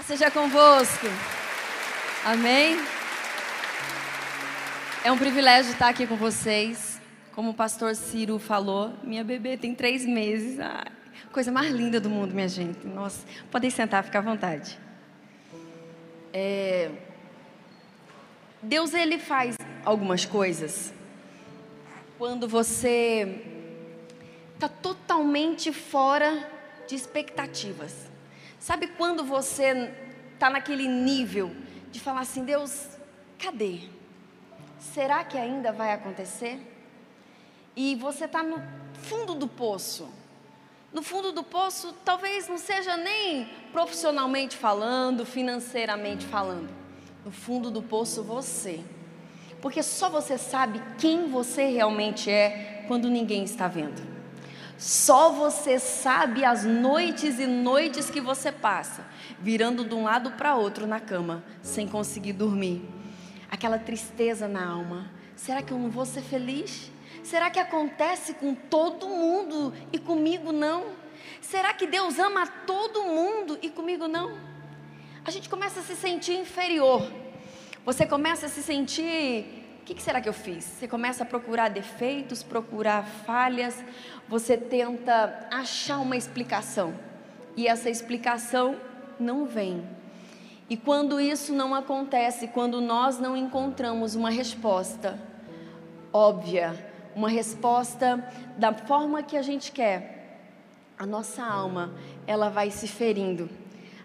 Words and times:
Paz 0.00 0.06
seja 0.06 0.30
convosco. 0.30 1.06
Amém? 2.24 2.74
É 5.04 5.12
um 5.12 5.18
privilégio 5.18 5.72
estar 5.72 5.90
aqui 5.90 6.06
com 6.06 6.16
vocês. 6.16 6.98
Como 7.34 7.50
o 7.50 7.54
pastor 7.54 7.94
Ciro 7.94 8.38
falou, 8.38 8.94
minha 9.02 9.22
bebê 9.22 9.58
tem 9.58 9.74
três 9.74 10.06
meses. 10.06 10.58
Ai, 10.58 10.86
coisa 11.30 11.52
mais 11.52 11.70
linda 11.70 12.00
do 12.00 12.08
mundo, 12.08 12.32
minha 12.32 12.48
gente. 12.48 12.86
Nossa, 12.86 13.26
podem 13.50 13.68
sentar, 13.68 14.02
ficar 14.02 14.20
à 14.20 14.22
vontade. 14.22 14.78
É... 16.32 16.90
Deus, 18.62 18.94
ele 18.94 19.18
faz 19.18 19.58
algumas 19.84 20.24
coisas 20.24 20.94
quando 22.16 22.48
você 22.48 23.44
está 24.54 24.66
totalmente 24.66 25.74
fora 25.74 26.48
de 26.88 26.94
expectativas. 26.94 28.09
Sabe 28.60 28.88
quando 28.88 29.24
você 29.24 29.90
está 30.34 30.50
naquele 30.50 30.86
nível 30.86 31.50
de 31.90 31.98
falar 31.98 32.20
assim: 32.20 32.44
Deus, 32.44 32.88
cadê? 33.38 33.80
Será 34.78 35.24
que 35.24 35.38
ainda 35.38 35.72
vai 35.72 35.94
acontecer? 35.94 36.60
E 37.74 37.96
você 37.96 38.26
está 38.26 38.42
no 38.42 38.62
fundo 38.92 39.34
do 39.34 39.48
poço. 39.48 40.10
No 40.92 41.02
fundo 41.02 41.32
do 41.32 41.42
poço, 41.42 41.94
talvez 42.04 42.48
não 42.48 42.58
seja 42.58 42.96
nem 42.96 43.48
profissionalmente 43.72 44.56
falando, 44.56 45.24
financeiramente 45.24 46.26
falando. 46.26 46.68
No 47.24 47.30
fundo 47.30 47.70
do 47.70 47.80
poço, 47.80 48.22
você. 48.22 48.84
Porque 49.62 49.82
só 49.82 50.10
você 50.10 50.36
sabe 50.36 50.82
quem 50.98 51.28
você 51.28 51.66
realmente 51.66 52.30
é 52.30 52.84
quando 52.88 53.08
ninguém 53.08 53.44
está 53.44 53.68
vendo. 53.68 54.09
Só 54.80 55.30
você 55.30 55.78
sabe 55.78 56.42
as 56.42 56.64
noites 56.64 57.38
e 57.38 57.46
noites 57.46 58.08
que 58.08 58.18
você 58.18 58.50
passa, 58.50 59.06
virando 59.38 59.84
de 59.84 59.94
um 59.94 60.04
lado 60.04 60.30
para 60.30 60.56
outro 60.56 60.86
na 60.86 60.98
cama, 60.98 61.44
sem 61.60 61.86
conseguir 61.86 62.32
dormir. 62.32 62.82
Aquela 63.50 63.78
tristeza 63.78 64.48
na 64.48 64.66
alma. 64.66 65.10
Será 65.36 65.60
que 65.60 65.70
eu 65.70 65.78
não 65.78 65.90
vou 65.90 66.06
ser 66.06 66.22
feliz? 66.22 66.90
Será 67.22 67.50
que 67.50 67.58
acontece 67.58 68.32
com 68.32 68.54
todo 68.54 69.06
mundo 69.06 69.74
e 69.92 69.98
comigo 69.98 70.50
não? 70.50 70.86
Será 71.42 71.74
que 71.74 71.86
Deus 71.86 72.18
ama 72.18 72.46
todo 72.46 73.02
mundo 73.02 73.58
e 73.60 73.68
comigo 73.68 74.08
não? 74.08 74.38
A 75.26 75.30
gente 75.30 75.50
começa 75.50 75.80
a 75.80 75.82
se 75.82 75.94
sentir 75.94 76.38
inferior. 76.38 77.06
Você 77.84 78.06
começa 78.06 78.46
a 78.46 78.48
se 78.48 78.62
sentir 78.62 79.59
que, 79.90 79.94
que, 79.94 80.02
será 80.02 80.20
que 80.20 80.28
eu 80.28 80.32
fiz? 80.32 80.64
Você 80.64 80.86
começa 80.86 81.24
a 81.24 81.26
procurar 81.26 81.68
defeitos, 81.68 82.44
procurar 82.44 83.04
falhas, 83.04 83.82
você 84.28 84.56
tenta 84.56 85.48
achar 85.50 85.98
uma 85.98 86.16
explicação 86.16 86.94
e 87.56 87.66
essa 87.66 87.90
explicação 87.90 88.76
não 89.18 89.46
vem. 89.46 89.84
E 90.68 90.76
quando 90.76 91.20
isso 91.20 91.52
não 91.52 91.74
acontece, 91.74 92.46
quando 92.46 92.80
nós 92.80 93.18
não 93.18 93.36
encontramos 93.36 94.14
uma 94.14 94.30
resposta 94.30 95.18
óbvia, 96.12 96.72
uma 97.16 97.28
resposta 97.28 98.24
da 98.56 98.72
forma 98.72 99.24
que 99.24 99.36
a 99.36 99.42
gente 99.42 99.72
quer, 99.72 100.38
a 100.96 101.04
nossa 101.04 101.44
alma, 101.44 101.92
ela 102.28 102.48
vai 102.48 102.70
se 102.70 102.86
ferindo. 102.86 103.50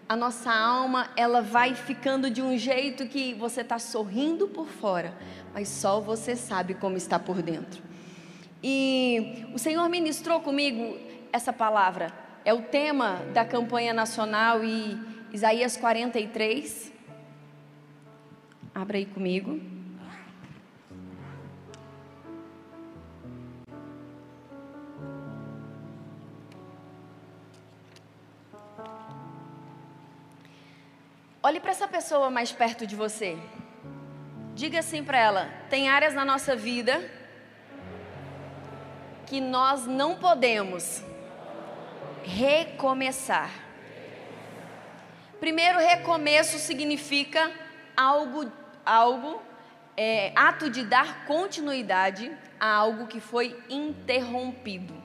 A 0.08 0.14
nossa 0.14 0.52
alma, 0.52 1.10
ela 1.16 1.42
vai 1.42 1.74
ficando 1.74 2.30
de 2.30 2.40
um 2.40 2.56
jeito 2.56 3.08
que 3.08 3.34
você 3.34 3.62
está 3.62 3.76
sorrindo 3.76 4.46
por 4.46 4.68
fora, 4.68 5.12
mas 5.52 5.68
só 5.68 6.00
você 6.00 6.36
sabe 6.36 6.74
como 6.74 6.96
está 6.96 7.18
por 7.18 7.42
dentro. 7.42 7.82
E 8.62 9.46
o 9.52 9.58
Senhor 9.58 9.88
ministrou 9.88 10.40
comigo 10.40 10.96
essa 11.32 11.52
palavra. 11.52 12.12
É 12.44 12.54
o 12.54 12.62
tema 12.62 13.16
da 13.34 13.44
campanha 13.44 13.92
nacional 13.92 14.64
e 14.64 14.96
Isaías 15.32 15.76
43. 15.76 16.92
Abra 18.72 18.98
aí 18.98 19.06
comigo. 19.06 19.75
Olhe 31.46 31.60
para 31.60 31.70
essa 31.70 31.86
pessoa 31.86 32.28
mais 32.28 32.50
perto 32.50 32.84
de 32.84 32.96
você. 32.96 33.38
Diga 34.52 34.80
assim 34.80 35.04
para 35.04 35.16
ela: 35.16 35.48
tem 35.70 35.88
áreas 35.88 36.12
na 36.12 36.24
nossa 36.24 36.56
vida 36.56 37.08
que 39.26 39.40
nós 39.40 39.86
não 39.86 40.16
podemos 40.16 41.04
recomeçar. 42.24 43.48
Primeiro, 45.38 45.78
recomeço 45.78 46.58
significa 46.58 47.48
algo, 47.96 48.50
algo, 48.84 49.40
é, 49.96 50.32
ato 50.34 50.68
de 50.68 50.82
dar 50.82 51.26
continuidade 51.26 52.36
a 52.58 52.74
algo 52.74 53.06
que 53.06 53.20
foi 53.20 53.56
interrompido. 53.70 55.00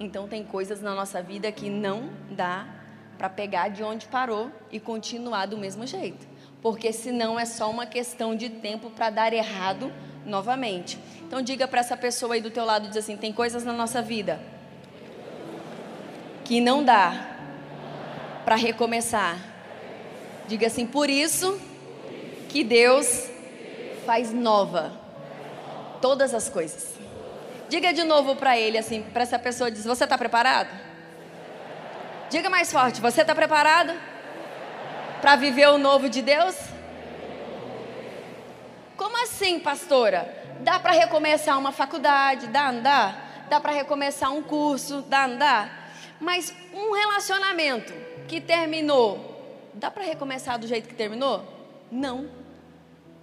Então, 0.00 0.26
tem 0.26 0.42
coisas 0.42 0.82
na 0.82 0.92
nossa 0.92 1.22
vida 1.22 1.52
que 1.52 1.70
não 1.70 2.10
dá 2.32 2.79
para 3.20 3.28
pegar 3.28 3.68
de 3.68 3.84
onde 3.84 4.06
parou 4.06 4.50
e 4.72 4.80
continuar 4.80 5.44
do 5.44 5.58
mesmo 5.58 5.86
jeito, 5.86 6.26
porque 6.62 6.90
senão 6.90 7.38
é 7.38 7.44
só 7.44 7.68
uma 7.68 7.84
questão 7.84 8.34
de 8.34 8.48
tempo 8.48 8.88
para 8.88 9.10
dar 9.10 9.34
errado 9.34 9.92
novamente. 10.24 10.98
Então 11.26 11.42
diga 11.42 11.68
para 11.68 11.80
essa 11.80 11.98
pessoa 11.98 12.32
aí 12.32 12.40
do 12.40 12.50
teu 12.50 12.64
lado, 12.64 12.88
diz 12.88 12.96
assim, 12.96 13.18
tem 13.18 13.30
coisas 13.30 13.62
na 13.62 13.74
nossa 13.74 14.00
vida 14.00 14.40
que 16.46 16.62
não 16.62 16.82
dá 16.82 17.36
para 18.46 18.56
recomeçar. 18.56 19.36
Diga 20.48 20.68
assim, 20.68 20.86
por 20.86 21.10
isso 21.10 21.60
que 22.48 22.64
Deus 22.64 23.28
faz 24.06 24.32
nova 24.32 24.98
todas 26.00 26.32
as 26.32 26.48
coisas. 26.48 26.94
Diga 27.68 27.92
de 27.92 28.02
novo 28.02 28.34
para 28.34 28.58
ele 28.58 28.78
assim, 28.78 29.02
para 29.02 29.24
essa 29.24 29.38
pessoa 29.38 29.70
diz, 29.70 29.84
você 29.84 30.04
está 30.04 30.16
preparado? 30.16 30.89
Diga 32.30 32.48
mais 32.48 32.70
forte, 32.70 33.00
você 33.00 33.22
está 33.22 33.34
preparado 33.34 33.92
para 35.20 35.34
viver 35.34 35.68
o 35.68 35.78
novo 35.78 36.08
de 36.08 36.22
Deus? 36.22 36.54
Como 38.96 39.20
assim, 39.24 39.58
pastora? 39.58 40.32
Dá 40.60 40.78
para 40.78 40.92
recomeçar 40.92 41.58
uma 41.58 41.72
faculdade? 41.72 42.46
Dá, 42.46 42.70
não 42.70 42.82
dá? 42.82 43.20
Dá 43.48 43.58
para 43.58 43.72
recomeçar 43.72 44.32
um 44.32 44.44
curso? 44.44 45.02
Dá, 45.08 45.26
não 45.26 45.38
dá? 45.38 45.72
Mas 46.20 46.54
um 46.72 46.92
relacionamento 46.94 47.92
que 48.28 48.40
terminou, 48.40 49.68
dá 49.74 49.90
para 49.90 50.04
recomeçar 50.04 50.56
do 50.56 50.68
jeito 50.68 50.88
que 50.88 50.94
terminou? 50.94 51.44
Não. 51.90 52.28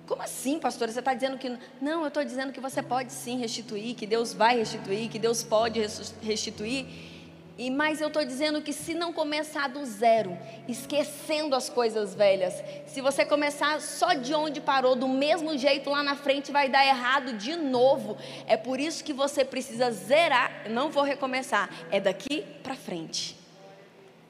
Como 0.05 0.21
assim, 0.21 0.59
pastora? 0.59 0.91
Você 0.91 0.99
está 0.99 1.13
dizendo 1.13 1.37
que. 1.37 1.57
Não, 1.81 2.01
eu 2.01 2.09
estou 2.09 2.25
dizendo 2.25 2.51
que 2.51 2.59
você 2.59 2.83
pode 2.83 3.13
sim 3.13 3.37
restituir, 3.37 3.95
que 3.95 4.05
Deus 4.05 4.33
vai 4.33 4.57
restituir, 4.57 5.09
que 5.09 5.17
Deus 5.17 5.43
pode 5.43 5.79
restituir. 6.21 7.16
E 7.57 7.71
mas 7.71 7.99
eu 7.99 8.07
estou 8.07 8.23
dizendo 8.23 8.61
que 8.61 8.71
se 8.71 8.93
não 8.93 9.11
começar 9.11 9.67
do 9.67 9.83
zero, 9.83 10.37
esquecendo 10.67 11.55
as 11.55 11.69
coisas 11.69 12.13
velhas, 12.13 12.63
se 12.85 13.01
você 13.01 13.25
começar 13.25 13.81
só 13.81 14.13
de 14.13 14.35
onde 14.35 14.61
parou, 14.61 14.95
do 14.95 15.07
mesmo 15.07 15.57
jeito 15.57 15.89
lá 15.89 16.03
na 16.03 16.15
frente, 16.15 16.51
vai 16.51 16.69
dar 16.69 16.85
errado 16.85 17.33
de 17.33 17.55
novo. 17.55 18.15
É 18.45 18.55
por 18.55 18.79
isso 18.79 19.03
que 19.03 19.11
você 19.11 19.43
precisa 19.43 19.89
zerar. 19.89 20.69
Não 20.69 20.91
vou 20.91 21.01
recomeçar. 21.03 21.67
É 21.89 21.99
daqui 21.99 22.45
para 22.61 22.75
frente. 22.75 23.35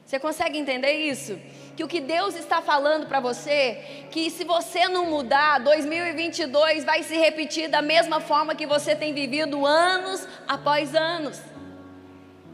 Você 0.06 0.18
consegue 0.18 0.56
entender 0.56 0.92
isso? 0.92 1.38
Que 1.76 1.84
o 1.84 1.88
que 1.88 2.00
Deus 2.00 2.34
está 2.34 2.62
falando 2.62 3.06
para 3.06 3.20
você, 3.20 4.06
que 4.10 4.30
se 4.30 4.42
você 4.42 4.88
não 4.88 5.04
mudar, 5.04 5.58
2022 5.58 6.82
vai 6.82 7.02
se 7.02 7.14
repetir 7.18 7.68
da 7.68 7.82
mesma 7.82 8.20
forma 8.20 8.54
que 8.54 8.66
você 8.66 8.96
tem 8.96 9.12
vivido 9.12 9.66
anos 9.66 10.26
após 10.48 10.94
anos. 10.94 11.38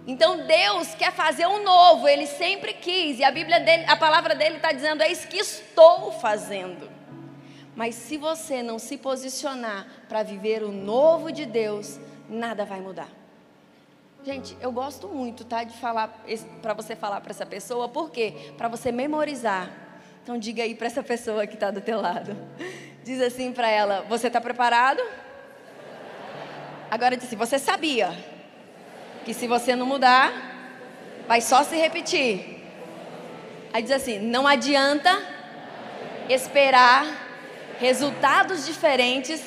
Então 0.06 0.46
Deus 0.46 0.94
quer 0.94 1.12
fazer 1.12 1.46
um 1.46 1.62
novo, 1.62 2.06
Ele 2.06 2.26
sempre 2.26 2.74
quis, 2.74 3.18
e 3.18 3.24
a 3.24 3.30
Bíblia 3.30 3.58
dele, 3.60 3.84
a 3.86 3.96
palavra 3.96 4.34
dele 4.34 4.56
está 4.56 4.70
dizendo: 4.70 5.02
é 5.02 5.10
isso 5.10 5.26
que 5.28 5.38
estou 5.38 6.12
fazendo. 6.12 6.90
Mas 7.74 7.94
se 7.94 8.16
você 8.16 8.62
não 8.62 8.78
se 8.78 8.96
posicionar 8.96 9.86
para 10.08 10.22
viver 10.22 10.62
o 10.62 10.70
novo 10.70 11.32
de 11.32 11.44
Deus, 11.44 11.98
nada 12.28 12.64
vai 12.64 12.80
mudar. 12.80 13.08
Gente, 14.22 14.56
eu 14.60 14.70
gosto 14.70 15.08
muito, 15.08 15.44
tá, 15.44 15.64
de 15.64 15.76
falar 15.76 16.24
para 16.62 16.72
você 16.72 16.94
falar 16.94 17.20
para 17.20 17.30
essa 17.30 17.44
pessoa, 17.44 17.88
por 17.88 18.10
quê? 18.10 18.52
Para 18.56 18.68
você 18.68 18.92
memorizar. 18.92 19.70
Então 20.22 20.38
diga 20.38 20.62
aí 20.62 20.74
para 20.74 20.86
essa 20.86 21.02
pessoa 21.02 21.46
que 21.46 21.54
está 21.54 21.70
do 21.70 21.80
teu 21.80 22.00
lado. 22.00 22.36
Diz 23.02 23.20
assim 23.20 23.52
para 23.52 23.68
ela: 23.68 24.02
Você 24.08 24.28
está 24.28 24.40
preparado? 24.40 25.02
Agora 26.90 27.16
diz 27.16 27.26
assim: 27.26 27.36
Você 27.36 27.58
sabia? 27.58 28.33
Que 29.24 29.34
se 29.34 29.46
você 29.46 29.74
não 29.74 29.86
mudar, 29.86 30.32
vai 31.26 31.40
só 31.40 31.64
se 31.64 31.76
repetir. 31.76 32.62
Aí 33.72 33.82
diz 33.82 33.90
assim: 33.90 34.18
não 34.18 34.46
adianta 34.46 35.10
esperar 36.28 37.06
resultados 37.78 38.64
diferentes, 38.64 39.42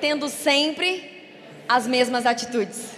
tendo 0.00 0.28
sempre 0.28 1.10
as 1.68 1.86
mesmas 1.86 2.26
atitudes. 2.26 2.90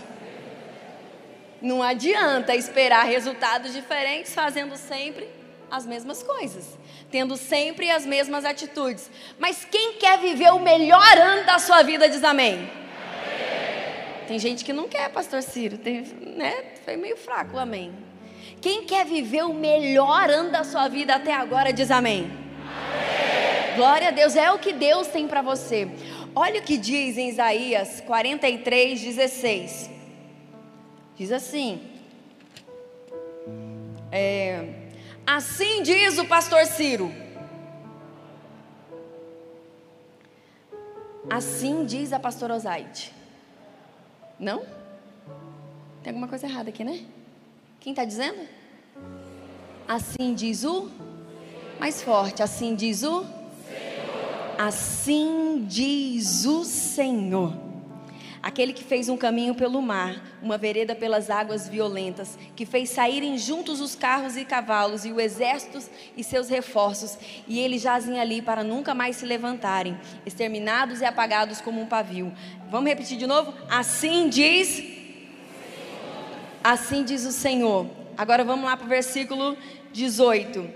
Não 1.61 1.83
adianta 1.83 2.55
esperar 2.55 3.05
resultados 3.05 3.73
diferentes, 3.73 4.35
fazendo 4.35 4.77
sempre 4.77 5.29
as 5.71 5.87
mesmas 5.87 6.23
coisas, 6.23 6.79
tendo 7.11 7.37
sempre 7.37 7.91
as 7.91 8.05
mesmas 8.05 8.45
atitudes. 8.45 9.11
Mas 9.39 9.65
quem 9.65 9.95
quer 9.95 10.19
viver 10.19 10.53
o 10.53 10.59
melhor 10.59 11.19
ano 11.19 11.45
da 11.45 11.59
sua 11.59 11.83
vida 11.83 12.09
diz 12.09 12.23
amém. 12.23 12.55
amém. 12.55 12.71
Tem 14.27 14.39
gente 14.39 14.65
que 14.65 14.73
não 14.73 14.89
quer, 14.89 15.09
pastor 15.11 15.43
Ciro, 15.43 15.79
tem, 15.79 16.03
né? 16.37 16.53
Foi 16.85 16.97
meio 16.97 17.17
fraco, 17.17 17.59
amém. 17.59 17.93
Quem 18.61 18.85
quer 18.85 19.07
viver 19.07 19.45
o 19.45 19.55
melhor 19.55 20.29
ano 20.29 20.51
da 20.51 20.65
sua 20.65 20.89
vida 20.89 21.15
até 21.15 21.33
agora 21.33 21.73
diz 21.73 21.91
amém. 21.91 22.31
Glória 23.77 24.09
a 24.09 24.11
Deus, 24.11 24.35
é 24.35 24.51
o 24.51 24.59
que 24.59 24.73
Deus 24.73 25.07
tem 25.09 25.29
para 25.29 25.43
você. 25.43 25.89
Olha 26.35 26.61
o 26.61 26.63
que 26.63 26.77
diz 26.77 27.17
em 27.17 27.29
Isaías 27.29 28.01
43, 28.01 29.01
16. 29.01 29.91
Diz 31.17 31.31
assim: 31.31 31.81
é, 34.11 34.65
Assim 35.27 35.83
diz 35.83 36.19
o 36.19 36.25
pastor 36.25 36.65
Ciro. 36.67 37.13
Assim 41.29 41.85
diz 41.85 42.13
a 42.13 42.21
pastora 42.21 42.55
Osaide. 42.55 43.16
Não? 44.39 44.63
Tem 46.03 46.11
alguma 46.11 46.29
coisa 46.29 46.47
errada 46.47 46.69
aqui, 46.69 46.85
né? 46.85 47.05
Quem 47.81 47.93
está 47.93 48.05
dizendo? 48.05 48.47
Assim 49.89 50.35
diz 50.35 50.65
o 50.65 50.91
mais 51.79 52.03
forte. 52.03 52.43
Assim 52.43 52.75
diz 52.75 53.03
o 53.03 53.25
Senhor. 53.25 54.57
Assim 54.59 55.65
diz 55.69 56.45
o 56.45 56.65
Senhor. 56.65 57.66
Aquele 58.47 58.73
que 58.73 58.85
fez 58.85 59.09
um 59.09 59.17
caminho 59.17 59.57
pelo 59.57 59.83
mar, 59.83 60.23
uma 60.41 60.57
vereda 60.57 60.95
pelas 60.95 61.31
águas 61.31 61.69
violentas, 61.69 62.39
que 62.55 62.65
fez 62.65 62.91
saírem 62.91 63.37
juntos 63.37 63.81
os 63.81 63.97
carros 63.97 64.37
e 64.37 64.45
cavalos 64.45 65.05
e 65.05 65.11
o 65.11 65.21
exército 65.21 65.81
e 66.17 66.23
seus 66.23 66.49
reforços, 66.49 67.19
e 67.49 67.59
eles 67.59 67.83
jazem 67.83 68.21
ali 68.21 68.41
para 68.41 68.63
nunca 68.63 68.95
mais 68.95 69.17
se 69.17 69.27
levantarem, 69.27 69.99
exterminados 70.25 71.01
e 71.01 71.05
apagados 71.05 71.61
como 71.61 71.81
um 71.81 71.87
pavio. 71.87 72.33
Vamos 72.71 72.89
repetir 72.89 73.19
de 73.19 73.27
novo? 73.27 73.53
Assim 73.69 74.29
diz. 74.29 74.81
Assim 76.63 77.03
diz 77.03 77.27
o 77.27 77.33
Senhor. 77.33 77.89
Agora 78.17 78.45
vamos 78.45 78.65
lá 78.65 78.77
para 78.77 78.87
o 78.87 78.89
versículo 78.89 79.57
18. 79.93 80.71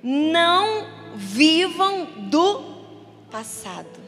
Não 0.00 0.86
vivam 1.16 2.04
do 2.30 2.84
passado 3.32 4.05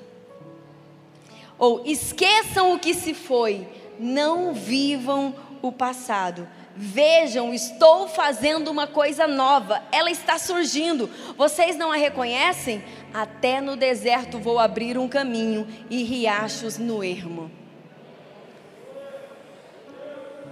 ou 1.58 1.82
esqueçam 1.84 2.72
o 2.72 2.78
que 2.78 2.94
se 2.94 3.12
foi, 3.12 3.66
não 3.98 4.54
vivam 4.54 5.34
o 5.60 5.72
passado. 5.72 6.48
Vejam, 6.76 7.52
estou 7.52 8.06
fazendo 8.06 8.70
uma 8.70 8.86
coisa 8.86 9.26
nova, 9.26 9.82
ela 9.90 10.10
está 10.10 10.38
surgindo. 10.38 11.10
Vocês 11.36 11.76
não 11.76 11.90
a 11.90 11.96
reconhecem? 11.96 12.82
Até 13.12 13.60
no 13.60 13.74
deserto 13.74 14.38
vou 14.38 14.60
abrir 14.60 14.96
um 14.96 15.08
caminho 15.08 15.66
e 15.90 16.04
riachos 16.04 16.78
no 16.78 17.02
ermo. 17.02 17.50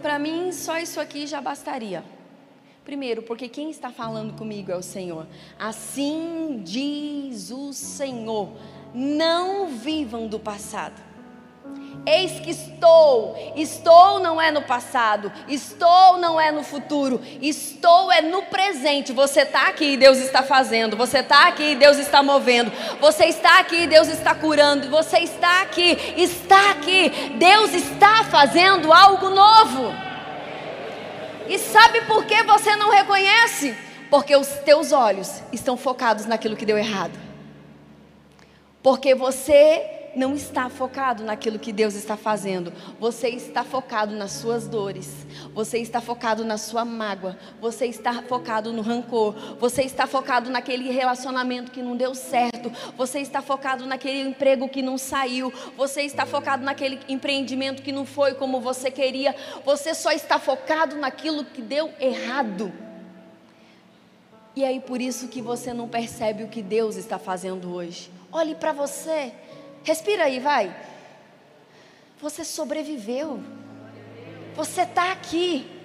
Para 0.02 0.18
mim, 0.18 0.50
só 0.52 0.78
isso 0.78 1.00
aqui 1.00 1.26
já 1.26 1.40
bastaria. 1.40 2.04
Primeiro, 2.84 3.22
porque 3.22 3.48
quem 3.48 3.70
está 3.70 3.90
falando 3.90 4.34
comigo 4.34 4.70
é 4.70 4.76
o 4.76 4.82
Senhor. 4.82 5.26
Assim 5.58 6.60
diz 6.64 7.50
o 7.50 7.72
Senhor 7.72 8.52
não 8.94 9.68
vivam 9.68 10.26
do 10.26 10.38
passado. 10.38 11.06
Eis 12.08 12.38
que 12.38 12.50
estou, 12.50 13.36
estou 13.56 14.20
não 14.20 14.40
é 14.40 14.52
no 14.52 14.62
passado, 14.62 15.32
estou 15.48 16.18
não 16.18 16.40
é 16.40 16.52
no 16.52 16.62
futuro, 16.62 17.20
estou 17.42 18.12
é 18.12 18.20
no 18.20 18.42
presente. 18.42 19.12
Você 19.12 19.40
está 19.40 19.66
aqui, 19.66 19.96
Deus 19.96 20.18
está 20.18 20.40
fazendo, 20.40 20.96
você 20.96 21.18
está 21.18 21.48
aqui, 21.48 21.74
Deus 21.74 21.98
está 21.98 22.22
movendo, 22.22 22.70
você 23.00 23.24
está 23.24 23.58
aqui, 23.58 23.88
Deus 23.88 24.06
está 24.06 24.36
curando, 24.36 24.88
você 24.88 25.18
está 25.18 25.62
aqui, 25.62 25.98
está 26.16 26.70
aqui, 26.70 27.10
Deus 27.36 27.74
está 27.74 28.22
fazendo 28.22 28.92
algo 28.92 29.28
novo. 29.28 29.92
E 31.48 31.58
sabe 31.58 32.02
por 32.02 32.24
que 32.24 32.40
você 32.44 32.76
não 32.76 32.88
reconhece? 32.88 33.76
Porque 34.08 34.36
os 34.36 34.46
teus 34.64 34.92
olhos 34.92 35.42
estão 35.52 35.76
focados 35.76 36.24
naquilo 36.24 36.54
que 36.54 36.64
deu 36.64 36.78
errado. 36.78 37.25
Porque 38.86 39.16
você 39.16 40.12
não 40.14 40.36
está 40.36 40.70
focado 40.70 41.24
naquilo 41.24 41.58
que 41.58 41.72
Deus 41.72 41.96
está 41.96 42.16
fazendo. 42.16 42.72
Você 43.00 43.30
está 43.30 43.64
focado 43.64 44.14
nas 44.14 44.30
suas 44.30 44.68
dores. 44.68 45.26
Você 45.52 45.78
está 45.78 46.00
focado 46.00 46.44
na 46.44 46.56
sua 46.56 46.84
mágoa. 46.84 47.36
Você 47.60 47.86
está 47.86 48.22
focado 48.22 48.72
no 48.72 48.82
rancor. 48.82 49.34
Você 49.58 49.82
está 49.82 50.06
focado 50.06 50.50
naquele 50.50 50.88
relacionamento 50.92 51.72
que 51.72 51.82
não 51.82 51.96
deu 51.96 52.14
certo. 52.14 52.70
Você 52.96 53.18
está 53.18 53.42
focado 53.42 53.84
naquele 53.86 54.20
emprego 54.20 54.68
que 54.68 54.82
não 54.82 54.96
saiu. 54.96 55.52
Você 55.76 56.02
está 56.02 56.24
focado 56.24 56.62
naquele 56.62 57.00
empreendimento 57.08 57.82
que 57.82 57.90
não 57.90 58.06
foi 58.06 58.34
como 58.34 58.60
você 58.60 58.88
queria. 58.88 59.34
Você 59.64 59.94
só 59.94 60.12
está 60.12 60.38
focado 60.38 60.94
naquilo 60.94 61.44
que 61.44 61.60
deu 61.60 61.92
errado. 61.98 62.72
E 64.54 64.64
aí 64.64 64.78
por 64.78 65.00
isso 65.00 65.26
que 65.26 65.42
você 65.42 65.74
não 65.74 65.88
percebe 65.88 66.44
o 66.44 66.48
que 66.48 66.62
Deus 66.62 66.94
está 66.94 67.18
fazendo 67.18 67.74
hoje. 67.74 68.14
Olhe 68.36 68.54
para 68.54 68.70
você. 68.70 69.32
Respira 69.82 70.24
aí, 70.24 70.38
vai. 70.38 70.76
Você 72.20 72.44
sobreviveu. 72.44 73.42
Você 74.54 74.82
está 74.82 75.10
aqui 75.10 75.75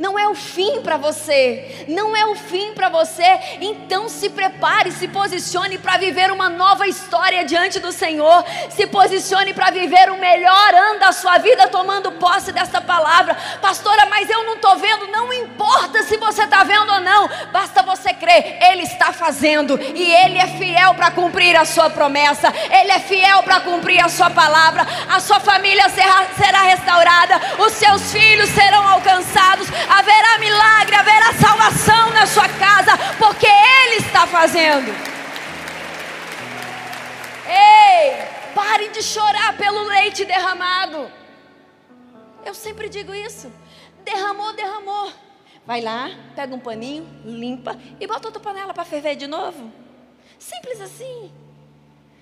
não 0.00 0.18
é 0.18 0.26
o 0.26 0.34
fim 0.34 0.80
para 0.80 0.96
você, 0.96 1.84
não 1.86 2.16
é 2.16 2.24
o 2.24 2.34
fim 2.34 2.72
para 2.72 2.88
você. 2.88 3.38
Então 3.60 4.08
se 4.08 4.30
prepare, 4.30 4.90
se 4.90 5.06
posicione 5.06 5.76
para 5.76 5.98
viver 5.98 6.32
uma 6.32 6.48
nova 6.48 6.86
história 6.86 7.44
diante 7.44 7.78
do 7.78 7.92
Senhor. 7.92 8.42
Se 8.70 8.86
posicione 8.86 9.52
para 9.52 9.70
viver 9.70 10.10
o 10.10 10.16
melhor 10.16 10.74
ano 10.74 10.98
da 10.98 11.12
sua 11.12 11.36
vida, 11.36 11.68
tomando 11.68 12.12
posse 12.12 12.50
dessa 12.50 12.80
palavra, 12.80 13.36
pastora. 13.60 14.06
Mas 14.06 14.30
eu 14.30 14.42
não 14.44 14.54
estou 14.54 14.74
vendo. 14.78 15.06
Não 15.08 15.30
importa 15.34 16.02
se 16.02 16.16
você 16.16 16.44
está 16.44 16.64
vendo 16.64 16.90
ou 16.90 17.00
não, 17.00 17.28
basta 17.52 17.82
você 17.82 18.14
crer. 18.14 18.56
Ele 18.70 18.84
está 18.84 19.12
fazendo 19.12 19.78
e 19.78 20.12
Ele 20.12 20.38
é 20.38 20.46
fiel 20.46 20.94
para 20.94 21.10
cumprir 21.10 21.54
a 21.56 21.66
sua 21.66 21.90
promessa. 21.90 22.50
Ele 22.70 22.90
é 22.90 23.00
fiel 23.00 23.42
para 23.42 23.60
cumprir 23.60 24.02
a 24.02 24.08
sua 24.08 24.30
palavra. 24.30 24.86
A 25.10 25.20
sua 25.20 25.40
família 25.40 25.90
será, 25.90 26.26
será 26.42 26.62
restaurada, 26.62 27.38
os 27.58 27.74
seus 27.74 28.10
filhos 28.10 28.48
serão 28.48 28.88
alcançados 28.88 29.68
haverá 29.90 30.38
milagre, 30.38 30.94
haverá 30.94 31.32
salvação 31.34 32.10
na 32.10 32.26
sua 32.26 32.48
casa, 32.48 32.92
porque 33.18 33.46
Ele 33.46 33.96
está 33.96 34.26
fazendo. 34.26 34.90
Ei, 37.46 38.52
pare 38.54 38.88
de 38.88 39.02
chorar 39.02 39.56
pelo 39.56 39.82
leite 39.84 40.24
derramado. 40.24 41.10
Eu 42.46 42.54
sempre 42.54 42.88
digo 42.88 43.12
isso. 43.12 43.52
Derramou, 44.04 44.52
derramou. 44.52 45.12
Vai 45.66 45.80
lá, 45.80 46.10
pega 46.34 46.54
um 46.54 46.58
paninho, 46.58 47.06
limpa 47.24 47.76
e 47.98 48.06
bota 48.06 48.28
outra 48.28 48.40
panela 48.40 48.72
para 48.72 48.84
ferver 48.84 49.16
de 49.16 49.26
novo. 49.26 49.70
Simples 50.38 50.80
assim. 50.80 51.30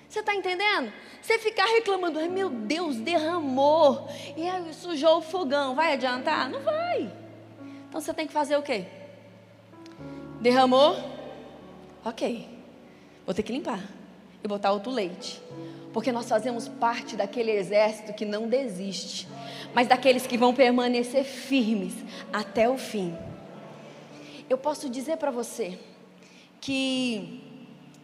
Você 0.09 0.19
está 0.19 0.33
entendendo? 0.33 0.91
Você 1.21 1.37
ficar 1.37 1.65
reclamando, 1.65 2.19
ai 2.19 2.27
meu 2.27 2.49
Deus, 2.49 2.95
derramou. 2.97 4.09
E 4.35 4.47
aí 4.49 4.73
sujou 4.73 5.19
o 5.19 5.21
fogão. 5.21 5.75
Vai 5.75 5.93
adiantar? 5.93 6.49
Não 6.49 6.59
vai. 6.61 7.11
Então 7.89 7.99
você 7.99 8.13
tem 8.13 8.27
que 8.27 8.33
fazer 8.33 8.55
o 8.55 8.61
quê? 8.61 8.85
Derramou? 10.39 10.95
Ok. 12.05 12.47
Vou 13.25 13.33
ter 13.33 13.43
que 13.43 13.51
limpar 13.51 13.83
e 14.43 14.47
botar 14.47 14.71
outro 14.71 14.91
leite. 14.91 15.41
Porque 15.91 16.11
nós 16.11 16.29
fazemos 16.29 16.67
parte 16.67 17.15
daquele 17.15 17.51
exército 17.51 18.13
que 18.13 18.25
não 18.25 18.47
desiste, 18.47 19.27
mas 19.73 19.87
daqueles 19.87 20.27
que 20.27 20.37
vão 20.37 20.53
permanecer 20.53 21.23
firmes 21.23 21.93
até 22.31 22.69
o 22.69 22.77
fim. 22.77 23.17
Eu 24.47 24.57
posso 24.57 24.87
dizer 24.87 25.17
para 25.17 25.31
você 25.31 25.79
que 26.61 27.43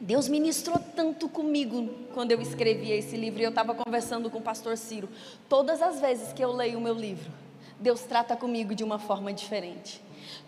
Deus 0.01 0.27
ministrou 0.27 0.79
tanto 0.95 1.29
comigo 1.29 1.89
quando 2.13 2.31
eu 2.31 2.41
escrevi 2.41 2.91
esse 2.91 3.15
livro 3.15 3.39
e 3.39 3.43
eu 3.43 3.49
estava 3.49 3.75
conversando 3.75 4.29
com 4.31 4.39
o 4.39 4.41
pastor 4.41 4.77
Ciro. 4.77 5.07
Todas 5.47 5.81
as 5.81 6.01
vezes 6.01 6.33
que 6.33 6.43
eu 6.43 6.51
leio 6.51 6.79
o 6.79 6.81
meu 6.81 6.93
livro, 6.93 7.31
Deus 7.79 8.01
trata 8.01 8.35
comigo 8.35 8.73
de 8.73 8.83
uma 8.83 8.99
forma 8.99 9.33
diferente. 9.33 10.01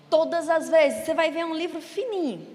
Todas 0.10 0.50
as 0.50 0.70
vezes, 0.70 1.06
você 1.06 1.14
vai 1.14 1.32
ver 1.32 1.46
um 1.46 1.54
livro 1.54 1.82
fininho. 1.82 2.46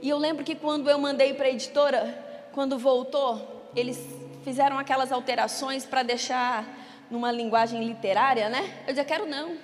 E 0.00 0.08
eu 0.08 0.16
lembro 0.16 0.44
que 0.44 0.54
quando 0.54 0.88
eu 0.88 0.98
mandei 0.98 1.34
para 1.34 1.46
a 1.46 1.50
editora, 1.50 2.26
quando 2.52 2.78
voltou, 2.78 3.70
eles 3.74 3.98
fizeram 4.44 4.78
aquelas 4.78 5.12
alterações 5.12 5.84
para 5.84 6.02
deixar 6.02 6.66
numa 7.10 7.30
linguagem 7.30 7.84
literária, 7.84 8.48
né? 8.48 8.82
Eu 8.86 8.94
disse, 8.94 9.04
quero 9.04 9.26
não. 9.26 9.56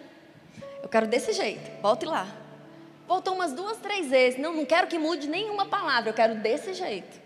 Eu 0.82 0.88
quero 0.88 1.06
desse 1.06 1.32
jeito, 1.32 1.80
volte 1.80 2.04
lá. 2.04 2.26
Voltou 3.06 3.34
umas 3.34 3.52
duas, 3.52 3.78
três 3.78 4.08
vezes. 4.08 4.38
Não, 4.38 4.52
não 4.52 4.64
quero 4.64 4.86
que 4.86 4.98
mude 4.98 5.28
nenhuma 5.28 5.66
palavra, 5.66 6.10
eu 6.10 6.14
quero 6.14 6.34
desse 6.36 6.74
jeito. 6.74 7.20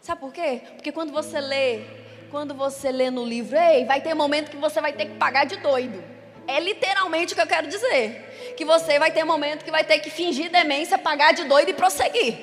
Sabe 0.00 0.20
por 0.20 0.32
quê? 0.32 0.62
Porque 0.74 0.90
quando 0.92 1.12
você 1.12 1.40
lê, 1.40 1.82
quando 2.30 2.54
você 2.54 2.90
lê 2.90 3.10
no 3.10 3.24
livro, 3.24 3.56
ei, 3.56 3.84
vai 3.84 4.00
ter 4.00 4.14
momento 4.14 4.50
que 4.50 4.56
você 4.56 4.80
vai 4.80 4.92
ter 4.92 5.06
que 5.06 5.16
pagar 5.16 5.44
de 5.44 5.56
doido. 5.56 6.11
É 6.46 6.60
literalmente 6.60 7.32
o 7.32 7.36
que 7.36 7.42
eu 7.42 7.46
quero 7.46 7.66
dizer. 7.66 8.54
Que 8.56 8.64
você 8.64 8.98
vai 8.98 9.10
ter 9.10 9.24
momento 9.24 9.64
que 9.64 9.70
vai 9.70 9.84
ter 9.84 9.98
que 9.98 10.10
fingir 10.10 10.50
demência, 10.50 10.98
pagar 10.98 11.32
de 11.32 11.44
doido 11.44 11.70
e 11.70 11.74
prosseguir. 11.74 12.36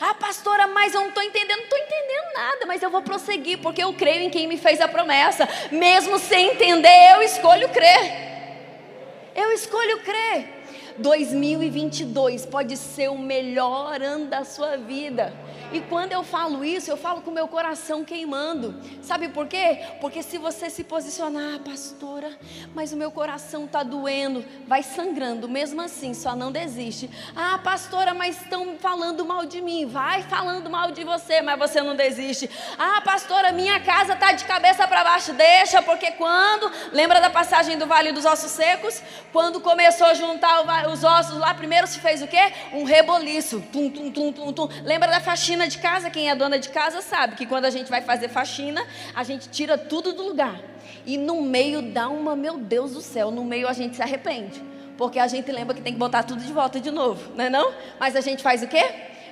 Ah, 0.00 0.14
pastora, 0.14 0.66
mas 0.66 0.94
eu 0.94 1.00
não 1.02 1.08
estou 1.08 1.22
entendendo. 1.22 1.58
Não 1.58 1.64
estou 1.64 1.78
entendendo 1.78 2.34
nada, 2.34 2.66
mas 2.66 2.82
eu 2.82 2.90
vou 2.90 3.02
prosseguir, 3.02 3.58
porque 3.58 3.82
eu 3.82 3.92
creio 3.92 4.22
em 4.22 4.30
quem 4.30 4.46
me 4.46 4.56
fez 4.56 4.80
a 4.80 4.88
promessa. 4.88 5.48
Mesmo 5.70 6.18
sem 6.18 6.52
entender, 6.52 7.12
eu 7.14 7.22
escolho 7.22 7.68
crer. 7.68 8.30
Eu 9.34 9.52
escolho 9.52 10.00
crer. 10.00 10.60
2022 10.98 12.46
pode 12.46 12.76
ser 12.76 13.08
o 13.08 13.18
melhor 13.18 14.00
ano 14.02 14.26
da 14.26 14.44
sua 14.44 14.76
vida. 14.76 15.32
E 15.72 15.80
quando 15.80 16.12
eu 16.12 16.24
falo 16.24 16.64
isso, 16.64 16.90
eu 16.90 16.96
falo 16.96 17.22
com 17.22 17.30
meu 17.30 17.46
coração 17.46 18.04
queimando. 18.04 18.74
Sabe 19.02 19.28
por 19.28 19.46
quê? 19.46 19.78
Porque 20.00 20.22
se 20.22 20.36
você 20.36 20.68
se 20.68 20.82
posicionar, 20.82 21.54
ah, 21.56 21.60
pastora, 21.64 22.30
mas 22.74 22.92
o 22.92 22.96
meu 22.96 23.10
coração 23.10 23.66
está 23.66 23.82
doendo, 23.82 24.44
vai 24.66 24.82
sangrando, 24.82 25.48
mesmo 25.48 25.80
assim, 25.80 26.12
só 26.12 26.34
não 26.34 26.50
desiste. 26.50 27.08
Ah, 27.36 27.58
pastora, 27.62 28.12
mas 28.12 28.40
estão 28.40 28.76
falando 28.78 29.24
mal 29.24 29.46
de 29.46 29.60
mim, 29.60 29.86
vai 29.86 30.22
falando 30.22 30.68
mal 30.68 30.90
de 30.90 31.04
você, 31.04 31.40
mas 31.40 31.58
você 31.58 31.80
não 31.80 31.94
desiste. 31.94 32.50
Ah, 32.76 33.00
pastora, 33.00 33.52
minha 33.52 33.78
casa 33.80 34.14
está 34.14 34.32
de 34.32 34.44
cabeça 34.44 34.88
para 34.88 35.04
baixo, 35.04 35.32
deixa, 35.32 35.80
porque 35.82 36.10
quando, 36.12 36.70
lembra 36.92 37.20
da 37.20 37.30
passagem 37.30 37.78
do 37.78 37.86
Vale 37.86 38.10
dos 38.10 38.24
Ossos 38.24 38.50
Secos? 38.50 39.00
Quando 39.32 39.60
começou 39.60 40.08
a 40.08 40.14
juntar 40.14 40.62
os 40.88 41.04
ossos 41.04 41.38
lá, 41.38 41.54
primeiro 41.54 41.86
se 41.86 42.00
fez 42.00 42.22
o 42.22 42.26
quê? 42.26 42.52
Um 42.72 42.84
reboliço. 42.84 43.62
Tum, 43.72 43.88
tum, 43.88 44.10
tum, 44.10 44.32
tum, 44.32 44.52
tum. 44.52 44.68
Lembra 44.82 45.10
da 45.10 45.20
faxina? 45.20 45.59
Faxina 45.60 45.68
de 45.68 45.78
casa, 45.78 46.10
quem 46.10 46.30
é 46.30 46.34
dona 46.34 46.58
de 46.58 46.68
casa 46.70 47.02
sabe 47.02 47.36
que 47.36 47.44
quando 47.44 47.66
a 47.66 47.70
gente 47.70 47.90
vai 47.90 48.00
fazer 48.00 48.28
faxina, 48.28 48.82
a 49.14 49.22
gente 49.22 49.48
tira 49.50 49.76
tudo 49.76 50.12
do 50.12 50.22
lugar. 50.22 50.58
E 51.04 51.18
no 51.18 51.42
meio 51.42 51.82
dá 51.82 52.08
uma, 52.08 52.34
meu 52.34 52.56
Deus 52.56 52.92
do 52.92 53.00
céu, 53.00 53.30
no 53.30 53.44
meio 53.44 53.68
a 53.68 53.72
gente 53.72 53.96
se 53.96 54.02
arrepende. 54.02 54.62
Porque 54.96 55.18
a 55.18 55.26
gente 55.26 55.50
lembra 55.50 55.74
que 55.74 55.82
tem 55.82 55.92
que 55.92 55.98
botar 55.98 56.22
tudo 56.22 56.42
de 56.42 56.52
volta 56.52 56.80
de 56.80 56.90
novo, 56.90 57.34
não 57.34 57.44
é 57.44 57.50
não? 57.50 57.72
Mas 57.98 58.16
a 58.16 58.20
gente 58.20 58.42
faz 58.42 58.62
o 58.62 58.68
quê? 58.68 58.84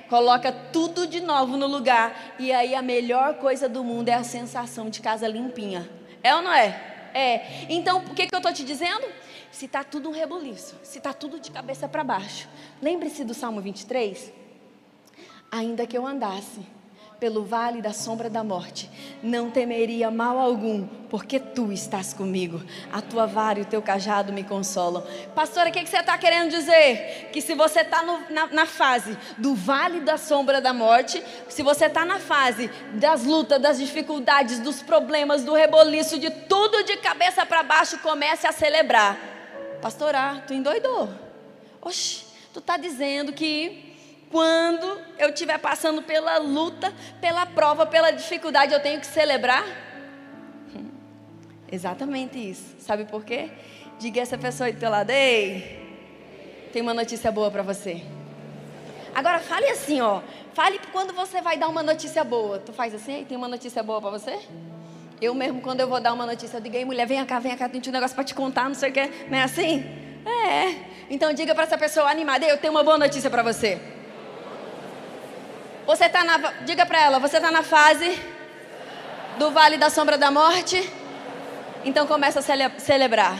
Coloca 0.07 0.51
tudo 0.51 1.07
de 1.07 1.21
novo 1.21 1.57
no 1.57 1.67
lugar. 1.67 2.35
E 2.37 2.51
aí 2.51 2.75
a 2.75 2.81
melhor 2.81 3.35
coisa 3.35 3.67
do 3.67 3.83
mundo 3.83 4.09
é 4.09 4.13
a 4.13 4.23
sensação 4.23 4.89
de 4.89 5.01
casa 5.01 5.27
limpinha. 5.27 5.89
É 6.21 6.35
ou 6.35 6.41
não 6.41 6.53
é? 6.53 7.09
É. 7.13 7.65
Então, 7.69 7.99
o 7.99 8.13
que, 8.13 8.27
que 8.27 8.35
eu 8.35 8.39
estou 8.39 8.53
te 8.53 8.63
dizendo? 8.63 9.07
Se 9.51 9.65
está 9.65 9.83
tudo 9.83 10.09
um 10.09 10.11
rebuliço, 10.11 10.75
se 10.83 10.99
está 10.99 11.11
tudo 11.11 11.39
de 11.39 11.49
cabeça 11.49 11.87
para 11.87 12.03
baixo. 12.03 12.47
Lembre-se 12.81 13.23
do 13.23 13.33
Salmo 13.33 13.61
23? 13.61 14.48
Ainda 15.51 15.87
que 15.87 15.97
eu 15.97 16.05
andasse 16.05 16.65
pelo 17.19 17.43
vale 17.43 17.81
da 17.81 17.91
sombra 17.91 18.29
da 18.29 18.43
morte, 18.43 18.89
não 19.21 19.51
temeria 19.51 20.09
mal 20.09 20.37
algum, 20.37 20.87
porque 21.09 21.37
tu 21.37 21.71
estás 21.71 22.13
comigo. 22.13 22.63
A 22.91 23.01
tua 23.01 23.25
vara 23.25 23.59
e 23.59 23.63
o 23.63 23.65
teu 23.65 23.81
cajado 23.81 24.31
me 24.31 24.43
consolam. 24.43 25.03
Pastora, 25.35 25.69
o 25.69 25.71
que, 25.71 25.83
que 25.83 25.89
você 25.89 25.97
está 25.97 26.17
querendo 26.17 26.49
dizer? 26.49 27.29
Que 27.33 27.41
se 27.41 27.53
você 27.53 27.81
está 27.81 28.01
na, 28.29 28.47
na, 28.47 28.65
fase 28.65 29.17
do 29.37 29.53
vale 29.53 29.99
da 29.99 30.17
sombra 30.17 30.61
da 30.61 30.73
morte, 30.73 31.21
se 31.49 31.61
você 31.61 31.85
está 31.85 32.05
na 32.05 32.19
fase 32.19 32.69
das 32.93 33.25
lutas, 33.25 33.61
das 33.61 33.77
dificuldades, 33.77 34.59
dos 34.59 34.81
problemas, 34.81 35.43
do 35.43 35.53
reboliço, 35.53 36.17
de 36.17 36.29
tudo 36.29 36.83
de 36.83 36.95
cabeça 36.97 37.45
para 37.45 37.63
baixo, 37.63 37.99
comece 37.99 38.47
a 38.47 38.53
celebrar. 38.53 39.17
Pastora, 39.81 40.41
tu 40.47 40.53
endoidou. 40.53 41.09
Oxe, 41.81 42.25
tu 42.53 42.59
está 42.59 42.77
dizendo 42.77 43.33
que 43.33 43.88
quando 44.31 44.99
eu 45.17 45.29
estiver 45.29 45.57
passando 45.57 46.01
pela 46.01 46.37
luta, 46.37 46.93
pela 47.19 47.45
prova, 47.45 47.85
pela 47.85 48.11
dificuldade, 48.11 48.73
eu 48.73 48.79
tenho 48.79 48.99
que 48.99 49.07
celebrar? 49.07 49.65
Hum, 50.75 50.89
exatamente 51.71 52.37
isso. 52.37 52.75
Sabe 52.79 53.05
por 53.05 53.23
quê? 53.25 53.49
Diga 53.97 54.21
essa 54.21 54.37
pessoa 54.37 54.67
aí 54.67 54.73
do 54.73 54.79
teu 54.79 54.89
lado, 54.89 55.09
ei, 55.09 56.69
tem 56.71 56.81
uma 56.81 56.93
notícia 56.93 57.31
boa 57.31 57.49
para 57.49 57.63
você. 57.63 58.01
Agora 59.13 59.39
fale 59.39 59.67
assim, 59.67 59.99
ó. 59.99 60.21
Fale 60.53 60.79
quando 60.91 61.13
você 61.13 61.41
vai 61.41 61.57
dar 61.57 61.67
uma 61.67 61.81
notícia 61.81 62.23
boa. 62.23 62.59
Tu 62.59 62.71
faz 62.71 62.93
assim, 62.93 63.25
tem 63.27 63.35
uma 63.35 63.47
notícia 63.47 63.81
boa 63.81 63.99
para 63.99 64.11
você? 64.11 64.39
Eu 65.19 65.33
mesmo, 65.33 65.61
quando 65.61 65.81
eu 65.81 65.87
vou 65.87 65.99
dar 65.99 66.13
uma 66.13 66.25
notícia, 66.25 66.57
eu 66.57 66.61
digo, 66.61 66.75
ei, 66.75 66.85
mulher, 66.85 67.05
vem 67.05 67.25
cá, 67.25 67.39
vem 67.39 67.57
cá, 67.57 67.67
tem 67.67 67.81
um 67.85 67.91
negócio 67.91 68.15
para 68.15 68.23
te 68.23 68.33
contar, 68.33 68.69
não 68.69 68.75
sei 68.75 68.89
o 68.91 68.93
quê. 68.93 69.09
Não 69.29 69.37
é 69.37 69.43
assim? 69.43 69.83
É. 70.25 70.75
Então 71.09 71.33
diga 71.33 71.55
para 71.55 71.63
essa 71.63 71.77
pessoa 71.77 72.09
animada, 72.09 72.45
eu 72.45 72.57
tenho 72.57 72.71
uma 72.71 72.83
boa 72.83 72.97
notícia 72.97 73.29
para 73.29 73.41
você. 73.41 73.98
Você 75.89 76.05
está 76.05 76.23
na. 76.23 76.37
Diga 76.65 76.85
para 76.85 77.01
ela, 77.01 77.17
você 77.17 77.37
está 77.37 77.49
na 77.49 77.63
fase 77.63 78.21
do 79.39 79.49
vale 79.49 79.75
da 79.75 79.89
sombra 79.89 80.19
da 80.19 80.29
morte? 80.29 80.77
Então 81.83 82.05
começa 82.05 82.37
a 82.37 82.41
cele 82.43 82.69
celebrar. 82.77 83.35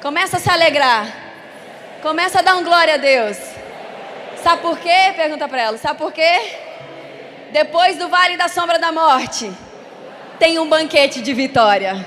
Começa 0.00 0.36
a 0.36 0.40
se 0.40 0.48
alegrar. 0.48 1.04
Começa 2.00 2.38
a 2.38 2.42
dar 2.42 2.54
um 2.54 2.62
glória 2.62 2.94
a 2.94 2.96
Deus. 2.96 3.36
Sabe 4.40 4.62
por 4.62 4.78
quê? 4.78 5.14
Pergunta 5.16 5.48
para 5.48 5.62
ela. 5.62 5.78
Sabe 5.78 5.98
por 5.98 6.12
quê? 6.12 6.58
Depois 7.50 7.98
do 7.98 8.06
vale 8.08 8.36
da 8.36 8.46
sombra 8.46 8.78
da 8.78 8.92
morte, 8.92 9.52
tem 10.38 10.60
um 10.60 10.68
banquete 10.68 11.20
de 11.20 11.34
vitória. 11.34 12.06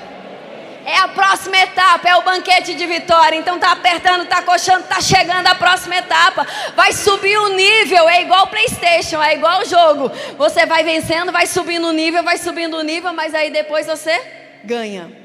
É 0.89 0.97
a 0.97 1.07
próxima 1.07 1.55
etapa, 1.55 2.09
é 2.09 2.15
o 2.15 2.23
banquete 2.23 2.73
de 2.73 2.83
vitória. 2.87 3.37
Então 3.37 3.59
tá 3.59 3.73
apertando, 3.73 4.27
tá 4.27 4.41
coxando, 4.41 4.87
tá 4.87 4.99
chegando 4.99 5.45
a 5.45 5.53
próxima 5.53 5.97
etapa. 5.97 6.47
Vai 6.75 6.93
subir 6.93 7.37
o 7.37 7.49
nível, 7.49 8.09
é 8.09 8.23
igual 8.23 8.47
PlayStation, 8.47 9.21
é 9.21 9.35
igual 9.35 9.61
o 9.61 9.65
jogo. 9.65 10.11
Você 10.35 10.65
vai 10.65 10.83
vencendo, 10.83 11.31
vai 11.31 11.45
subindo 11.45 11.87
o 11.87 11.93
nível, 11.93 12.23
vai 12.23 12.39
subindo 12.39 12.75
o 12.75 12.81
nível, 12.81 13.13
mas 13.13 13.35
aí 13.35 13.51
depois 13.51 13.85
você 13.85 14.19
ganha. 14.63 15.15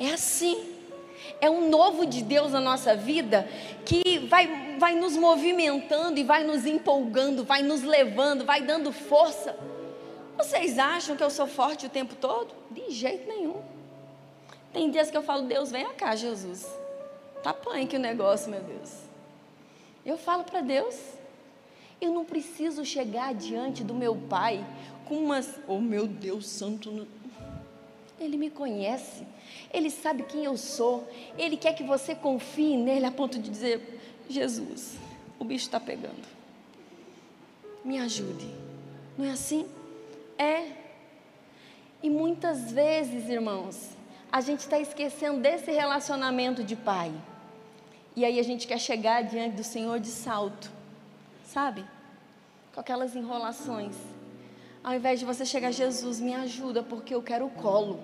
É 0.00 0.10
assim. 0.10 0.74
É 1.40 1.48
um 1.48 1.68
novo 1.68 2.06
de 2.06 2.20
Deus 2.20 2.50
na 2.50 2.60
nossa 2.60 2.96
vida 2.96 3.48
que 3.84 4.26
vai, 4.28 4.76
vai 4.80 4.96
nos 4.96 5.16
movimentando 5.16 6.18
e 6.18 6.24
vai 6.24 6.42
nos 6.42 6.66
empolgando, 6.66 7.44
vai 7.44 7.62
nos 7.62 7.84
levando, 7.84 8.44
vai 8.44 8.62
dando 8.62 8.90
força. 8.90 9.54
Vocês 10.36 10.76
acham 10.76 11.14
que 11.14 11.22
eu 11.22 11.30
sou 11.30 11.46
forte 11.46 11.86
o 11.86 11.88
tempo 11.88 12.16
todo? 12.16 12.52
De 12.68 12.90
jeito 12.90 13.28
nenhum. 13.28 13.73
Tem 14.74 14.90
dias 14.90 15.08
que 15.08 15.16
eu 15.16 15.22
falo, 15.22 15.46
Deus, 15.46 15.70
vem 15.70 15.88
cá, 15.94 16.16
Jesus. 16.16 16.66
Tá 17.44 17.54
punk 17.54 17.94
o 17.94 17.98
negócio, 17.98 18.50
meu 18.50 18.60
Deus. 18.60 19.04
Eu 20.04 20.18
falo 20.18 20.42
para 20.42 20.60
Deus, 20.60 20.98
eu 22.00 22.12
não 22.12 22.24
preciso 22.24 22.84
chegar 22.84 23.32
diante 23.34 23.84
do 23.84 23.94
meu 23.94 24.16
Pai 24.16 24.66
com 25.06 25.14
umas, 25.14 25.60
oh 25.68 25.78
meu 25.78 26.08
Deus 26.08 26.48
santo, 26.48 27.06
Ele 28.18 28.36
me 28.36 28.50
conhece, 28.50 29.24
Ele 29.72 29.90
sabe 29.90 30.24
quem 30.24 30.44
eu 30.44 30.56
sou, 30.56 31.08
Ele 31.38 31.56
quer 31.56 31.74
que 31.74 31.84
você 31.84 32.14
confie 32.14 32.76
nele 32.76 33.06
a 33.06 33.12
ponto 33.12 33.38
de 33.38 33.48
dizer, 33.48 34.00
Jesus, 34.28 34.96
o 35.38 35.44
bicho 35.44 35.66
está 35.66 35.78
pegando, 35.78 36.26
me 37.84 37.98
ajude, 37.98 38.48
não 39.16 39.24
é 39.24 39.30
assim? 39.30 39.66
É. 40.36 40.66
E 42.02 42.10
muitas 42.10 42.72
vezes, 42.72 43.30
irmãos, 43.30 43.93
a 44.34 44.40
gente 44.40 44.62
está 44.62 44.80
esquecendo 44.80 45.38
desse 45.38 45.70
relacionamento 45.70 46.64
de 46.64 46.74
pai. 46.74 47.12
E 48.16 48.24
aí 48.24 48.40
a 48.40 48.42
gente 48.42 48.66
quer 48.66 48.80
chegar 48.80 49.22
diante 49.22 49.54
do 49.54 49.62
Senhor 49.62 50.00
de 50.00 50.08
salto, 50.08 50.72
sabe? 51.44 51.84
Com 52.74 52.80
aquelas 52.80 53.14
enrolações. 53.14 53.94
Ao 54.82 54.92
invés 54.92 55.20
de 55.20 55.24
você 55.24 55.46
chegar, 55.46 55.70
Jesus, 55.70 56.18
me 56.18 56.34
ajuda, 56.34 56.82
porque 56.82 57.14
eu 57.14 57.22
quero 57.22 57.48
colo. 57.48 58.00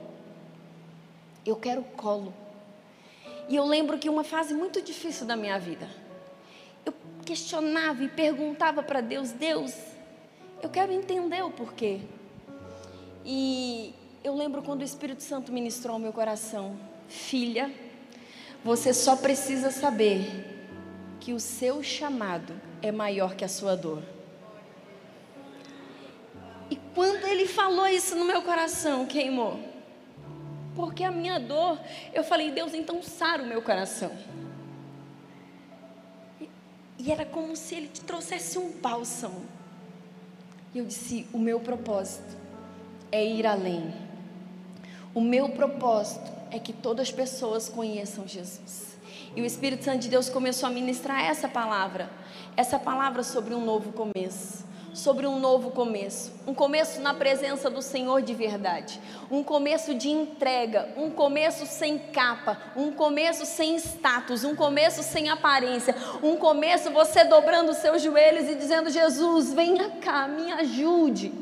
Eu 1.45 1.57
quero 1.57 1.83
colo. 1.97 2.33
E 3.49 3.57
eu 3.57 3.65
lembro 3.65 3.99
que 3.99 4.09
uma 4.09 4.23
fase 4.23 4.55
muito 4.55 4.81
difícil 4.81 5.27
da 5.27 5.35
minha 5.35 5.59
vida, 5.59 5.91
eu 6.87 6.95
questionava 7.27 8.05
e 8.05 8.09
perguntava 8.09 8.85
para 8.85 9.01
Deus: 9.01 9.33
Deus, 9.33 9.75
eu 10.63 10.71
quero 10.71 10.93
entender 10.93 11.43
o 11.43 11.51
porquê. 11.51 12.03
E 13.25 13.93
eu 14.23 14.35
lembro 14.35 14.63
quando 14.63 14.83
o 14.83 14.85
Espírito 14.85 15.23
Santo 15.23 15.53
ministrou 15.53 15.95
ao 15.95 16.01
meu 16.01 16.13
coração: 16.13 16.77
Filha, 17.09 17.73
você 18.63 18.93
só 18.93 19.17
precisa 19.17 19.71
saber 19.71 20.29
que 21.19 21.33
o 21.33 21.41
seu 21.41 21.83
chamado 21.83 22.55
é 22.83 22.93
maior 22.93 23.35
que 23.35 23.45
a 23.45 23.49
sua 23.49 23.77
dor. 23.77 24.03
E 26.71 26.77
quando 26.95 27.27
ele 27.27 27.47
falou 27.47 27.87
isso 27.87 28.15
no 28.15 28.25
meu 28.25 28.43
coração, 28.43 29.07
queimou. 29.07 29.59
Porque 30.77 31.03
a 31.03 31.11
minha 31.11 31.39
dor, 31.39 31.79
eu 32.13 32.23
falei, 32.23 32.51
Deus, 32.53 32.75
então 32.75 33.03
sara 33.03 33.43
o 33.43 33.47
meu 33.47 33.61
coração. 33.61 34.13
E 36.99 37.11
era 37.11 37.25
como 37.25 37.57
se 37.57 37.75
ele 37.75 37.89
te 37.89 38.03
trouxesse 38.03 38.59
um 38.59 38.71
bálsamo. 38.71 39.45
E 40.75 40.79
eu 40.79 40.85
disse: 40.85 41.27
o 41.33 41.39
meu 41.39 41.59
propósito 41.59 42.37
é 43.11 43.25
ir 43.25 43.47
além. 43.47 44.10
O 45.13 45.21
meu 45.21 45.49
propósito 45.49 46.31
é 46.53 46.59
que 46.61 46.73
todas 46.73 47.09
as 47.09 47.13
pessoas 47.13 47.69
conheçam 47.69 48.29
Jesus. 48.29 48.97
E 49.35 49.43
o 49.43 49.45
Espírito 49.45 49.85
Santo 49.85 49.99
de 49.99 50.09
Deus 50.09 50.29
começou 50.29 50.69
a 50.69 50.73
ministrar 50.73 51.25
essa 51.25 51.49
palavra, 51.49 52.09
essa 52.57 52.79
palavra 52.79 53.23
sobre 53.25 53.55
um 53.55 53.65
novo 53.65 53.93
começo. 53.93 54.71
sobre 54.93 55.27
um 55.27 55.39
novo 55.39 55.71
começo, 55.71 56.33
um 56.47 56.55
começo 56.55 57.01
na 57.01 57.15
presença 57.15 57.71
do 57.71 57.81
Senhor 57.81 58.23
de 58.23 58.35
verdade, 58.35 59.01
um 59.31 59.43
começo 59.43 59.95
de 59.95 60.09
entrega, 60.09 60.89
um 60.97 61.11
começo 61.11 61.65
sem 61.65 61.99
capa, 61.99 62.59
um 62.77 62.91
começo 62.91 63.47
sem 63.47 63.77
status, 63.77 64.43
um 64.43 64.57
começo 64.57 65.03
sem 65.03 65.29
aparência, 65.29 65.95
um 66.23 66.37
começo 66.37 66.91
você 66.91 67.25
dobrando 67.25 67.73
seus 67.73 68.03
joelhos 68.03 68.49
e 68.49 68.55
dizendo: 68.57 68.91
Jesus, 68.91 69.53
venha 69.53 69.91
cá, 70.01 70.27
me 70.27 70.51
ajude. 70.53 71.33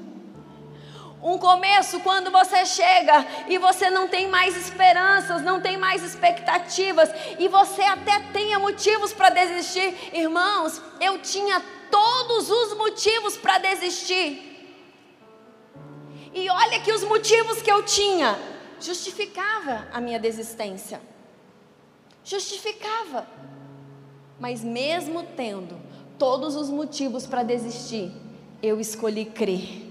Um 1.22 1.36
começo 1.36 1.98
quando 2.00 2.30
você 2.30 2.64
chega 2.64 3.26
e 3.48 3.58
você 3.58 3.90
não 3.90 4.06
tem 4.06 4.28
mais 4.28 4.56
esperanças, 4.56 5.42
não 5.42 5.60
tem 5.60 5.76
mais 5.76 6.02
expectativas 6.02 7.10
e 7.38 7.48
você 7.48 7.82
até 7.82 8.20
tenha 8.32 8.58
motivos 8.58 9.12
para 9.12 9.30
desistir. 9.30 9.94
Irmãos, 10.12 10.80
eu 11.00 11.18
tinha 11.18 11.60
todos 11.90 12.48
os 12.48 12.76
motivos 12.76 13.36
para 13.36 13.58
desistir. 13.58 14.44
E 16.32 16.48
olha 16.48 16.80
que 16.80 16.92
os 16.92 17.02
motivos 17.02 17.60
que 17.60 17.70
eu 17.70 17.82
tinha 17.82 18.38
justificava 18.80 19.88
a 19.92 20.00
minha 20.00 20.20
desistência. 20.20 21.00
Justificava. 22.22 23.26
Mas 24.38 24.62
mesmo 24.62 25.24
tendo 25.36 25.80
todos 26.16 26.54
os 26.54 26.70
motivos 26.70 27.26
para 27.26 27.42
desistir, 27.42 28.12
eu 28.62 28.78
escolhi 28.78 29.24
crer 29.24 29.87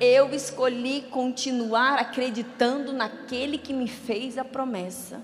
eu 0.00 0.34
escolhi 0.34 1.02
continuar 1.10 1.98
acreditando 1.98 2.92
naquele 2.92 3.58
que 3.58 3.72
me 3.72 3.88
fez 3.88 4.36
a 4.36 4.44
promessa. 4.44 5.22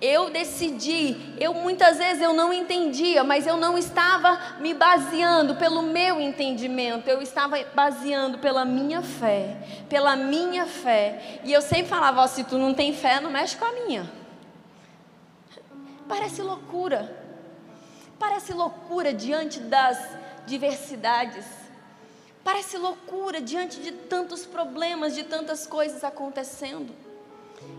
Eu 0.00 0.30
decidi, 0.30 1.16
eu 1.38 1.54
muitas 1.54 1.98
vezes 1.98 2.22
eu 2.22 2.32
não 2.32 2.52
entendia, 2.52 3.24
mas 3.24 3.46
eu 3.46 3.56
não 3.56 3.78
estava 3.78 4.58
me 4.60 4.74
baseando 4.74 5.54
pelo 5.56 5.82
meu 5.82 6.20
entendimento, 6.20 7.08
eu 7.08 7.22
estava 7.22 7.56
baseando 7.74 8.38
pela 8.38 8.64
minha 8.64 9.02
fé, 9.02 9.56
pela 9.88 10.14
minha 10.14 10.66
fé. 10.66 11.40
E 11.44 11.52
eu 11.52 11.62
sempre 11.62 11.86
falava, 11.86 12.22
oh, 12.22 12.28
se 12.28 12.44
tu 12.44 12.58
não 12.58 12.74
tem 12.74 12.92
fé, 12.92 13.20
não 13.20 13.30
mexe 13.30 13.56
com 13.56 13.64
a 13.64 13.72
minha. 13.72 14.10
Parece 16.08 16.42
loucura. 16.42 17.24
Parece 18.18 18.52
loucura 18.52 19.12
diante 19.12 19.60
das 19.60 19.98
diversidades 20.46 21.63
Parece 22.44 22.76
loucura 22.76 23.40
diante 23.40 23.80
de 23.80 23.90
tantos 23.90 24.44
problemas, 24.44 25.14
de 25.14 25.24
tantas 25.24 25.66
coisas 25.66 26.04
acontecendo. 26.04 26.92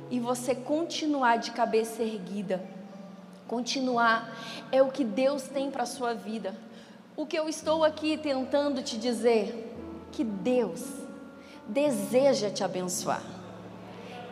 E 0.10 0.20
você 0.20 0.56
continuar 0.56 1.38
de 1.38 1.52
cabeça 1.52 2.02
erguida, 2.02 2.64
continuar, 3.48 4.36
é 4.72 4.82
o 4.82 4.90
que 4.90 5.04
Deus 5.04 5.44
tem 5.44 5.70
para 5.70 5.84
a 5.84 5.86
sua 5.86 6.16
vida. 6.16 6.56
O 7.16 7.28
que 7.28 7.38
eu 7.38 7.48
estou 7.48 7.84
aqui 7.84 8.18
tentando 8.18 8.82
te 8.82 8.98
dizer, 8.98 9.72
que 10.12 10.24
Deus 10.24 10.84
deseja 11.68 12.50
te 12.50 12.64
abençoar. 12.64 13.22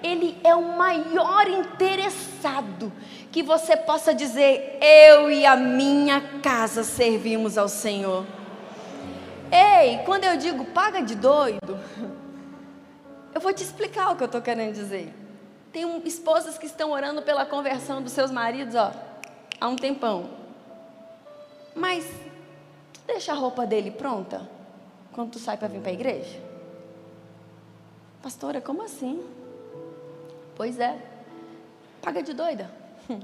Ele 0.02 0.38
é 0.44 0.54
o 0.56 0.76
maior 0.76 1.48
interessado 1.48 2.92
que 3.32 3.44
você 3.44 3.78
possa 3.78 4.14
dizer: 4.14 4.78
Eu 4.82 5.32
e 5.32 5.46
a 5.46 5.56
minha 5.56 6.22
casa 6.42 6.84
servimos 6.84 7.58
ao 7.58 7.70
Senhor. 7.70 8.26
Ei, 9.54 10.00
quando 10.00 10.24
eu 10.24 10.36
digo 10.36 10.66
paga 10.66 11.00
de 11.00 11.14
doido, 11.14 11.80
eu 13.36 13.40
vou 13.40 13.54
te 13.54 13.62
explicar 13.62 14.10
o 14.10 14.16
que 14.16 14.24
eu 14.24 14.26
estou 14.26 14.42
querendo 14.42 14.74
dizer. 14.74 15.14
Tem 15.72 15.86
um, 15.86 16.02
esposas 16.04 16.58
que 16.58 16.66
estão 16.66 16.90
orando 16.90 17.22
pela 17.22 17.46
conversão 17.46 18.02
dos 18.02 18.14
seus 18.14 18.32
maridos, 18.32 18.74
ó, 18.74 18.92
há 19.62 19.68
um 19.68 19.76
tempão. 19.76 20.28
Mas 21.76 22.04
tu 22.94 23.02
deixa 23.06 23.32
a 23.32 23.36
roupa 23.36 23.64
dele 23.68 23.92
pronta 23.92 24.50
quando 25.14 25.34
tu 25.34 25.40
sai 25.40 25.56
para 25.56 25.68
vir 25.68 25.82
para 25.82 25.92
a 25.92 25.94
igreja? 25.94 26.40
Pastora, 28.24 28.60
como 28.60 28.82
assim? 28.82 29.24
Pois 30.56 30.80
é, 30.80 30.98
paga 32.02 32.24
de 32.24 32.34
doida. 32.34 32.72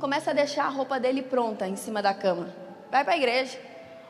Começa 0.00 0.30
a 0.30 0.34
deixar 0.34 0.64
a 0.64 0.70
roupa 0.70 0.98
dele 0.98 1.20
pronta 1.20 1.68
em 1.68 1.76
cima 1.76 2.00
da 2.00 2.14
cama. 2.14 2.48
Vai 2.90 3.04
para 3.04 3.12
a 3.12 3.16
igreja. 3.18 3.58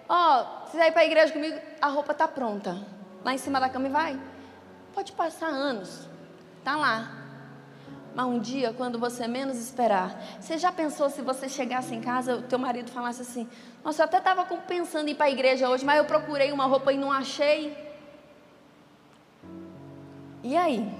Ó, 0.08 0.63
você 0.74 0.80
vai 0.80 0.90
para 0.90 1.02
a 1.02 1.04
igreja 1.04 1.32
comigo, 1.32 1.56
a 1.80 1.86
roupa 1.86 2.10
está 2.10 2.26
pronta. 2.26 2.76
Lá 3.24 3.32
em 3.32 3.38
cima 3.38 3.60
da 3.60 3.68
cama 3.68 3.86
e 3.86 3.90
vai. 3.90 4.20
Pode 4.92 5.12
passar 5.12 5.46
anos. 5.46 6.08
Tá 6.64 6.74
lá. 6.74 7.12
Mas 8.12 8.26
um 8.26 8.40
dia, 8.40 8.72
quando 8.72 8.98
você 8.98 9.28
menos 9.28 9.56
esperar, 9.56 10.20
você 10.40 10.58
já 10.58 10.72
pensou 10.72 11.08
se 11.08 11.22
você 11.22 11.48
chegasse 11.48 11.94
em 11.94 12.00
casa, 12.00 12.36
o 12.36 12.42
teu 12.42 12.58
marido 12.58 12.90
falasse 12.90 13.22
assim: 13.22 13.48
Nossa, 13.84 14.02
eu 14.02 14.04
até 14.04 14.18
estava 14.18 14.44
pensando 14.44 15.06
em 15.06 15.12
ir 15.12 15.14
para 15.14 15.26
a 15.26 15.30
igreja 15.30 15.68
hoje, 15.68 15.84
mas 15.84 15.98
eu 15.98 16.04
procurei 16.06 16.50
uma 16.50 16.66
roupa 16.66 16.92
e 16.92 16.98
não 16.98 17.12
achei. 17.12 17.76
E 20.42 20.56
aí? 20.56 20.92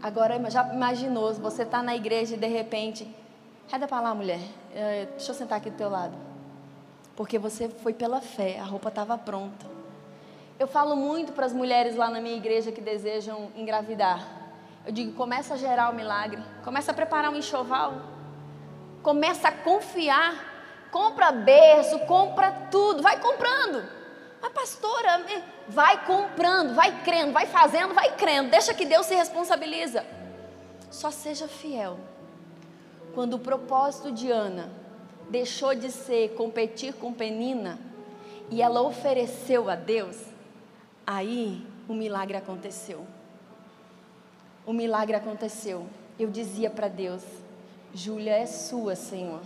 Agora 0.00 0.38
já 0.48 0.72
imaginou, 0.72 1.34
você 1.34 1.62
está 1.62 1.82
na 1.82 1.96
igreja 1.96 2.36
e 2.36 2.38
de 2.38 2.46
repente, 2.46 3.12
reda 3.68 3.88
para 3.88 4.00
lá, 4.00 4.14
mulher. 4.14 4.40
Eh, 4.72 5.08
deixa 5.10 5.32
eu 5.32 5.34
sentar 5.34 5.58
aqui 5.58 5.70
do 5.70 5.76
teu 5.76 5.90
lado 5.90 6.27
porque 7.18 7.36
você 7.36 7.68
foi 7.68 7.92
pela 7.92 8.20
fé, 8.20 8.60
a 8.60 8.62
roupa 8.62 8.90
estava 8.90 9.18
pronta. 9.18 9.66
Eu 10.56 10.68
falo 10.68 10.94
muito 10.94 11.32
para 11.32 11.46
as 11.46 11.52
mulheres 11.52 11.96
lá 11.96 12.08
na 12.08 12.20
minha 12.20 12.36
igreja 12.36 12.70
que 12.70 12.80
desejam 12.80 13.50
engravidar. 13.56 14.24
Eu 14.86 14.92
digo: 14.92 15.14
começa 15.14 15.54
a 15.54 15.56
gerar 15.56 15.90
o 15.90 15.94
milagre, 15.96 16.40
começa 16.62 16.92
a 16.92 16.94
preparar 16.94 17.32
um 17.32 17.34
enxoval, 17.34 17.94
começa 19.02 19.48
a 19.48 19.52
confiar, 19.52 20.88
compra 20.92 21.32
berço, 21.32 21.98
compra 22.06 22.52
tudo, 22.70 23.02
vai 23.02 23.18
comprando. 23.18 23.82
Mas 24.40 24.52
pastora, 24.52 25.20
vai 25.66 26.06
comprando, 26.06 26.72
vai 26.72 27.02
crendo, 27.02 27.32
vai 27.32 27.46
fazendo, 27.46 27.94
vai 27.94 28.14
crendo. 28.14 28.48
Deixa 28.48 28.72
que 28.72 28.86
Deus 28.86 29.06
se 29.06 29.16
responsabiliza. 29.16 30.06
Só 30.88 31.10
seja 31.10 31.48
fiel. 31.48 31.98
Quando 33.12 33.34
o 33.34 33.40
propósito 33.40 34.12
de 34.12 34.30
Ana 34.30 34.70
deixou 35.28 35.74
de 35.74 35.90
ser 35.90 36.34
competir 36.34 36.94
com 36.94 37.12
Penina 37.12 37.78
e 38.50 38.62
ela 38.62 38.80
ofereceu 38.82 39.68
a 39.68 39.74
Deus, 39.76 40.16
aí 41.06 41.66
o 41.88 41.94
milagre 41.94 42.36
aconteceu. 42.36 43.06
O 44.66 44.72
milagre 44.72 45.16
aconteceu. 45.16 45.86
Eu 46.18 46.30
dizia 46.30 46.70
para 46.70 46.88
Deus: 46.88 47.22
Júlia 47.92 48.36
é 48.36 48.46
sua, 48.46 48.94
Senhor. 48.94 49.40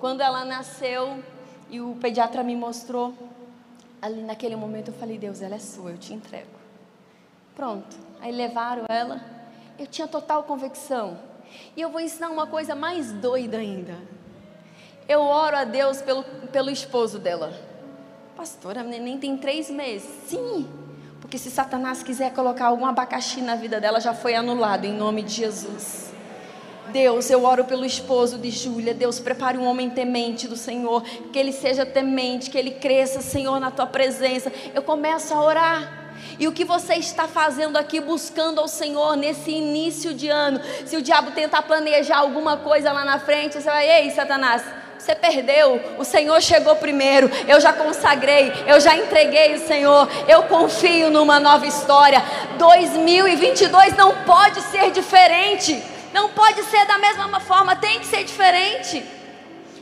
Quando 0.00 0.20
ela 0.20 0.44
nasceu 0.44 1.22
e 1.70 1.80
o 1.80 1.96
pediatra 2.00 2.42
me 2.42 2.54
mostrou, 2.54 3.14
ali 4.00 4.22
naquele 4.22 4.56
momento 4.56 4.88
eu 4.88 4.94
falei: 4.94 5.18
Deus, 5.18 5.42
ela 5.42 5.56
é 5.56 5.60
sua, 5.60 5.92
eu 5.92 5.98
te 5.98 6.12
entrego. 6.12 6.58
Pronto. 7.54 7.96
Aí 8.20 8.32
levaram 8.32 8.84
ela. 8.88 9.20
Eu 9.78 9.86
tinha 9.86 10.08
total 10.08 10.42
convicção. 10.42 11.18
E 11.76 11.80
eu 11.80 11.90
vou 11.90 12.00
ensinar 12.00 12.30
uma 12.30 12.46
coisa 12.46 12.74
mais 12.74 13.12
doida 13.12 13.58
ainda. 13.58 13.96
Eu 15.08 15.20
oro 15.20 15.56
a 15.56 15.64
Deus 15.64 16.02
pelo, 16.02 16.22
pelo 16.52 16.70
esposo 16.70 17.18
dela. 17.18 17.52
Pastora, 18.36 18.82
nem 18.82 19.18
tem 19.18 19.36
três 19.36 19.70
meses. 19.70 20.08
Sim, 20.26 20.68
porque 21.20 21.38
se 21.38 21.50
Satanás 21.50 22.02
quiser 22.02 22.32
colocar 22.32 22.66
algum 22.66 22.86
abacaxi 22.86 23.40
na 23.40 23.54
vida 23.54 23.80
dela, 23.80 24.00
já 24.00 24.14
foi 24.14 24.34
anulado 24.34 24.84
em 24.84 24.92
nome 24.92 25.22
de 25.22 25.32
Jesus. 25.32 26.08
Deus, 26.88 27.30
eu 27.30 27.44
oro 27.44 27.64
pelo 27.64 27.84
esposo 27.84 28.38
de 28.38 28.50
Júlia. 28.50 28.94
Deus, 28.94 29.18
prepare 29.18 29.58
um 29.58 29.66
homem 29.66 29.90
temente 29.90 30.48
do 30.48 30.56
Senhor. 30.56 31.02
Que 31.32 31.38
ele 31.38 31.52
seja 31.52 31.84
temente, 31.84 32.50
que 32.50 32.56
ele 32.56 32.72
cresça, 32.72 33.20
Senhor, 33.20 33.60
na 33.60 33.70
tua 33.70 33.86
presença. 33.86 34.52
Eu 34.74 34.82
começo 34.82 35.34
a 35.34 35.42
orar. 35.42 35.98
E 36.38 36.46
o 36.46 36.52
que 36.52 36.64
você 36.64 36.94
está 36.94 37.26
fazendo 37.28 37.76
aqui 37.76 38.00
buscando 38.00 38.60
ao 38.60 38.68
Senhor 38.68 39.16
nesse 39.16 39.50
início 39.50 40.14
de 40.14 40.28
ano? 40.28 40.60
Se 40.86 40.96
o 40.96 41.02
diabo 41.02 41.32
tentar 41.32 41.62
planejar 41.62 42.18
alguma 42.18 42.56
coisa 42.56 42.92
lá 42.92 43.04
na 43.04 43.18
frente, 43.18 43.54
você 43.54 43.68
vai, 43.68 43.88
ei, 44.02 44.10
Satanás, 44.10 44.62
você 44.98 45.14
perdeu, 45.14 45.80
o 45.96 46.04
Senhor 46.04 46.40
chegou 46.42 46.74
primeiro. 46.76 47.30
Eu 47.46 47.60
já 47.60 47.72
consagrei, 47.72 48.52
eu 48.66 48.80
já 48.80 48.96
entreguei 48.96 49.54
o 49.54 49.66
Senhor. 49.66 50.08
Eu 50.26 50.42
confio 50.42 51.08
numa 51.10 51.38
nova 51.38 51.66
história. 51.66 52.22
2022 52.58 53.96
não 53.96 54.14
pode 54.24 54.60
ser 54.62 54.90
diferente. 54.90 55.80
Não 56.12 56.30
pode 56.30 56.62
ser 56.64 56.84
da 56.86 56.98
mesma 56.98 57.40
forma, 57.40 57.76
tem 57.76 58.00
que 58.00 58.06
ser 58.06 58.24
diferente. 58.24 59.04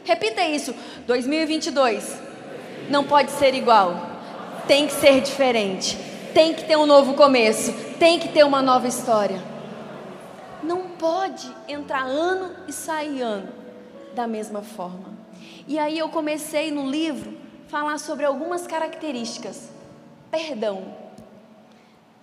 Repita 0.05 0.43
isso. 0.43 0.75
2022 1.07 2.21
não 2.91 3.03
pode 3.03 3.31
ser 3.33 3.55
igual. 3.55 4.11
Tem 4.69 4.87
que 4.87 4.93
ser 4.93 5.21
diferente. 5.23 5.97
Tem 6.35 6.53
que 6.53 6.65
ter 6.65 6.77
um 6.77 6.87
novo 6.87 7.15
começo. 7.15 7.73
Tem 7.99 8.19
que 8.19 8.29
ter 8.29 8.45
uma 8.45 8.61
nova 8.61 8.87
história. 8.87 9.43
Não 10.63 10.83
pode 10.83 11.51
entrar 11.69 12.03
ano 12.03 12.51
e 12.69 12.73
sair 12.73 13.23
ano 13.23 13.66
da 14.17 14.27
mesma 14.27 14.63
forma. 14.63 15.13
E 15.69 15.79
aí 15.79 15.99
eu 15.99 16.09
comecei 16.09 16.73
no 16.73 16.91
livro 16.91 17.37
falar 17.69 17.99
sobre 17.99 18.25
algumas 18.25 18.67
características. 18.67 19.69
Perdão. 20.31 20.95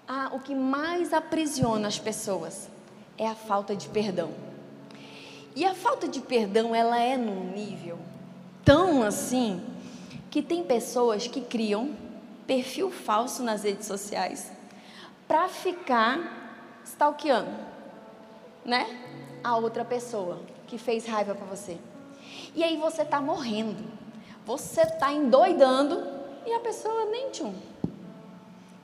Ah, 0.08 0.32
o 0.34 0.40
que 0.40 0.56
mais 0.56 1.14
aprisiona 1.14 1.88
as 1.88 2.00
pessoas 2.00 2.68
é 3.16 3.28
a 3.28 3.36
falta 3.36 3.76
de 3.76 3.88
perdão. 3.90 4.32
E 5.56 5.64
a 5.64 5.76
falta 5.76 6.08
de 6.08 6.20
perdão, 6.20 6.74
ela 6.74 7.00
é 7.00 7.16
num 7.16 7.52
nível 7.52 8.00
tão 8.66 9.04
assim 9.04 9.62
que 10.32 10.42
tem 10.42 10.64
pessoas 10.64 11.28
que 11.28 11.42
criam 11.42 11.96
perfil 12.48 12.90
falso 12.90 13.44
nas 13.44 13.64
redes 13.64 13.86
sociais 13.86 14.52
para 15.28 15.48
ficar 15.48 16.82
stalkeando, 16.84 17.52
né? 18.66 18.88
A 19.44 19.56
outra 19.58 19.86
pessoa 19.86 20.40
que 20.68 20.78
fez 20.78 21.06
raiva 21.06 21.36
para 21.36 21.46
você. 21.46 21.78
E 22.56 22.64
aí 22.64 22.78
você 22.78 23.04
tá 23.04 23.22
morrendo. 23.22 23.84
Você 24.46 24.86
tá 24.86 25.12
endoidando 25.12 26.06
e 26.46 26.54
a 26.54 26.60
pessoa 26.60 27.06
nem 27.06 27.30
tchum. 27.30 27.54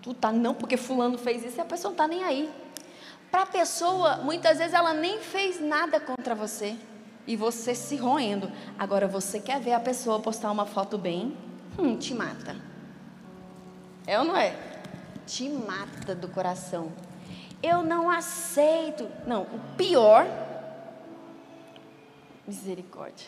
Tu 0.01 0.13
tá 0.13 0.31
não 0.31 0.53
porque 0.53 0.77
fulano 0.77 1.17
fez 1.17 1.43
isso 1.43 1.57
e 1.57 1.61
a 1.61 1.65
pessoa 1.65 1.91
não 1.91 1.97
tá 1.97 2.07
nem 2.07 2.23
aí. 2.23 2.49
Para 3.29 3.43
a 3.43 3.45
pessoa, 3.45 4.17
muitas 4.17 4.57
vezes 4.57 4.73
ela 4.73 4.93
nem 4.93 5.19
fez 5.19 5.59
nada 5.59 5.99
contra 5.99 6.33
você 6.33 6.75
e 7.27 7.35
você 7.35 7.75
se 7.75 7.95
roendo. 7.95 8.51
Agora 8.77 9.07
você 9.07 9.39
quer 9.39 9.59
ver 9.59 9.73
a 9.73 9.79
pessoa 9.79 10.19
postar 10.19 10.51
uma 10.51 10.65
foto 10.65 10.97
bem? 10.97 11.37
Hum, 11.77 11.95
te 11.97 12.13
mata. 12.13 12.55
É 14.07 14.17
ou 14.17 14.25
não 14.25 14.35
é? 14.35 14.55
Te 15.27 15.47
mata 15.47 16.15
do 16.15 16.27
coração. 16.27 16.91
Eu 17.61 17.83
não 17.83 18.09
aceito. 18.09 19.07
Não, 19.27 19.43
o 19.43 19.59
pior. 19.77 20.25
Misericórdia. 22.49 23.27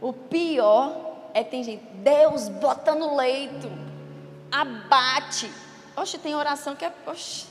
O 0.00 0.12
pior 0.12 1.30
é 1.32 1.44
tem 1.44 1.62
gente, 1.62 1.84
Deus 1.94 2.48
bota 2.48 2.92
no 2.92 3.14
leito, 3.14 3.70
abate. 4.50 5.48
Oxe, 5.96 6.18
tem 6.18 6.34
oração 6.34 6.74
que 6.74 6.84
é. 6.84 6.92
Oxe. 7.06 7.46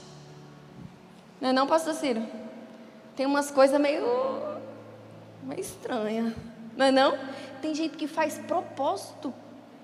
Não 1.39 1.47
é 1.47 1.53
não, 1.53 1.65
pastor 1.65 1.93
Ciro? 1.93 2.21
Tem 3.15 3.25
umas 3.25 3.49
coisas 3.49 3.79
meio. 3.79 4.03
meio 5.43 5.61
estranhas. 5.61 6.33
Não 6.75 6.85
é 6.85 6.91
não? 6.91 7.17
Tem 7.61 7.73
gente 7.73 7.95
que 7.95 8.05
faz 8.05 8.37
propósito 8.39 9.33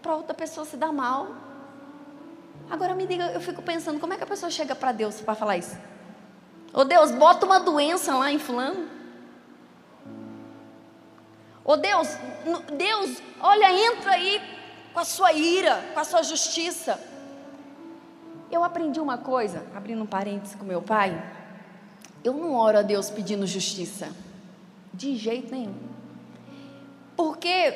para 0.01 0.13
outra 0.13 0.33
pessoa 0.33 0.65
se 0.65 0.75
dar 0.75 0.91
mal. 0.91 1.29
Agora 2.69 2.93
me 2.93 3.07
diga, 3.07 3.31
eu 3.31 3.39
fico 3.39 3.61
pensando, 3.61 3.97
como 3.97 4.11
é 4.11 4.17
que 4.17 4.23
a 4.25 4.27
pessoa 4.27 4.49
chega 4.49 4.75
para 4.75 4.91
Deus 4.91 5.21
para 5.21 5.35
falar 5.35 5.55
isso? 5.55 5.77
Ô 6.73 6.83
Deus, 6.83 7.11
bota 7.11 7.45
uma 7.45 7.61
doença 7.61 8.13
lá 8.13 8.29
em 8.29 8.37
fulano. 8.37 8.96
Ô 11.67 11.75
Deus, 11.75 12.08
Deus, 12.77 13.21
olha, 13.41 13.69
entra 13.91 14.12
aí 14.12 14.41
com 14.93 15.01
a 15.01 15.03
sua 15.03 15.34
ira, 15.34 15.84
com 15.93 15.99
a 15.99 16.06
sua 16.06 16.23
justiça. 16.23 16.97
Eu 18.49 18.63
aprendi 18.63 19.01
uma 19.01 19.17
coisa, 19.17 19.65
abrindo 19.75 20.01
um 20.01 20.06
parênteses 20.06 20.56
com 20.56 20.63
meu 20.63 20.82
pai. 20.82 21.21
Eu 22.23 22.32
não 22.36 22.56
oro 22.56 22.77
a 22.77 22.82
Deus 22.82 23.10
pedindo 23.10 23.45
justiça, 23.45 24.08
de 24.93 25.17
jeito 25.17 25.51
nenhum. 25.53 25.75
Porque 27.17 27.73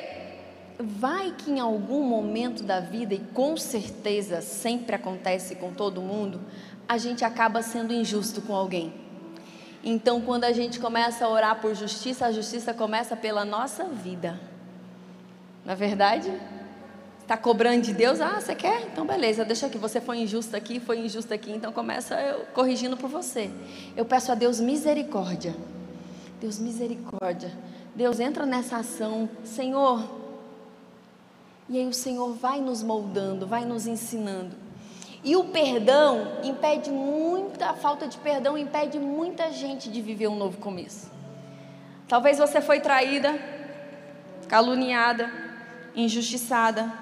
vai 0.78 1.32
que 1.32 1.50
em 1.50 1.60
algum 1.60 2.02
momento 2.02 2.62
da 2.62 2.80
vida, 2.80 3.12
e 3.12 3.18
com 3.18 3.58
certeza 3.58 4.40
sempre 4.40 4.96
acontece 4.96 5.54
com 5.56 5.70
todo 5.70 6.00
mundo, 6.00 6.40
a 6.88 6.96
gente 6.96 7.26
acaba 7.26 7.60
sendo 7.60 7.92
injusto 7.92 8.40
com 8.40 8.54
alguém. 8.54 9.01
Então, 9.84 10.20
quando 10.20 10.44
a 10.44 10.52
gente 10.52 10.78
começa 10.78 11.24
a 11.24 11.28
orar 11.28 11.60
por 11.60 11.74
justiça, 11.74 12.26
a 12.26 12.32
justiça 12.32 12.72
começa 12.72 13.16
pela 13.16 13.44
nossa 13.44 13.84
vida. 13.84 14.38
Na 15.64 15.72
é 15.72 15.76
verdade? 15.76 16.32
Está 17.20 17.36
cobrando 17.36 17.82
de 17.82 17.92
Deus? 17.92 18.20
Ah, 18.20 18.40
você 18.40 18.54
quer? 18.54 18.82
Então 18.82 19.06
beleza, 19.06 19.44
deixa 19.44 19.66
aqui. 19.66 19.78
Você 19.78 20.00
foi 20.00 20.18
injusto 20.18 20.56
aqui, 20.56 20.80
foi 20.80 20.98
injusto 20.98 21.32
aqui, 21.32 21.52
então 21.52 21.72
começa 21.72 22.20
eu 22.20 22.40
corrigindo 22.52 22.96
por 22.96 23.08
você. 23.08 23.50
Eu 23.96 24.04
peço 24.04 24.32
a 24.32 24.34
Deus 24.34 24.60
misericórdia. 24.60 25.54
Deus 26.40 26.58
misericórdia. 26.58 27.52
Deus 27.94 28.18
entra 28.18 28.44
nessa 28.44 28.78
ação, 28.78 29.28
Senhor. 29.44 30.02
E 31.68 31.78
aí 31.78 31.86
o 31.86 31.92
Senhor 31.92 32.34
vai 32.34 32.60
nos 32.60 32.82
moldando, 32.82 33.46
vai 33.46 33.64
nos 33.64 33.86
ensinando. 33.86 34.56
E 35.24 35.36
o 35.36 35.44
perdão 35.44 36.40
impede 36.42 36.90
muita, 36.90 37.70
a 37.70 37.74
falta 37.74 38.08
de 38.08 38.18
perdão 38.18 38.58
impede 38.58 38.98
muita 38.98 39.52
gente 39.52 39.88
de 39.88 40.02
viver 40.02 40.26
um 40.26 40.36
novo 40.36 40.58
começo. 40.58 41.10
Talvez 42.08 42.38
você 42.38 42.60
foi 42.60 42.80
traída, 42.80 43.38
caluniada, 44.48 45.32
injustiçada. 45.94 46.92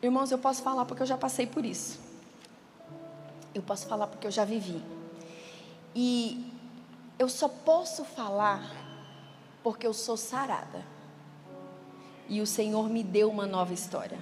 Irmãos, 0.00 0.30
eu 0.30 0.38
posso 0.38 0.62
falar 0.62 0.84
porque 0.84 1.02
eu 1.02 1.06
já 1.06 1.18
passei 1.18 1.46
por 1.46 1.64
isso. 1.64 1.98
Eu 3.52 3.62
posso 3.62 3.86
falar 3.86 4.06
porque 4.06 4.26
eu 4.26 4.30
já 4.30 4.44
vivi. 4.44 4.80
E 5.94 6.52
eu 7.18 7.28
só 7.28 7.48
posso 7.48 8.04
falar 8.04 8.70
porque 9.62 9.86
eu 9.86 9.92
sou 9.92 10.16
sarada. 10.16 10.84
E 12.28 12.40
o 12.40 12.46
Senhor 12.46 12.88
me 12.88 13.02
deu 13.02 13.28
uma 13.28 13.46
nova 13.46 13.72
história. 13.72 14.18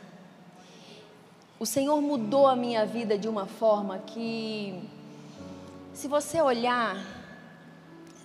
O 1.62 1.64
Senhor 1.64 2.00
mudou 2.02 2.48
a 2.48 2.56
minha 2.56 2.84
vida 2.84 3.16
de 3.16 3.28
uma 3.28 3.46
forma 3.46 4.00
que, 4.00 4.82
se 5.94 6.08
você 6.08 6.42
olhar, 6.42 6.96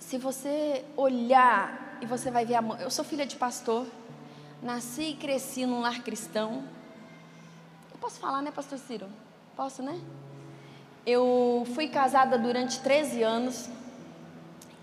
se 0.00 0.18
você 0.18 0.84
olhar 0.96 2.00
e 2.00 2.04
você 2.04 2.32
vai 2.32 2.44
ver 2.44 2.56
a 2.56 2.62
mãe. 2.62 2.80
Eu 2.80 2.90
sou 2.90 3.04
filha 3.04 3.24
de 3.24 3.36
pastor, 3.36 3.86
nasci 4.60 5.10
e 5.10 5.14
cresci 5.14 5.64
num 5.66 5.80
lar 5.80 6.02
cristão. 6.02 6.64
Eu 7.92 7.98
posso 8.00 8.18
falar, 8.18 8.42
né, 8.42 8.50
pastor 8.50 8.76
Ciro? 8.76 9.06
Posso, 9.54 9.84
né? 9.84 10.00
Eu 11.06 11.64
fui 11.76 11.86
casada 11.86 12.36
durante 12.36 12.80
13 12.80 13.22
anos 13.22 13.70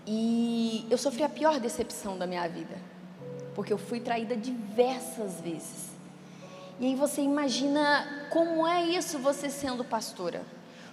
e 0.06 0.86
eu 0.88 0.96
sofri 0.96 1.22
a 1.22 1.28
pior 1.28 1.60
decepção 1.60 2.16
da 2.16 2.26
minha 2.26 2.48
vida, 2.48 2.78
porque 3.54 3.70
eu 3.70 3.76
fui 3.76 4.00
traída 4.00 4.34
diversas 4.34 5.42
vezes. 5.42 5.95
E 6.78 6.86
aí 6.86 6.94
você 6.94 7.22
imagina 7.22 8.26
como 8.30 8.66
é 8.66 8.82
isso 8.82 9.18
você 9.18 9.48
sendo 9.48 9.82
pastora? 9.82 10.42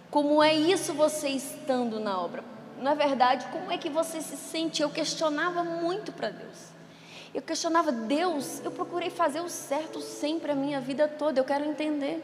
Como 0.10 0.42
é 0.42 0.54
isso 0.54 0.94
você 0.94 1.30
estando 1.30 2.00
na 2.00 2.20
obra? 2.20 2.44
Na 2.80 2.94
verdade, 2.94 3.48
como 3.52 3.72
é 3.72 3.78
que 3.78 3.90
você 3.90 4.22
se 4.22 4.38
sente? 4.38 4.82
Eu 4.82 4.90
questionava 4.90 5.64
muito 5.64 6.12
para 6.12 6.30
Deus. 6.30 6.74
Eu 7.34 7.42
questionava, 7.42 7.92
Deus, 7.92 8.62
eu 8.64 8.72
procurei 8.72 9.10
fazer 9.10 9.42
o 9.42 9.50
certo 9.50 10.00
sempre 10.02 10.52
a 10.52 10.56
minha 10.56 10.80
vida 10.80 11.08
toda, 11.08 11.40
eu 11.40 11.44
quero 11.44 11.66
entender. 11.66 12.24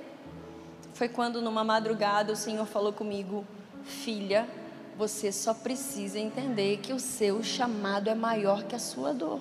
Foi 0.94 1.10
quando 1.10 1.42
numa 1.42 1.64
madrugada 1.64 2.32
o 2.32 2.36
Senhor 2.36 2.66
falou 2.68 2.94
comigo, 2.94 3.44
filha, 3.84 4.48
você 4.96 5.32
só 5.32 5.54
precisa 5.54 6.20
entender 6.20 6.78
que 6.78 6.94
o 6.94 7.00
seu 7.00 7.42
chamado 7.42 8.10
é 8.10 8.16
maior 8.16 8.64
que 8.64 8.76
a 8.76 8.80
sua 8.80 9.14
dor. 9.14 9.40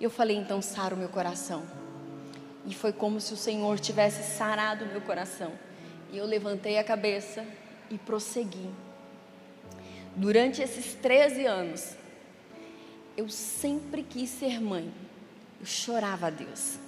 Eu 0.00 0.08
falei, 0.08 0.36
então 0.36 0.62
sara 0.62 0.94
o 0.94 0.98
meu 0.98 1.08
coração. 1.08 1.62
E 2.66 2.74
foi 2.74 2.92
como 2.92 3.20
se 3.20 3.32
o 3.34 3.36
Senhor 3.36 3.78
tivesse 3.80 4.36
sarado 4.36 4.86
meu 4.86 5.00
coração. 5.00 5.52
E 6.12 6.18
eu 6.18 6.26
levantei 6.26 6.78
a 6.78 6.84
cabeça 6.84 7.44
e 7.90 7.98
prossegui. 7.98 8.70
Durante 10.14 10.62
esses 10.62 10.94
13 10.94 11.46
anos, 11.46 11.96
eu 13.16 13.28
sempre 13.28 14.02
quis 14.02 14.30
ser 14.30 14.60
mãe. 14.60 14.92
Eu 15.58 15.66
chorava 15.66 16.26
a 16.26 16.30
Deus. 16.30 16.78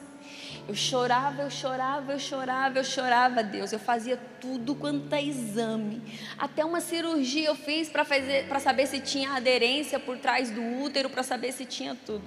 Eu 0.69 0.75
chorava, 0.75 1.43
eu 1.43 1.51
chorava, 1.51 2.13
eu 2.13 2.19
chorava, 2.19 2.79
eu 2.79 2.85
chorava 2.85 3.41
a 3.41 3.43
Deus. 3.43 3.73
Eu 3.73 3.79
fazia 3.79 4.19
tudo 4.41 4.75
quanto 4.75 5.13
é 5.13 5.23
exame. 5.23 6.03
Até 6.39 6.65
uma 6.65 6.81
cirurgia 6.81 7.49
eu 7.49 7.55
fiz 7.55 7.89
para 7.89 8.61
saber 8.61 8.87
se 8.87 9.01
tinha 9.01 9.33
aderência 9.33 9.99
por 9.99 10.19
trás 10.19 10.51
do 10.51 10.63
útero, 10.83 11.11
para 11.11 11.23
saber 11.23 11.53
se 11.53 11.65
tinha 11.65 11.97
tudo. 12.07 12.25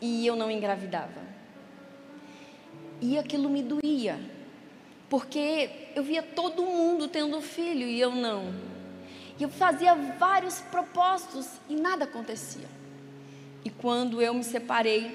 E 0.00 0.26
eu 0.26 0.36
não 0.36 0.50
engravidava. 0.50 1.35
E 3.00 3.18
aquilo 3.18 3.50
me 3.50 3.62
doía, 3.62 4.18
porque 5.08 5.70
eu 5.94 6.02
via 6.02 6.22
todo 6.22 6.62
mundo 6.62 7.08
tendo 7.08 7.40
filho 7.40 7.86
e 7.86 8.00
eu 8.00 8.14
não. 8.14 8.54
E 9.38 9.42
eu 9.42 9.48
fazia 9.50 9.94
vários 9.94 10.60
propósitos 10.60 11.46
e 11.68 11.76
nada 11.76 12.04
acontecia. 12.04 12.66
E 13.64 13.70
quando 13.70 14.22
eu 14.22 14.32
me 14.32 14.42
separei, 14.42 15.14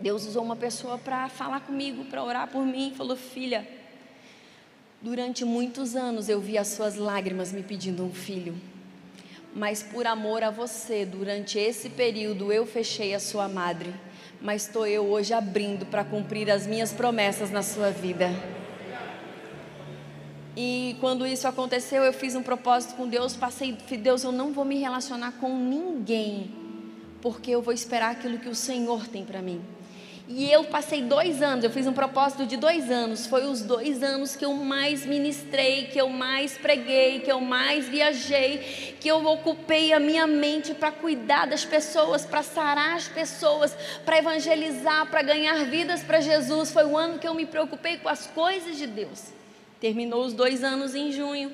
Deus 0.00 0.26
usou 0.26 0.44
uma 0.44 0.54
pessoa 0.54 0.98
para 0.98 1.28
falar 1.28 1.60
comigo, 1.60 2.04
para 2.04 2.22
orar 2.22 2.48
por 2.48 2.64
mim, 2.64 2.92
falou: 2.96 3.16
"Filha, 3.16 3.66
durante 5.02 5.44
muitos 5.44 5.96
anos 5.96 6.28
eu 6.28 6.40
vi 6.40 6.56
as 6.56 6.68
suas 6.68 6.96
lágrimas 6.96 7.52
me 7.52 7.62
pedindo 7.62 8.04
um 8.04 8.12
filho. 8.12 8.54
Mas 9.54 9.82
por 9.82 10.06
amor 10.06 10.44
a 10.44 10.50
você, 10.50 11.04
durante 11.04 11.58
esse 11.58 11.88
período 11.88 12.52
eu 12.52 12.66
fechei 12.66 13.14
a 13.14 13.18
sua 13.18 13.48
madre 13.48 13.92
mas 14.40 14.66
estou 14.66 14.86
eu 14.86 15.04
hoje 15.04 15.32
abrindo 15.32 15.86
para 15.86 16.04
cumprir 16.04 16.50
as 16.50 16.66
minhas 16.66 16.92
promessas 16.92 17.50
na 17.50 17.62
sua 17.62 17.90
vida. 17.90 18.30
E 20.56 20.96
quando 21.00 21.26
isso 21.26 21.46
aconteceu, 21.46 22.02
eu 22.02 22.12
fiz 22.12 22.34
um 22.34 22.42
propósito 22.42 22.94
com 22.94 23.06
Deus, 23.06 23.36
passei, 23.36 23.72
Deus, 23.72 24.24
eu 24.24 24.32
não 24.32 24.52
vou 24.52 24.64
me 24.64 24.78
relacionar 24.78 25.32
com 25.32 25.54
ninguém, 25.54 26.50
porque 27.20 27.50
eu 27.50 27.60
vou 27.60 27.74
esperar 27.74 28.12
aquilo 28.12 28.38
que 28.38 28.48
o 28.48 28.54
Senhor 28.54 29.06
tem 29.06 29.24
para 29.24 29.42
mim. 29.42 29.60
E 30.28 30.50
eu 30.50 30.64
passei 30.64 31.02
dois 31.02 31.40
anos, 31.40 31.62
eu 31.62 31.70
fiz 31.70 31.86
um 31.86 31.92
propósito 31.92 32.46
de 32.46 32.56
dois 32.56 32.90
anos. 32.90 33.26
Foi 33.26 33.46
os 33.46 33.62
dois 33.62 34.02
anos 34.02 34.34
que 34.34 34.44
eu 34.44 34.52
mais 34.54 35.06
ministrei, 35.06 35.84
que 35.84 36.00
eu 36.00 36.08
mais 36.08 36.58
preguei, 36.58 37.20
que 37.20 37.30
eu 37.30 37.40
mais 37.40 37.88
viajei, 37.88 38.96
que 38.98 39.08
eu 39.08 39.24
ocupei 39.24 39.92
a 39.92 40.00
minha 40.00 40.26
mente 40.26 40.74
para 40.74 40.90
cuidar 40.90 41.46
das 41.46 41.64
pessoas, 41.64 42.26
para 42.26 42.42
sarar 42.42 42.96
as 42.96 43.06
pessoas, 43.06 43.76
para 44.04 44.18
evangelizar, 44.18 45.08
para 45.08 45.22
ganhar 45.22 45.64
vidas 45.66 46.02
para 46.02 46.20
Jesus. 46.20 46.72
Foi 46.72 46.84
o 46.84 46.96
ano 46.96 47.20
que 47.20 47.28
eu 47.28 47.34
me 47.34 47.46
preocupei 47.46 47.96
com 47.98 48.08
as 48.08 48.26
coisas 48.26 48.76
de 48.76 48.86
Deus. 48.88 49.26
Terminou 49.80 50.24
os 50.24 50.32
dois 50.32 50.64
anos 50.64 50.96
em 50.96 51.12
junho. 51.12 51.52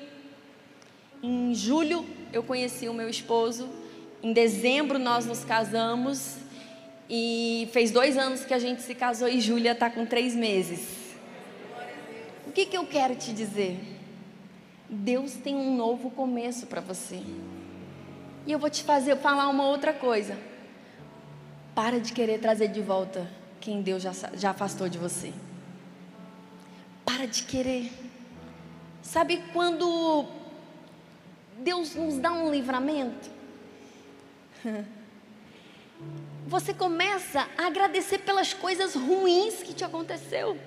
Em 1.21 1.53
julho 1.53 2.03
eu 2.31 2.41
conheci 2.41 2.89
o 2.89 2.93
meu 2.93 3.07
esposo. 3.07 3.69
Em 4.23 4.33
dezembro 4.33 4.97
nós 4.97 5.27
nos 5.27 5.43
casamos. 5.45 6.42
E 7.15 7.69
fez 7.71 7.91
dois 7.91 8.17
anos 8.17 8.43
que 8.43 8.55
a 8.55 8.57
gente 8.57 8.81
se 8.81 8.95
casou 8.95 9.27
e 9.27 9.39
Júlia 9.39 9.73
está 9.73 9.87
com 9.87 10.03
três 10.03 10.35
meses. 10.35 11.13
O 12.47 12.51
que, 12.51 12.65
que 12.65 12.75
eu 12.75 12.87
quero 12.87 13.15
te 13.15 13.31
dizer? 13.31 13.79
Deus 14.89 15.33
tem 15.33 15.53
um 15.53 15.77
novo 15.77 16.09
começo 16.09 16.65
para 16.65 16.81
você. 16.81 17.21
E 18.47 18.51
eu 18.51 18.57
vou 18.57 18.67
te 18.67 18.81
fazer 18.83 19.15
falar 19.17 19.47
uma 19.49 19.67
outra 19.67 19.93
coisa. 19.93 20.35
Para 21.75 21.99
de 21.99 22.13
querer 22.13 22.39
trazer 22.39 22.69
de 22.69 22.81
volta 22.81 23.29
quem 23.61 23.83
Deus 23.83 24.01
já, 24.01 24.11
já 24.33 24.49
afastou 24.49 24.89
de 24.89 24.97
você. 24.97 25.31
Para 27.05 27.27
de 27.27 27.43
querer. 27.43 27.91
Sabe 29.03 29.39
quando 29.53 30.25
Deus 31.59 31.93
nos 31.93 32.17
dá 32.17 32.31
um 32.31 32.49
livramento? 32.49 33.29
você 36.45 36.73
começa 36.73 37.47
a 37.57 37.67
agradecer 37.67 38.19
pelas 38.19 38.53
coisas 38.53 38.95
ruins 38.95 39.63
que 39.63 39.73
te 39.73 39.83
aconteceu. 39.83 40.57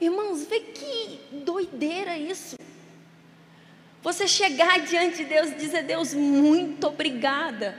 Irmãos, 0.00 0.44
vê 0.44 0.60
que 0.60 1.20
doideira 1.44 2.16
isso. 2.16 2.56
Você 4.02 4.26
chegar 4.26 4.80
diante 4.80 5.18
de 5.18 5.24
Deus 5.24 5.50
e 5.50 5.54
dizer: 5.54 5.84
Deus, 5.84 6.12
muito 6.14 6.88
obrigada, 6.88 7.76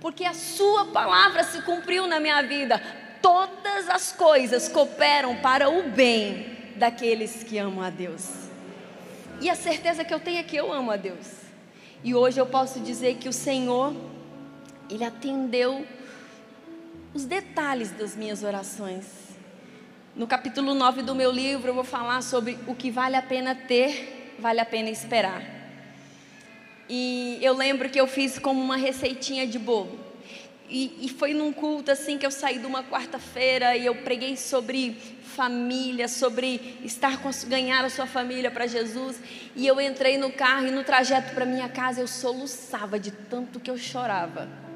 porque 0.00 0.24
a 0.24 0.34
Sua 0.34 0.86
palavra 0.86 1.44
se 1.44 1.62
cumpriu 1.62 2.06
na 2.06 2.18
minha 2.18 2.42
vida. 2.42 2.80
Todas 3.22 3.88
as 3.88 4.12
coisas 4.12 4.68
cooperam 4.68 5.36
para 5.36 5.68
o 5.68 5.90
bem 5.90 6.56
daqueles 6.76 7.42
que 7.42 7.58
amam 7.58 7.84
a 7.84 7.90
Deus. 7.90 8.48
E 9.40 9.48
a 9.48 9.54
certeza 9.54 10.04
que 10.04 10.12
eu 10.12 10.20
tenho 10.20 10.38
é 10.38 10.42
que 10.42 10.56
eu 10.56 10.72
amo 10.72 10.90
a 10.90 10.96
Deus. 10.96 11.38
E 12.02 12.14
hoje 12.14 12.40
eu 12.40 12.46
posso 12.46 12.80
dizer 12.80 13.16
que 13.16 13.28
o 13.28 13.32
Senhor 13.32 13.94
ele 14.90 15.04
atendeu 15.04 15.86
os 17.14 17.24
detalhes 17.24 17.90
das 17.90 18.14
minhas 18.16 18.42
orações. 18.42 19.04
No 20.14 20.26
capítulo 20.26 20.74
9 20.74 21.02
do 21.02 21.14
meu 21.14 21.30
livro, 21.30 21.70
eu 21.70 21.74
vou 21.74 21.84
falar 21.84 22.22
sobre 22.22 22.58
o 22.66 22.74
que 22.74 22.90
vale 22.90 23.16
a 23.16 23.22
pena 23.22 23.54
ter, 23.54 24.36
vale 24.38 24.60
a 24.60 24.66
pena 24.66 24.90
esperar. 24.90 25.42
E 26.88 27.38
eu 27.42 27.54
lembro 27.54 27.88
que 27.88 28.00
eu 28.00 28.06
fiz 28.06 28.38
como 28.38 28.62
uma 28.62 28.76
receitinha 28.76 29.46
de 29.46 29.58
bolo. 29.58 29.98
E, 30.70 31.06
e 31.06 31.08
foi 31.08 31.32
num 31.32 31.52
culto 31.52 31.90
assim 31.90 32.18
que 32.18 32.26
eu 32.26 32.30
saí 32.30 32.58
de 32.58 32.66
uma 32.66 32.82
quarta-feira 32.82 33.76
e 33.76 33.86
eu 33.86 33.94
preguei 33.94 34.36
sobre 34.36 34.96
família, 35.22 36.08
sobre 36.08 36.78
estar 36.84 37.18
ganhar 37.46 37.84
a 37.84 37.88
sua 37.88 38.06
família 38.06 38.50
para 38.50 38.66
Jesus. 38.66 39.20
E 39.54 39.66
eu 39.66 39.80
entrei 39.80 40.18
no 40.18 40.32
carro 40.32 40.66
e 40.66 40.70
no 40.70 40.84
trajeto 40.84 41.34
para 41.34 41.46
minha 41.46 41.68
casa 41.68 42.00
eu 42.00 42.08
soluçava 42.08 42.98
de 42.98 43.10
tanto 43.10 43.60
que 43.60 43.70
eu 43.70 43.78
chorava. 43.78 44.67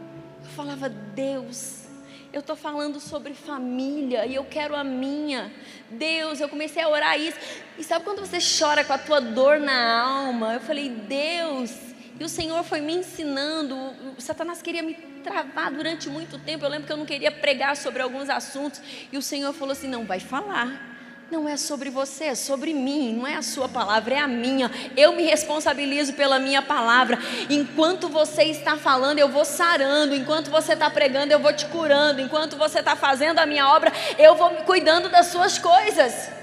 Falava, 0.55 0.89
Deus, 0.89 1.87
eu 2.33 2.41
estou 2.41 2.55
falando 2.55 3.01
sobre 3.01 3.33
família 3.33 4.27
e 4.27 4.35
eu 4.35 4.45
quero 4.45 4.77
a 4.77 4.85
minha. 4.85 5.51
Deus, 5.91 6.41
eu 6.41 6.49
comecei 6.49 6.83
a 6.83 6.89
orar 6.89 7.19
isso. 7.19 7.39
E 7.79 7.85
sabe 7.85 8.05
quando 8.05 8.21
você 8.21 8.39
chora 8.39 8.85
com 8.85 8.93
a 8.93 8.99
tua 8.99 9.21
dor 9.21 9.59
na 9.59 10.01
alma? 10.01 10.55
Eu 10.55 10.61
falei, 10.61 10.91
Deus. 10.91 11.75
E 12.21 12.25
o 12.25 12.29
Senhor 12.29 12.63
foi 12.65 12.81
me 12.81 12.95
ensinando. 12.95 13.75
O 14.17 14.21
Satanás 14.21 14.61
queria 14.61 14.83
me 14.83 14.95
travar 15.25 15.73
durante 15.73 16.11
muito 16.11 16.39
tempo. 16.39 16.65
Eu 16.65 16.71
lembro 16.71 16.87
que 16.87 16.93
eu 16.93 16.99
não 16.99 17.07
queria 17.07 17.31
pregar 17.31 17.77
sobre 17.77 18.03
alguns 18.03 18.29
assuntos. 18.29 18.81
E 19.11 19.17
o 19.17 19.23
Senhor 19.23 19.53
falou 19.55 19.73
assim: 19.73 19.89
não, 19.89 20.05
vai 20.05 20.21
falar. 20.21 20.92
Não 21.33 21.49
é 21.49 21.57
sobre 21.57 21.89
você, 21.89 22.25
é 22.25 22.35
sobre 22.35 22.75
mim, 22.75 23.15
não 23.15 23.27
é 23.27 23.37
a 23.37 23.43
sua 23.43 23.67
palavra, 23.67 24.17
é 24.17 24.19
a 24.19 24.29
minha. 24.29 24.71
Eu 24.95 25.15
me 25.15 25.23
responsabilizo 25.23 26.13
pela 26.13 26.39
minha 26.39 26.61
palavra. 26.61 27.19
Enquanto 27.49 28.07
você 28.11 28.43
está 28.43 28.77
falando, 28.77 29.19
eu 29.19 29.31
vou 29.31 29.43
sarando. 29.43 30.15
Enquanto 30.15 30.51
você 30.51 30.75
está 30.75 30.91
pregando, 30.91 31.33
eu 31.33 31.39
vou 31.39 31.55
te 31.55 31.65
curando. 31.65 32.21
Enquanto 32.21 32.59
você 32.59 32.81
está 32.81 32.95
fazendo 32.95 33.39
a 33.39 33.47
minha 33.47 33.67
obra, 33.67 33.91
eu 34.19 34.35
vou 34.35 34.51
cuidando 34.67 35.09
das 35.09 35.29
suas 35.29 35.57
coisas. 35.57 36.42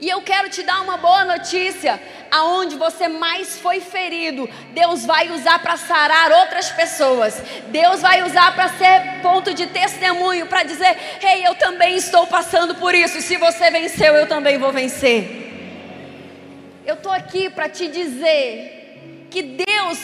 E 0.00 0.08
eu 0.08 0.20
quero 0.22 0.48
te 0.48 0.62
dar 0.62 0.82
uma 0.82 0.96
boa 0.96 1.24
notícia: 1.24 2.00
aonde 2.30 2.76
você 2.76 3.08
mais 3.08 3.58
foi 3.58 3.80
ferido, 3.80 4.48
Deus 4.72 5.04
vai 5.04 5.30
usar 5.30 5.58
para 5.60 5.76
sarar 5.76 6.30
outras 6.32 6.70
pessoas. 6.70 7.40
Deus 7.68 8.00
vai 8.02 8.22
usar 8.22 8.54
para 8.54 8.68
ser 8.68 9.20
ponto 9.22 9.54
de 9.54 9.66
testemunho, 9.66 10.46
para 10.46 10.62
dizer: 10.62 10.96
"Ei, 11.22 11.46
eu 11.46 11.54
também 11.54 11.96
estou 11.96 12.26
passando 12.26 12.74
por 12.74 12.94
isso. 12.94 13.20
Se 13.22 13.36
você 13.36 13.70
venceu, 13.70 14.14
eu 14.14 14.26
também 14.26 14.58
vou 14.58 14.72
vencer." 14.72 15.44
Eu 16.84 16.94
estou 16.94 17.10
aqui 17.10 17.50
para 17.50 17.68
te 17.68 17.88
dizer 17.88 19.26
que 19.30 19.42
Deus 19.42 19.98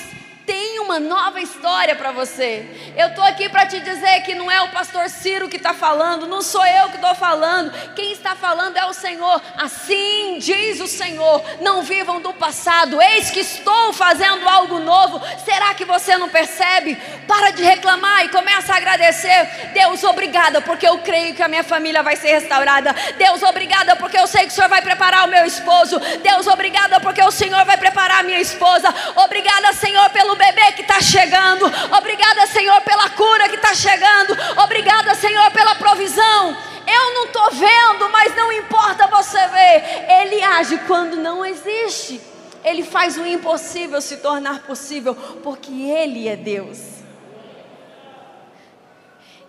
tem 0.47 0.79
uma 0.81 0.99
nova 0.99 1.41
história 1.41 1.95
para 1.95 2.13
você. 2.13 2.93
Eu 2.97 3.09
estou 3.09 3.25
aqui 3.25 3.49
para 3.49 3.67
te 3.67 3.81
dizer 3.81 4.23
que 4.23 4.35
não 4.35 4.51
é 4.51 4.61
o 4.63 4.71
pastor 4.71 5.09
Ciro 5.09 5.49
que 5.49 5.57
está 5.57 5.75
falando, 5.75 6.27
não 6.27 6.43
sou 6.43 6.65
eu 6.65 6.89
que 6.89 6.97
estou 6.97 7.15
falando, 7.15 7.73
quem 7.95 8.13
está 8.13 8.35
falando 8.35 8.77
é 8.77 8.85
o 8.87 8.93
Senhor. 8.93 9.41
Assim 9.57 10.39
diz 10.39 10.81
o 10.81 10.87
Senhor: 10.87 11.43
não 11.61 11.83
vivam 11.83 12.21
do 12.21 12.33
passado, 12.33 13.01
eis 13.01 13.31
que 13.31 13.41
estou 13.41 13.93
fazendo 13.93 14.49
algo 14.49 14.79
novo. 14.79 15.21
Será 15.45 15.75
que 15.75 15.85
você 15.85 16.17
não 16.17 16.29
percebe? 16.29 16.97
Para 17.27 17.51
de 17.51 17.63
reclamar 17.63 18.25
e 18.25 18.29
começa 18.29 18.52
a 18.52 18.52
agradecer. 18.93 19.71
Deus, 19.73 20.05
obrigada, 20.05 20.61
porque 20.61 20.87
eu 20.87 20.99
creio 20.99 21.35
que 21.35 21.43
a 21.43 21.49
minha 21.49 21.65
família 21.65 22.03
vai 22.03 22.17
ser 22.17 22.29
restaurada. 22.29 22.95
Deus, 23.17 23.43
obrigada, 23.43 23.97
porque 23.97 24.19
eu 24.19 24.27
sei 24.27 24.43
que 24.43 24.49
o 24.49 24.51
Senhor 24.53 24.69
vai 24.69 24.83
preparar 24.83 25.25
o 25.25 25.31
meu 25.31 25.45
esposo. 25.47 25.99
Deus, 26.23 26.47
obrigada, 26.47 27.01
porque 27.01 27.23
o 27.23 27.31
Senhor 27.31 27.65
vai 27.65 27.77
preparar 27.77 28.21
a 28.21 28.23
minha 28.23 28.41
esposa. 28.41 28.93
Obrigada, 29.17 29.73
Senhor, 29.73 30.09
pelo 30.11 30.37
bebê 30.37 30.73
que 30.73 30.83
está 30.83 31.01
chegando. 31.01 31.67
Obrigada, 31.97 32.47
Senhor, 32.47 32.81
pela 32.83 33.09
cura 33.11 33.49
que 33.49 33.57
está 33.57 33.75
chegando. 33.75 34.37
Obrigada, 34.63 35.15
Senhor, 35.15 35.51
pela 35.51 35.75
provisão. 35.77 36.57
Eu 36.87 37.15
não 37.15 37.25
estou 37.27 37.51
vendo, 37.53 38.09
mas 38.11 38.35
não 38.37 38.53
importa 38.53 39.07
você 39.07 39.39
ver. 39.49 40.05
Ele 40.21 40.43
age 40.43 40.79
quando 40.87 41.17
não 41.17 41.45
existe. 41.45 42.21
Ele 42.65 42.85
faz 42.85 43.17
o 43.17 43.27
impossível 43.27 44.01
se 44.01 44.19
tornar 44.19 44.63
possível, 44.63 45.17
porque 45.43 45.73
Ele 45.73 46.29
é 46.29 46.37
Deus. 46.37 47.02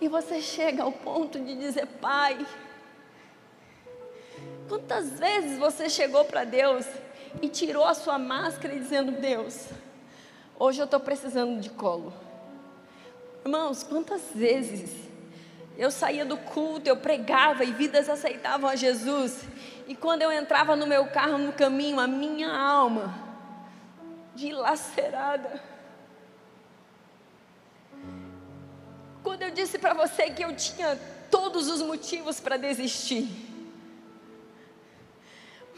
E 0.04 0.08
você 0.08 0.42
chega 0.42 0.82
ao 0.82 0.92
ponto 0.92 1.40
de 1.40 1.56
dizer, 1.56 1.86
Pai, 1.86 2.46
quantas 4.68 5.18
vezes 5.18 5.58
você 5.58 5.88
chegou 5.88 6.26
para 6.26 6.44
Deus 6.44 6.84
e 7.40 7.48
tirou 7.48 7.86
a 7.86 7.94
sua 7.94 8.18
máscara 8.18 8.78
dizendo, 8.78 9.12
Deus, 9.12 9.70
Hoje 10.56 10.80
eu 10.80 10.84
estou 10.84 11.00
precisando 11.00 11.58
de 11.58 11.70
colo. 11.70 12.12
Irmãos, 13.44 13.82
quantas 13.82 14.22
vezes 14.34 15.08
eu 15.76 15.90
saía 15.90 16.24
do 16.24 16.36
culto, 16.36 16.86
eu 16.88 16.98
pregava 16.98 17.64
e 17.64 17.72
vidas 17.72 18.08
aceitavam 18.08 18.68
a 18.68 18.76
Jesus, 18.76 19.42
e 19.88 19.96
quando 19.96 20.20
eu 20.20 20.30
entrava 20.30 20.76
no 20.76 20.86
meu 20.86 21.06
carro 21.06 21.38
no 21.38 21.52
caminho, 21.52 21.98
a 21.98 22.06
minha 22.06 22.54
alma 22.54 23.14
dilacerada. 24.34 25.73
Quando 29.24 29.40
eu 29.40 29.50
disse 29.50 29.78
para 29.78 29.94
você 29.94 30.30
que 30.30 30.44
eu 30.44 30.54
tinha 30.54 31.00
todos 31.30 31.66
os 31.68 31.80
motivos 31.80 32.38
para 32.38 32.58
desistir, 32.58 33.26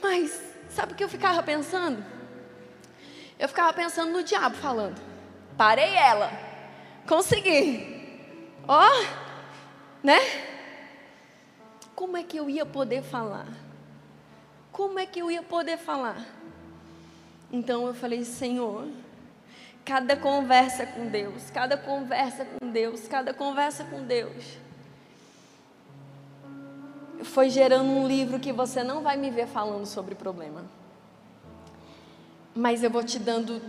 mas 0.03 0.39
sabe 0.69 0.93
o 0.93 0.97
que 0.97 1.05
eu 1.05 1.09
ficava 1.09 1.41
pensando? 1.45 2.05
Eu 3.39 3.49
ficava 3.49 3.73
pensando 3.73 4.11
no 4.11 4.25
diabo 4.25 4.57
falando. 4.57 5.01
Parei 5.57 5.95
ela. 5.95 6.31
Consegui. 7.07 8.21
Ó, 8.67 8.85
oh, 8.85 9.07
né? 10.03 10.19
Como 11.95 12.17
é 12.17 12.25
que 12.25 12.37
eu 12.37 12.51
ia 12.51 12.67
poder 12.67 13.03
falar? 13.03 13.47
Como 14.73 14.99
é 14.99 15.07
que 15.07 15.21
eu 15.21 15.31
ia 15.31 15.43
poder 15.43 15.79
falar? 15.79 16.27
Então 17.53 17.87
eu 17.87 17.95
falei, 17.95 18.25
Senhor, 18.25 18.89
cada 19.87 20.15
conversa 20.17 20.85
com 20.85 21.07
Deus, 21.07 21.49
cada 21.51 21.79
conversa 21.79 22.45
com 22.45 22.71
Deus, 22.71 23.09
cada 23.09 23.33
conversa 23.33 23.85
com 23.85 24.03
Deus, 24.03 24.59
foi 27.23 27.49
gerando 27.49 27.89
um 27.89 28.07
livro 28.07 28.39
que 28.39 28.53
você 28.53 28.85
não 28.85 29.03
vai 29.03 29.17
me 29.17 29.31
ver 29.31 29.47
falando 29.47 29.87
sobre 29.87 30.15
problema 30.15 30.63
mas 32.57 32.83
eu 32.83 32.91
vou 32.91 33.05
te 33.05 33.19
dando 33.19 33.61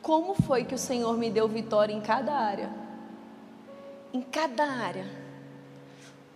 como 0.00 0.32
foi 0.32 0.64
que 0.64 0.74
o 0.74 0.78
Senhor 0.78 1.18
me 1.18 1.28
deu 1.28 1.48
vitória 1.48 1.92
em 1.92 2.00
cada 2.00 2.32
área. 2.32 2.70
Em 4.14 4.22
cada 4.22 4.64
área. 4.64 5.04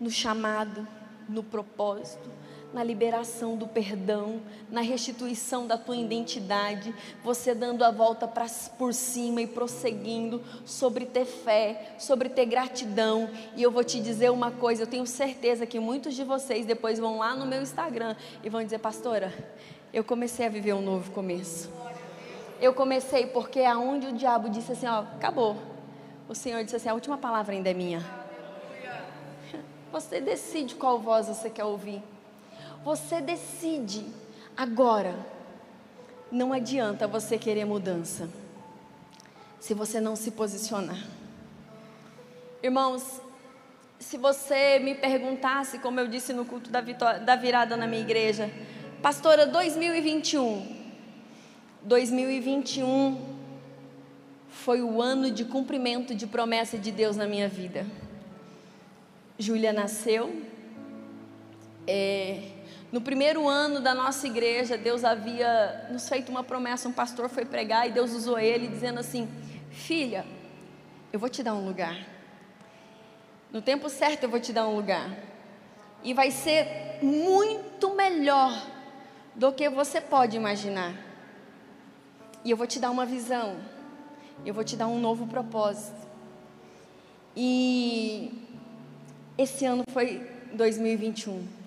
no 0.00 0.10
chamado, 0.10 0.86
no 1.28 1.44
propósito, 1.44 2.28
na 2.72 2.82
liberação 2.82 3.56
do 3.56 3.66
perdão, 3.66 4.40
na 4.70 4.80
restituição 4.80 5.66
da 5.66 5.76
tua 5.76 5.96
identidade, 5.96 6.94
você 7.22 7.54
dando 7.54 7.84
a 7.84 7.90
volta 7.90 8.26
pra, 8.26 8.46
por 8.78 8.94
cima 8.94 9.42
e 9.42 9.46
prosseguindo 9.46 10.42
sobre 10.64 11.04
ter 11.04 11.26
fé, 11.26 11.94
sobre 11.98 12.28
ter 12.28 12.46
gratidão. 12.46 13.28
E 13.54 13.62
eu 13.62 13.70
vou 13.70 13.84
te 13.84 14.00
dizer 14.00 14.30
uma 14.30 14.50
coisa: 14.50 14.82
eu 14.82 14.86
tenho 14.86 15.06
certeza 15.06 15.66
que 15.66 15.78
muitos 15.78 16.14
de 16.14 16.24
vocês 16.24 16.64
depois 16.64 16.98
vão 16.98 17.18
lá 17.18 17.36
no 17.36 17.46
meu 17.46 17.62
Instagram 17.62 18.16
e 18.42 18.48
vão 18.48 18.64
dizer, 18.64 18.78
pastora, 18.78 19.32
eu 19.92 20.02
comecei 20.02 20.46
a 20.46 20.48
viver 20.48 20.72
um 20.72 20.82
novo 20.82 21.10
começo. 21.10 21.70
Eu 22.60 22.72
comecei 22.72 23.26
porque 23.26 23.60
aonde 23.60 24.06
o 24.06 24.12
diabo 24.12 24.48
disse 24.48 24.72
assim, 24.72 24.86
ó, 24.86 25.00
acabou. 25.00 25.56
O 26.28 26.34
Senhor 26.34 26.62
disse 26.64 26.76
assim, 26.76 26.88
a 26.88 26.94
última 26.94 27.18
palavra 27.18 27.54
ainda 27.54 27.68
é 27.68 27.74
minha. 27.74 28.00
Você 29.92 30.20
decide 30.20 30.76
qual 30.76 30.98
voz 30.98 31.26
você 31.26 31.50
quer 31.50 31.64
ouvir. 31.64 32.02
Você 32.84 33.20
decide 33.20 34.04
agora. 34.56 35.14
Não 36.30 36.52
adianta 36.52 37.06
você 37.06 37.38
querer 37.38 37.64
mudança 37.64 38.28
se 39.60 39.74
você 39.74 40.00
não 40.00 40.16
se 40.16 40.30
posicionar. 40.30 40.98
Irmãos, 42.62 43.20
se 43.98 44.16
você 44.16 44.78
me 44.78 44.94
perguntasse, 44.94 45.78
como 45.78 46.00
eu 46.00 46.08
disse 46.08 46.32
no 46.32 46.44
culto 46.44 46.70
da, 46.70 46.80
vitória, 46.80 47.20
da 47.20 47.36
virada 47.36 47.76
na 47.76 47.86
minha 47.86 48.02
igreja, 48.02 48.50
pastora, 49.00 49.46
2021. 49.46 50.82
2021 51.82 53.32
foi 54.48 54.82
o 54.82 55.00
ano 55.00 55.30
de 55.30 55.44
cumprimento 55.44 56.14
de 56.14 56.26
promessa 56.26 56.76
de 56.78 56.90
Deus 56.90 57.16
na 57.16 57.26
minha 57.26 57.48
vida. 57.48 57.86
Júlia 59.38 59.72
nasceu. 59.72 60.42
É, 61.86 62.40
no 62.92 63.00
primeiro 63.00 63.48
ano 63.48 63.80
da 63.80 63.94
nossa 63.94 64.26
igreja, 64.26 64.76
Deus 64.76 65.02
havia 65.02 65.88
nos 65.90 66.08
feito 66.08 66.28
uma 66.28 66.44
promessa. 66.44 66.88
Um 66.88 66.92
pastor 66.92 67.28
foi 67.28 67.44
pregar 67.44 67.88
e 67.88 67.90
Deus 67.90 68.12
usou 68.12 68.38
ele, 68.38 68.68
dizendo 68.68 69.00
assim: 69.00 69.28
Filha, 69.70 70.26
eu 71.12 71.18
vou 71.18 71.28
te 71.28 71.42
dar 71.42 71.54
um 71.54 71.66
lugar. 71.66 71.96
No 73.50 73.62
tempo 73.62 73.88
certo, 73.88 74.24
eu 74.24 74.28
vou 74.28 74.40
te 74.40 74.52
dar 74.52 74.68
um 74.68 74.76
lugar. 74.76 75.10
E 76.04 76.12
vai 76.12 76.30
ser 76.30 76.98
muito 77.02 77.94
melhor 77.94 78.52
do 79.34 79.52
que 79.52 79.68
você 79.70 80.00
pode 80.00 80.36
imaginar. 80.36 80.94
E 82.44 82.50
eu 82.50 82.56
vou 82.56 82.66
te 82.66 82.78
dar 82.78 82.90
uma 82.90 83.06
visão. 83.06 83.56
Eu 84.44 84.52
vou 84.52 84.64
te 84.64 84.76
dar 84.76 84.88
um 84.88 84.98
novo 84.98 85.26
propósito. 85.26 86.00
E 87.34 88.46
esse 89.38 89.64
ano 89.64 89.84
foi 89.90 90.28
2021 90.52 91.61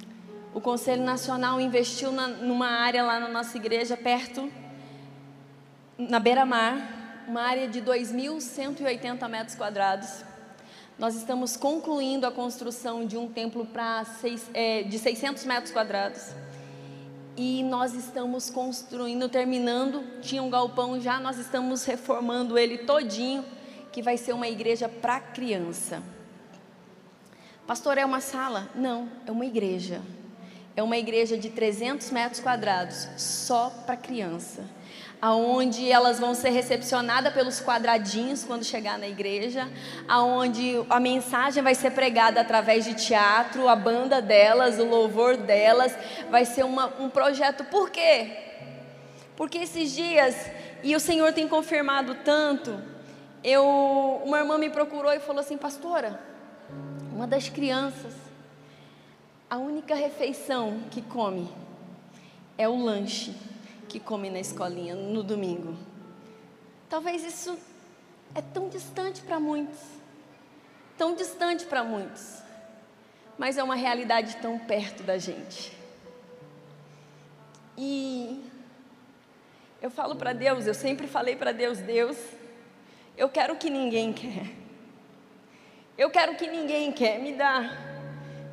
o 0.55 0.61
Conselho 0.61 1.03
Nacional 1.03 1.59
investiu 1.59 2.13
na, 2.13 2.29
numa 2.29 2.69
área 2.69 3.03
lá 3.03 3.19
na 3.19 3.27
nossa 3.27 3.57
igreja, 3.57 3.97
perto, 3.97 4.49
na 5.97 6.17
beira-mar, 6.17 7.25
uma 7.27 7.41
área 7.41 7.67
de 7.67 7.81
2.180 7.81 9.27
metros 9.27 9.57
quadrados. 9.57 10.23
Nós 10.97 11.13
estamos 11.13 11.57
concluindo 11.57 12.25
a 12.25 12.31
construção 12.31 13.05
de 13.05 13.17
um 13.17 13.27
templo 13.27 13.67
é, 14.53 14.83
de 14.83 14.97
600 14.97 15.43
metros 15.43 15.73
quadrados. 15.73 16.33
E 17.35 17.61
nós 17.63 17.93
estamos 17.93 18.49
construindo, 18.49 19.27
terminando, 19.27 20.21
tinha 20.21 20.41
um 20.41 20.49
galpão 20.49 21.01
já, 21.01 21.19
nós 21.19 21.37
estamos 21.37 21.83
reformando 21.83 22.57
ele 22.57 22.77
todinho, 22.77 23.43
que 23.91 24.01
vai 24.01 24.15
ser 24.15 24.31
uma 24.31 24.47
igreja 24.47 24.87
para 24.87 25.19
criança. 25.19 26.01
Pastor, 27.67 27.97
é 27.97 28.05
uma 28.05 28.21
sala? 28.21 28.69
Não, 28.73 29.09
é 29.27 29.31
uma 29.31 29.45
igreja 29.45 30.01
é 30.75 30.83
uma 30.83 30.97
igreja 30.97 31.37
de 31.37 31.49
300 31.49 32.11
metros 32.11 32.41
quadrados, 32.41 33.07
só 33.15 33.69
para 33.85 33.95
criança, 33.95 34.63
aonde 35.21 35.89
elas 35.89 36.19
vão 36.19 36.35
ser 36.35 36.49
recepcionadas 36.49 37.33
pelos 37.33 37.61
quadradinhos 37.61 38.43
quando 38.43 38.65
chegar 38.65 38.99
na 38.99 39.07
igreja, 39.07 39.69
aonde 40.07 40.83
a 40.89 40.99
mensagem 40.99 41.63
vai 41.63 41.73
ser 41.73 41.91
pregada 41.91 42.41
através 42.41 42.83
de 42.83 42.93
teatro, 42.93 43.69
a 43.69 43.75
banda 43.75 44.21
delas, 44.21 44.77
o 44.77 44.83
louvor 44.83 45.37
delas, 45.37 45.97
vai 46.29 46.43
ser 46.43 46.65
uma, 46.65 46.87
um 46.99 47.09
projeto. 47.09 47.63
Por 47.63 47.89
quê? 47.89 48.31
Porque 49.37 49.59
esses 49.59 49.91
dias, 49.91 50.35
e 50.83 50.93
o 50.93 50.99
Senhor 50.99 51.31
tem 51.31 51.47
confirmado 51.47 52.15
tanto, 52.15 52.77
eu, 53.41 54.21
uma 54.25 54.39
irmã 54.39 54.57
me 54.57 54.69
procurou 54.69 55.13
e 55.13 55.19
falou 55.19 55.39
assim, 55.39 55.57
pastora, 55.57 56.19
uma 57.13 57.25
das 57.25 57.47
crianças 57.47 58.24
a 59.55 59.57
única 59.57 59.95
refeição 59.95 60.81
que 60.91 61.01
come 61.01 61.49
é 62.57 62.67
o 62.67 62.75
lanche 62.75 63.33
que 63.87 64.01
come 64.01 64.29
na 64.29 64.37
escolinha 64.37 64.95
no 64.95 65.23
domingo. 65.23 65.77
Talvez 66.89 67.23
isso 67.23 67.57
é 68.35 68.41
tão 68.41 68.67
distante 68.67 69.21
para 69.21 69.39
muitos, 69.39 69.79
tão 70.97 71.15
distante 71.15 71.65
para 71.65 71.85
muitos, 71.85 72.43
mas 73.37 73.57
é 73.57 73.63
uma 73.63 73.75
realidade 73.75 74.35
tão 74.41 74.59
perto 74.59 75.03
da 75.03 75.17
gente. 75.17 75.71
E 77.77 78.43
eu 79.81 79.89
falo 79.89 80.17
para 80.17 80.33
Deus, 80.33 80.67
eu 80.67 80.73
sempre 80.73 81.07
falei 81.07 81.37
para 81.37 81.53
Deus, 81.53 81.77
Deus, 81.77 82.17
eu 83.15 83.29
quero 83.29 83.53
o 83.53 83.57
que 83.57 83.69
ninguém 83.69 84.11
quer. 84.11 84.51
Eu 85.97 86.09
quero 86.09 86.33
o 86.33 86.35
que 86.35 86.45
ninguém 86.45 86.91
quer, 86.91 87.21
me 87.21 87.31
dá 87.31 87.94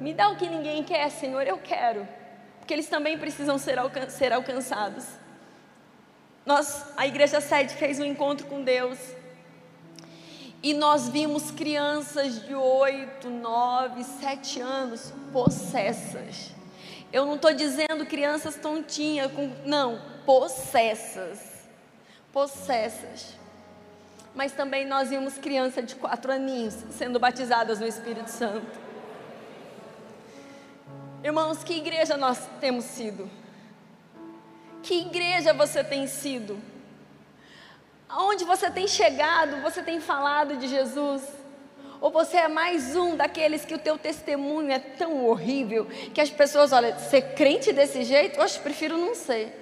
me 0.03 0.13
dá 0.13 0.29
o 0.29 0.37
que 0.37 0.49
ninguém 0.49 0.83
quer, 0.83 1.09
Senhor, 1.11 1.47
eu 1.47 1.59
quero. 1.59 2.07
Porque 2.59 2.75
eles 2.75 2.89
também 2.89 3.17
precisam 3.17 3.57
ser, 3.57 3.79
alcan 3.79 4.09
ser 4.11 4.33
alcançados. 4.33 5.07
Nós, 6.45 6.87
a 6.97 7.07
igreja 7.07 7.41
sede 7.41 7.75
fez 7.75 8.01
um 8.01 8.05
encontro 8.05 8.47
com 8.47 8.63
Deus. 8.63 8.99
E 10.61 10.75
nós 10.75 11.09
vimos 11.09 11.51
crianças 11.51 12.45
de 12.45 12.55
8, 12.55 13.31
9, 13.31 14.05
7 14.05 14.61
anos 14.61 15.13
possessas. 15.33 16.51
Eu 17.13 17.27
não 17.27 17.37
estou 17.37 17.53
dizendo 17.53 18.05
crianças 18.07 18.57
tontinhas, 18.57 19.31
com, 19.31 19.53
não, 19.65 20.01
possessas. 20.27 21.69
Possessas. 22.33 23.37
Mas 24.35 24.53
também 24.53 24.87
nós 24.87 25.11
vimos 25.11 25.37
crianças 25.39 25.85
de 25.87 25.95
quatro 25.95 26.33
aninhos 26.33 26.75
sendo 26.91 27.21
batizadas 27.21 27.79
no 27.79 27.87
Espírito 27.87 28.31
Santo. 28.31 28.92
Irmãos, 31.25 31.63
que 31.63 31.75
igreja 31.75 32.17
nós 32.17 32.49
temos 32.61 32.85
sido? 32.85 33.31
Que 34.83 35.03
igreja 35.03 35.53
você 35.53 35.85
tem 35.85 36.09
sido? 36.09 36.59
Aonde 38.09 38.45
você 38.45 38.69
tem 38.69 38.89
chegado, 38.89 39.63
você 39.63 39.85
tem 39.85 40.01
falado 40.01 40.57
de 40.57 40.67
Jesus? 40.67 41.23
Ou 42.01 42.11
você 42.11 42.39
é 42.39 42.49
mais 42.49 42.97
um 42.97 43.15
daqueles 43.15 43.65
que 43.65 43.75
o 43.75 43.79
teu 43.79 43.97
testemunho 43.97 44.73
é 44.73 44.81
tão 44.81 45.25
horrível 45.25 45.87
que 46.13 46.21
as 46.21 46.29
pessoas 46.29 46.73
olham, 46.73 46.99
ser 46.99 47.35
crente 47.35 47.73
desse 47.73 48.03
jeito? 48.03 48.41
Oxe, 48.41 48.59
prefiro 48.59 48.99
não 48.99 49.15
ser. 49.15 49.62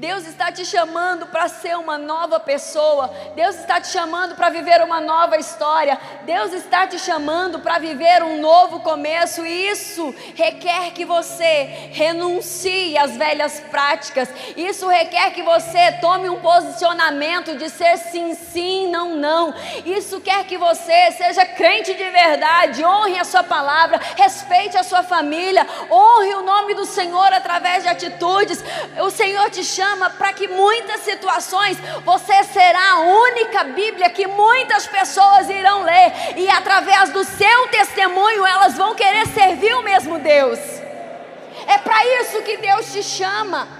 Deus 0.00 0.26
está 0.26 0.50
te 0.50 0.64
chamando 0.64 1.26
para 1.26 1.46
ser 1.46 1.76
uma 1.76 1.98
nova 1.98 2.40
pessoa. 2.40 3.14
Deus 3.36 3.54
está 3.56 3.78
te 3.82 3.88
chamando 3.88 4.34
para 4.34 4.48
viver 4.48 4.82
uma 4.82 4.98
nova 4.98 5.36
história. 5.36 6.00
Deus 6.22 6.54
está 6.54 6.86
te 6.86 6.98
chamando 6.98 7.58
para 7.58 7.78
viver 7.78 8.22
um 8.22 8.40
novo 8.40 8.80
começo. 8.80 9.44
E 9.44 9.68
isso 9.68 10.14
requer 10.34 10.92
que 10.92 11.04
você 11.04 11.90
renuncie 11.92 12.96
às 12.96 13.14
velhas 13.14 13.60
práticas. 13.70 14.30
Isso 14.56 14.88
requer 14.88 15.32
que 15.32 15.42
você 15.42 15.92
tome 16.00 16.30
um 16.30 16.40
posicionamento 16.40 17.54
de 17.58 17.68
ser 17.68 17.98
sim, 17.98 18.34
sim, 18.34 18.90
não, 18.90 19.14
não. 19.16 19.54
Isso 19.84 20.18
quer 20.22 20.46
que 20.46 20.56
você 20.56 21.12
seja 21.12 21.44
crente 21.44 21.92
de 21.92 22.08
verdade, 22.08 22.82
honre 22.82 23.18
a 23.18 23.24
sua 23.24 23.42
palavra, 23.42 24.00
respeite 24.16 24.78
a 24.78 24.82
sua 24.82 25.02
família, 25.02 25.66
honre 25.90 26.34
o 26.36 26.42
nome 26.42 26.72
do 26.72 26.86
Senhor 26.86 27.30
através 27.34 27.82
de 27.82 27.90
atitudes. 27.90 28.64
O 29.02 29.10
Senhor 29.10 29.50
te 29.50 29.62
chama 29.62 29.89
chama 29.90 30.10
para 30.10 30.32
que 30.32 30.46
muitas 30.46 31.00
situações 31.00 31.76
você 32.04 32.44
será 32.44 32.92
a 32.92 33.00
única 33.00 33.64
Bíblia 33.64 34.10
que 34.10 34.26
muitas 34.26 34.86
pessoas 34.86 35.48
irão 35.48 35.82
ler 35.82 36.12
e 36.36 36.48
através 36.48 37.10
do 37.10 37.24
seu 37.24 37.68
testemunho 37.68 38.46
elas 38.46 38.76
vão 38.76 38.94
querer 38.94 39.26
servir 39.28 39.74
o 39.74 39.82
mesmo 39.82 40.18
Deus. 40.18 40.58
É 41.66 41.78
para 41.78 42.04
isso 42.20 42.42
que 42.42 42.56
Deus 42.56 42.92
te 42.92 43.02
chama. 43.02 43.79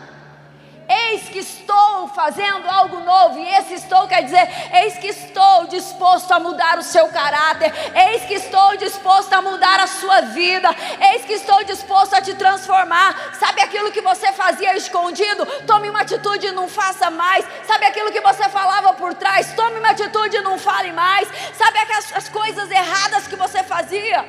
Eis 0.92 1.28
que 1.28 1.38
estou 1.38 2.08
fazendo 2.08 2.68
algo 2.68 2.98
novo, 2.98 3.38
e 3.38 3.48
esse 3.54 3.74
estou 3.74 4.08
quer 4.08 4.24
dizer: 4.24 4.48
eis 4.74 4.98
que 4.98 5.06
estou 5.06 5.66
disposto 5.68 6.32
a 6.32 6.40
mudar 6.40 6.78
o 6.78 6.82
seu 6.82 7.06
caráter, 7.08 7.72
eis 7.94 8.24
que 8.24 8.34
estou 8.34 8.76
disposto 8.76 9.32
a 9.32 9.40
mudar 9.40 9.78
a 9.78 9.86
sua 9.86 10.22
vida, 10.22 10.68
eis 11.12 11.24
que 11.24 11.34
estou 11.34 11.62
disposto 11.62 12.14
a 12.14 12.20
te 12.20 12.34
transformar. 12.34 13.34
Sabe 13.38 13.60
aquilo 13.62 13.92
que 13.92 14.00
você 14.00 14.32
fazia 14.32 14.76
escondido? 14.76 15.46
Tome 15.64 15.88
uma 15.88 16.00
atitude 16.00 16.48
e 16.48 16.52
não 16.52 16.68
faça 16.68 17.08
mais. 17.08 17.44
Sabe 17.68 17.86
aquilo 17.86 18.10
que 18.10 18.20
você 18.20 18.48
falava 18.48 18.92
por 18.94 19.14
trás? 19.14 19.52
Tome 19.54 19.78
uma 19.78 19.90
atitude 19.90 20.36
e 20.38 20.42
não 20.42 20.58
fale 20.58 20.90
mais. 20.90 21.28
Sabe 21.54 21.78
aquelas 21.78 22.12
as 22.12 22.28
coisas 22.28 22.68
erradas 22.68 23.28
que 23.28 23.36
você 23.36 23.62
fazia? 23.62 24.24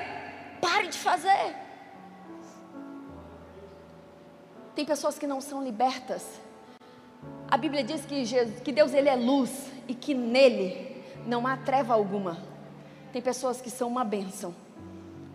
Pare 0.61 0.87
de 0.87 0.97
fazer. 0.97 1.55
Tem 4.75 4.85
pessoas 4.85 5.17
que 5.17 5.27
não 5.27 5.41
são 5.41 5.63
libertas. 5.63 6.40
A 7.51 7.57
Bíblia 7.57 7.83
diz 7.83 8.05
que, 8.05 8.23
Jesus, 8.23 8.61
que 8.61 8.71
Deus 8.71 8.93
ele 8.93 9.09
é 9.09 9.15
luz 9.15 9.69
e 9.85 9.93
que 9.93 10.13
nele 10.13 11.03
não 11.27 11.45
há 11.45 11.57
treva 11.57 11.93
alguma. 11.93 12.37
Tem 13.11 13.21
pessoas 13.21 13.59
que 13.59 13.69
são 13.69 13.89
uma 13.89 14.05
bênção, 14.05 14.55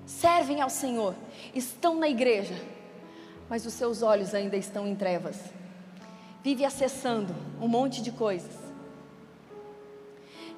servem 0.07 0.63
ao 0.63 0.71
Senhor, 0.71 1.15
estão 1.55 1.95
na 1.97 2.09
igreja, 2.09 2.55
mas 3.51 3.67
os 3.67 3.75
seus 3.75 4.01
olhos 4.01 4.35
ainda 4.35 4.57
estão 4.57 4.87
em 4.87 4.97
trevas. 4.97 5.39
Vive 6.43 6.65
acessando 6.65 7.35
um 7.61 7.69
monte 7.69 8.01
de 8.01 8.11
coisas. 8.11 8.57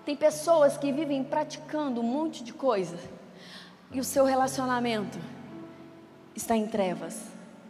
Tem 0.05 0.15
pessoas 0.15 0.79
que 0.79 0.93
vivem 0.93 1.25
praticando 1.25 2.01
um 2.01 2.05
monte 2.05 2.45
de 2.45 2.53
coisas 2.53 3.01
e 3.91 3.99
o 3.99 4.05
seu 4.05 4.25
relacionamento 4.25 5.19
está 6.37 6.57
em 6.57 6.69
trevas. 6.69 7.21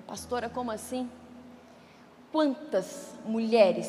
Pastora, 0.06 0.50
como 0.50 0.70
assim? 0.70 1.08
Quantas 2.30 3.14
mulheres 3.24 3.88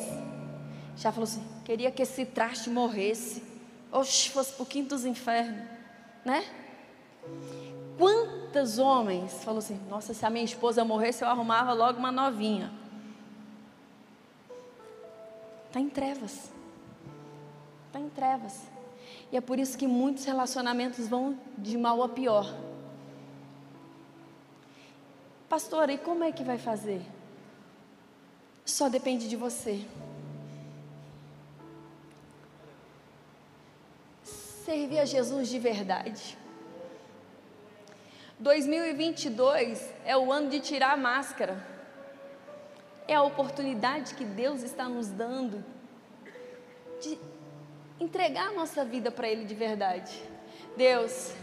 já 0.96 1.10
falou 1.10 1.24
assim: 1.24 1.44
queria 1.64 1.90
que 1.90 2.02
esse 2.02 2.24
traste 2.24 2.70
morresse, 2.70 3.42
oxe, 3.90 4.30
fosse 4.30 4.52
para 4.52 4.62
o 4.62 4.66
quinto 4.66 4.94
dos 4.94 5.04
infernos, 5.04 5.64
né? 6.24 6.44
Quantos 7.98 8.78
homens 8.78 9.44
falou 9.44 9.58
assim: 9.58 9.78
nossa, 9.88 10.14
se 10.14 10.24
a 10.24 10.30
minha 10.30 10.44
esposa 10.44 10.84
morresse, 10.84 11.22
eu 11.22 11.28
arrumava 11.28 11.72
logo 11.72 11.98
uma 11.98 12.12
novinha. 12.12 12.72
Está 15.66 15.78
em 15.78 15.88
trevas. 15.88 16.50
Está 17.86 18.00
em 18.00 18.08
trevas. 18.08 18.62
E 19.30 19.36
é 19.36 19.40
por 19.40 19.58
isso 19.58 19.78
que 19.78 19.86
muitos 19.86 20.24
relacionamentos 20.24 21.06
vão 21.06 21.38
de 21.56 21.78
mal 21.78 22.02
a 22.02 22.08
pior. 22.08 22.52
Pastora, 25.48 25.92
e 25.92 25.98
como 25.98 26.24
é 26.24 26.32
que 26.32 26.42
vai 26.42 26.58
fazer? 26.58 27.02
Só 28.64 28.88
depende 28.88 29.28
de 29.28 29.36
você. 29.36 29.84
Servir 34.64 35.00
a 35.00 35.04
Jesus 35.04 35.48
de 35.48 35.58
verdade. 35.58 36.38
2022 38.38 39.92
é 40.04 40.16
o 40.16 40.32
ano 40.32 40.48
de 40.48 40.60
tirar 40.60 40.92
a 40.92 40.96
máscara. 40.96 41.62
É 43.06 43.14
a 43.14 43.22
oportunidade 43.22 44.14
que 44.14 44.24
Deus 44.24 44.62
está 44.62 44.88
nos 44.88 45.08
dando 45.08 45.64
de 47.02 47.18
entregar 47.98 48.48
a 48.48 48.52
nossa 48.52 48.84
vida 48.84 49.10
para 49.10 49.28
Ele 49.28 49.44
de 49.44 49.54
verdade. 49.54 50.22
Deus, 50.76 51.34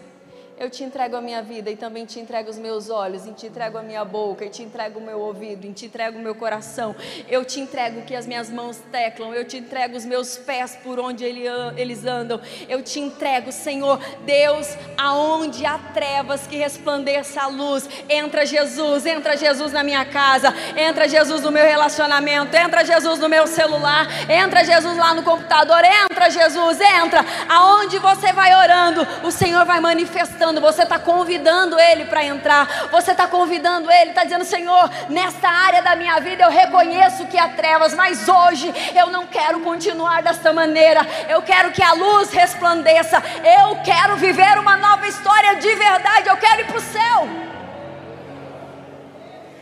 eu 0.59 0.71
te 0.71 0.83
entrego 0.83 1.15
a 1.15 1.21
minha 1.21 1.41
vida 1.41 1.69
e 1.69 1.75
também 1.75 2.03
te 2.05 2.19
entrego 2.19 2.49
os 2.49 2.57
meus 2.57 2.89
olhos, 2.89 3.27
e 3.27 3.31
te 3.31 3.45
entrego 3.45 3.77
a 3.77 3.83
minha 3.83 4.03
boca, 4.03 4.43
e 4.43 4.49
te 4.49 4.63
entrego 4.63 4.99
o 4.99 5.01
meu 5.01 5.19
ouvido, 5.19 5.67
e 5.67 5.73
te 5.73 5.85
entrego 5.85 6.17
o 6.17 6.21
meu 6.21 6.33
coração. 6.33 6.95
Eu 7.29 7.45
te 7.45 7.59
entrego 7.59 8.01
que 8.01 8.15
as 8.15 8.25
minhas 8.25 8.49
mãos 8.49 8.81
teclam, 8.91 9.35
eu 9.35 9.45
te 9.45 9.57
entrego 9.57 9.95
os 9.95 10.03
meus 10.03 10.35
pés 10.35 10.75
por 10.83 10.99
onde 10.99 11.23
eles 11.23 12.05
andam. 12.05 12.41
Eu 12.67 12.81
te 12.81 12.99
entrego, 12.99 13.51
Senhor, 13.51 13.99
Deus, 14.25 14.75
aonde 14.97 15.63
há 15.63 15.77
trevas 15.93 16.47
que 16.47 16.57
resplandeça 16.57 17.43
a 17.43 17.47
luz. 17.47 17.87
Entra 18.09 18.43
Jesus, 18.43 19.05
entra 19.05 19.37
Jesus 19.37 19.71
na 19.71 19.83
minha 19.83 20.05
casa, 20.05 20.51
entra 20.75 21.07
Jesus 21.07 21.43
no 21.43 21.51
meu 21.51 21.65
relacionamento, 21.65 22.55
entra 22.55 22.83
Jesus 22.83 23.19
no 23.19 23.29
meu 23.29 23.45
celular, 23.45 24.07
entra 24.27 24.63
Jesus 24.63 24.97
lá 24.97 25.13
no 25.13 25.21
computador, 25.21 25.83
entra 25.83 26.31
Jesus, 26.31 26.79
entra. 26.81 27.23
Aonde 27.47 27.99
você 27.99 28.33
vai 28.33 28.55
orando, 28.55 29.05
o 29.23 29.29
Senhor 29.29 29.63
vai 29.63 29.79
manifestando 29.79 30.46
você 30.61 30.83
está 30.83 30.97
convidando 30.97 31.79
Ele 31.79 32.05
para 32.05 32.23
entrar, 32.23 32.89
você 32.89 33.11
está 33.11 33.27
convidando 33.27 33.91
Ele, 33.91 34.09
está 34.09 34.23
dizendo: 34.23 34.45
Senhor, 34.45 34.89
nesta 35.09 35.49
área 35.49 35.81
da 35.81 35.95
minha 35.95 36.19
vida 36.19 36.43
eu 36.43 36.49
reconheço 36.49 37.27
que 37.27 37.37
há 37.37 37.49
trevas, 37.49 37.93
mas 37.93 38.27
hoje 38.27 38.73
eu 38.95 39.07
não 39.07 39.27
quero 39.27 39.59
continuar 39.61 40.23
desta 40.23 40.51
maneira, 40.53 41.01
eu 41.29 41.41
quero 41.41 41.71
que 41.71 41.83
a 41.83 41.93
luz 41.93 42.31
resplandeça, 42.31 43.21
eu 43.61 43.77
quero 43.83 44.15
viver 44.15 44.57
uma 44.57 44.77
nova 44.77 45.07
história 45.07 45.55
de 45.55 45.75
verdade, 45.75 46.29
eu 46.29 46.37
quero 46.37 46.61
ir 46.61 46.67
para 46.67 46.77
o 46.77 46.81
céu. 46.81 47.47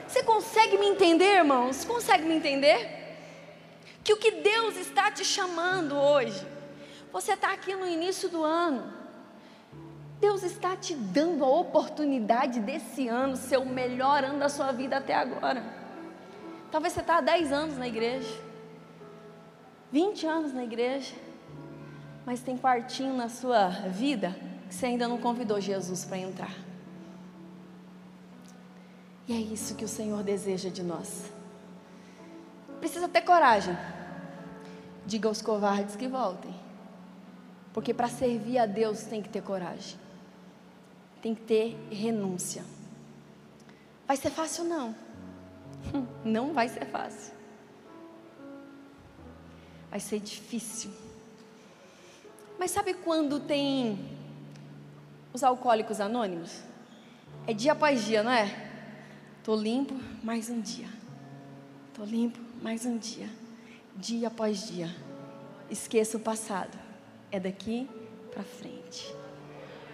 Você 0.08 0.24
consegue 0.24 0.78
me 0.78 0.88
entender, 0.88 1.38
irmãos? 1.40 1.84
Consegue 1.84 2.24
me 2.24 2.36
entender? 2.36 3.04
Que 4.02 4.14
o 4.14 4.18
que 4.18 4.32
Deus 4.32 4.78
está 4.78 5.12
te 5.12 5.26
chamando 5.26 5.98
hoje, 5.98 6.46
você 7.12 7.34
está 7.34 7.52
aqui 7.52 7.76
no 7.76 7.88
início 7.88 8.30
do 8.30 8.44
ano, 8.44 8.94
Deus 10.20 10.44
está 10.44 10.76
te 10.76 10.96
dando 10.96 11.44
a 11.44 11.50
oportunidade 11.50 12.60
desse 12.60 13.08
ano 13.08 13.36
ser 13.36 13.58
o 13.58 13.66
melhor 13.66 14.24
ano 14.24 14.40
da 14.40 14.50
sua 14.50 14.72
vida 14.72 14.98
até 14.98 15.14
agora. 15.14 15.64
Talvez 16.72 16.94
você 16.94 17.02
está 17.02 17.18
há 17.18 17.22
10 17.22 17.52
anos 17.52 17.78
na 17.78 17.88
igreja, 17.88 18.42
20 19.92 20.26
anos 20.26 20.54
na 20.54 20.64
igreja, 20.64 21.14
mas 22.26 22.42
tem 22.42 22.58
quartinho 22.58 23.14
na 23.14 23.30
sua 23.30 23.70
vida 23.70 24.36
que 24.68 24.74
você 24.74 24.88
ainda 24.88 25.08
não 25.08 25.18
convidou 25.18 25.60
Jesus 25.60 26.06
para 26.06 26.18
entrar. 26.18 26.56
E 29.28 29.34
é 29.34 29.38
isso 29.38 29.76
que 29.76 29.84
o 29.84 29.88
Senhor 29.88 30.24
deseja 30.24 30.70
de 30.70 30.84
nós. 30.84 31.32
Precisa 32.80 33.08
ter 33.08 33.22
coragem. 33.22 33.76
Diga 35.06 35.28
aos 35.28 35.42
covardes 35.42 35.96
que 35.96 36.08
voltem. 36.08 36.54
Porque 37.74 37.94
para 37.94 38.08
servir 38.08 38.60
a 38.60 38.66
Deus 38.66 39.04
tem 39.04 39.22
que 39.22 39.30
ter 39.30 39.42
coragem 39.42 40.05
tem 41.26 41.34
que 41.34 41.42
ter 41.42 41.76
renúncia. 41.90 42.64
Vai 44.08 44.16
ser 44.16 44.30
fácil? 44.30 44.64
Não. 44.64 44.96
Não 46.24 46.54
vai 46.54 46.70
ser 46.70 46.86
fácil. 46.86 47.34
Vai 49.90 50.00
ser 50.00 50.20
difícil. 50.20 50.92
Mas 52.60 52.70
sabe 52.70 52.94
quando 52.94 53.40
tem 53.40 54.08
os 55.34 55.44
alcoólicos 55.44 56.00
anônimos? 56.00 56.62
É 57.48 57.54
dia 57.54 57.72
após 57.72 58.06
dia, 58.06 58.22
não 58.22 58.32
é? 58.32 58.70
Tô 59.44 59.56
limpo 59.56 59.96
mais 60.24 60.48
um 60.52 60.62
dia. 60.62 60.90
Tô 61.96 62.04
limpo 62.04 62.40
mais 62.62 62.86
um 62.86 63.00
dia. 63.00 63.28
Dia 63.96 64.28
após 64.28 64.68
dia. 64.68 64.96
Esqueça 65.72 66.18
o 66.18 66.20
passado. 66.20 66.78
É 67.32 67.40
daqui 67.40 67.90
para 68.32 68.44
frente 68.44 69.25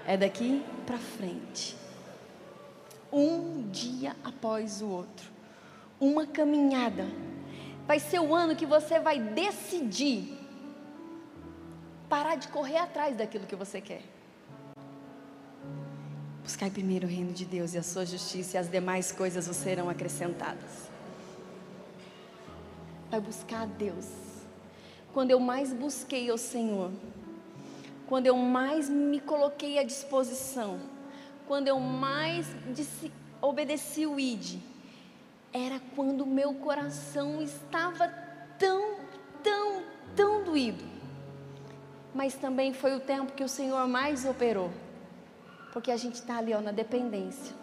é 0.08 0.18
daqui 0.18 0.64
para 0.86 0.98
frente. 0.98 1.76
Um 3.12 3.70
dia 3.70 4.16
após 4.24 4.82
o 4.82 4.88
outro. 4.88 5.30
Uma 6.00 6.26
caminhada. 6.26 7.08
Vai 7.86 8.00
ser 8.00 8.20
o 8.20 8.34
ano 8.34 8.56
que 8.56 8.66
você 8.66 9.00
vai 9.00 9.20
decidir 9.20 10.42
parar 12.12 12.36
de 12.36 12.50
correr 12.50 12.78
atrás 12.78 13.16
daquilo 13.16 13.46
que 13.46 13.56
você 13.56 13.80
quer. 13.80 14.02
Buscar 16.44 16.70
primeiro 16.70 17.08
o 17.08 17.10
reino 17.10 17.32
de 17.32 17.46
Deus 17.46 17.74
e 17.74 17.78
a 17.78 17.84
sua 17.84 18.06
justiça, 18.06 18.58
e 18.58 18.60
as 18.60 18.70
demais 18.70 19.14
coisas 19.14 19.48
vos 19.48 19.56
serão 19.56 19.90
acrescentadas. 19.90 20.90
Vai 23.10 23.22
buscar 23.22 23.62
a 23.62 23.66
Deus. 23.66 24.08
Quando 25.14 25.32
eu 25.32 25.40
mais 25.40 25.72
busquei 25.72 26.30
o 26.32 26.38
Senhor, 26.38 26.92
quando 28.12 28.28
eu 28.28 28.36
mais 28.36 28.90
me 28.90 29.22
coloquei 29.22 29.80
à 29.80 29.84
disposição, 29.84 30.82
quando 31.48 31.70
eu 31.70 31.80
mais 31.80 32.46
disse, 32.74 33.10
obedeci 33.42 34.06
o 34.06 34.20
ID, 34.20 34.60
era 35.54 35.80
quando 35.96 36.26
meu 36.26 36.54
coração 36.56 37.42
estava 37.42 38.10
tão, 38.60 38.98
tão, 39.42 39.84
tão 40.14 40.44
doído. 40.44 40.84
Mas 42.14 42.34
também 42.34 42.74
foi 42.74 42.94
o 42.94 43.00
tempo 43.00 43.32
que 43.32 43.46
o 43.46 43.48
Senhor 43.48 43.88
mais 43.88 44.26
operou, 44.26 44.70
porque 45.72 45.90
a 45.90 45.96
gente 45.96 46.16
está 46.16 46.38
ali 46.38 46.54
ó, 46.54 46.60
na 46.60 46.74
dependência. 46.74 47.56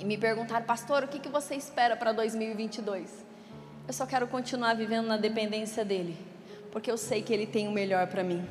E 0.00 0.04
me 0.04 0.18
perguntaram, 0.18 0.66
pastor, 0.66 1.04
o 1.04 1.06
que, 1.06 1.20
que 1.20 1.28
você 1.28 1.54
espera 1.54 1.94
para 1.94 2.10
2022? 2.10 3.24
Eu 3.86 3.94
só 3.94 4.04
quero 4.04 4.26
continuar 4.26 4.74
vivendo 4.74 5.06
na 5.06 5.16
dependência 5.16 5.84
dEle, 5.84 6.16
porque 6.72 6.90
eu 6.90 6.98
sei 6.98 7.22
que 7.22 7.32
Ele 7.32 7.46
tem 7.46 7.68
o 7.68 7.70
melhor 7.70 8.08
para 8.08 8.24
mim. 8.24 8.44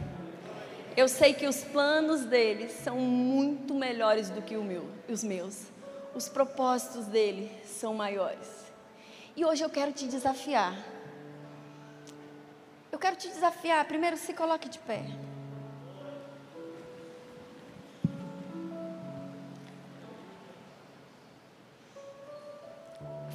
Eu 0.99 1.07
sei 1.07 1.33
que 1.33 1.47
os 1.47 1.63
planos 1.63 2.25
dele 2.25 2.67
são 2.67 2.97
muito 2.97 3.73
melhores 3.73 4.29
do 4.29 4.41
que 4.41 4.57
meu, 4.57 4.85
os 5.07 5.23
meus. 5.23 5.67
Os 6.13 6.27
propósitos 6.27 7.05
dele 7.05 7.49
são 7.63 7.93
maiores. 7.93 8.49
E 9.33 9.45
hoje 9.45 9.63
eu 9.63 9.69
quero 9.69 9.93
te 9.93 10.07
desafiar. 10.07 10.77
Eu 12.91 12.99
quero 12.99 13.15
te 13.15 13.29
desafiar. 13.29 13.85
Primeiro, 13.85 14.17
se 14.17 14.33
coloque 14.33 14.67
de 14.67 14.77
pé. 14.79 15.05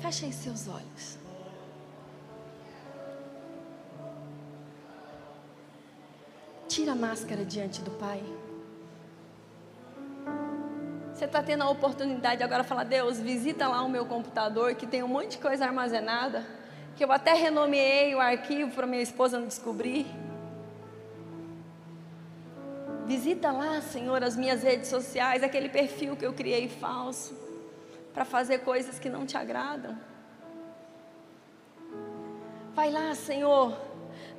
Feche 0.03 0.27
aí 0.27 0.33
seus 0.35 0.69
olhos. 0.69 1.24
Tira 6.75 6.91
a 6.91 6.97
máscara 6.97 7.45
diante 7.45 7.81
do 7.83 7.91
Pai. 7.93 8.21
Você 11.15 11.25
está 11.25 11.41
tendo 11.41 11.63
a 11.63 11.71
oportunidade 11.71 12.43
agora 12.43 12.65
de 12.65 12.69
falar, 12.69 12.83
Deus, 12.83 13.21
visita 13.21 13.69
lá 13.69 13.81
o 13.85 13.89
meu 13.89 14.05
computador 14.07 14.75
que 14.75 14.85
tem 14.85 15.01
um 15.01 15.07
monte 15.07 15.37
de 15.37 15.39
coisa 15.39 15.67
armazenada, 15.67 16.45
que 16.97 17.05
eu 17.05 17.13
até 17.13 17.33
renomeei 17.33 18.13
o 18.17 18.21
arquivo 18.21 18.73
para 18.73 18.89
minha 18.89 19.03
esposa 19.03 19.39
não 19.39 19.47
descobrir. 19.47 20.05
Visita 23.07 23.53
lá, 23.53 23.81
Senhor, 23.81 24.25
as 24.25 24.35
minhas 24.35 24.65
redes 24.65 24.89
sociais, 24.89 25.45
aquele 25.45 25.69
perfil 25.69 26.17
que 26.17 26.27
eu 26.27 26.33
criei 26.33 26.69
falso, 26.69 27.39
para 28.13 28.25
fazer 28.25 28.59
coisas 28.65 28.99
que 28.99 29.09
não 29.09 29.25
te 29.25 29.37
agradam. 29.37 29.97
Vai 32.75 32.91
lá, 32.91 33.15
Senhor, 33.15 33.81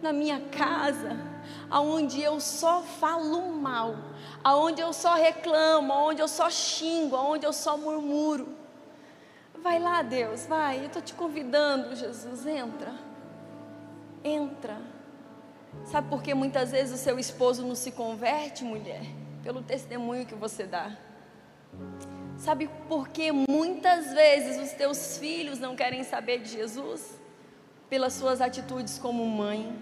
na 0.02 0.12
minha 0.12 0.42
casa, 0.52 1.34
aonde 1.70 2.22
eu 2.22 2.40
só 2.40 2.82
falo 2.82 3.52
mal, 3.54 3.96
aonde 4.44 4.82
eu 4.82 4.94
só 4.94 5.16
reclamo, 5.16 5.92
aonde 5.92 6.22
eu 6.22 6.28
só 6.28 6.50
xingo, 6.50 7.16
aonde 7.16 7.46
eu 7.46 7.54
só 7.54 7.78
murmuro. 7.78 8.48
Vai 9.62 9.80
lá, 9.80 10.02
Deus, 10.02 10.46
vai. 10.46 10.80
Eu 10.80 10.86
estou 10.86 11.02
te 11.02 11.14
convidando, 11.14 11.96
Jesus, 11.96 12.46
entra. 12.46 12.94
Entra. 14.24 14.78
Sabe 15.86 16.08
por 16.10 16.22
que 16.22 16.34
muitas 16.34 16.72
vezes 16.72 17.00
o 17.00 17.04
seu 17.04 17.18
esposo 17.20 17.66
não 17.66 17.76
se 17.76 17.92
converte, 17.92 18.64
mulher? 18.64 19.04
Pelo 19.44 19.62
testemunho 19.62 20.26
que 20.26 20.36
você 20.36 20.66
dá. 20.66 20.96
Sabe 22.38 22.70
por 22.88 23.10
que 23.10 23.32
muitas 23.32 24.14
vezes 24.14 24.62
os 24.62 24.72
teus 24.74 25.18
filhos 25.18 25.60
não 25.60 25.76
querem 25.76 26.04
saber 26.04 26.40
de 26.40 26.50
Jesus? 26.50 27.20
Pelas 27.90 28.14
suas 28.14 28.42
atitudes 28.42 29.00
como 29.00 29.26
mãe. 29.26 29.76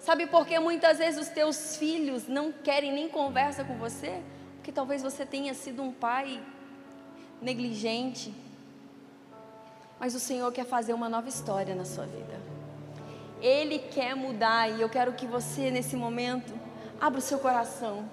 Sabe 0.00 0.26
por 0.26 0.46
que 0.46 0.58
muitas 0.58 0.98
vezes 0.98 1.20
os 1.20 1.28
teus 1.28 1.76
filhos 1.76 2.26
não 2.26 2.50
querem 2.50 2.90
nem 2.90 3.08
conversa 3.08 3.62
com 3.62 3.76
você? 3.76 4.22
Porque 4.56 4.72
talvez 4.72 5.02
você 5.02 5.26
tenha 5.26 5.52
sido 5.52 5.82
um 5.82 5.92
pai 5.92 6.42
negligente. 7.40 8.34
Mas 9.98 10.14
o 10.14 10.20
Senhor 10.20 10.50
quer 10.52 10.64
fazer 10.64 10.94
uma 10.94 11.08
nova 11.08 11.28
história 11.28 11.74
na 11.74 11.84
sua 11.84 12.06
vida. 12.06 12.40
Ele 13.42 13.78
quer 13.78 14.14
mudar 14.16 14.70
e 14.70 14.80
eu 14.80 14.88
quero 14.88 15.12
que 15.12 15.26
você 15.26 15.70
nesse 15.70 15.96
momento 15.96 16.52
abra 16.98 17.18
o 17.18 17.22
seu 17.22 17.38
coração. 17.38 18.08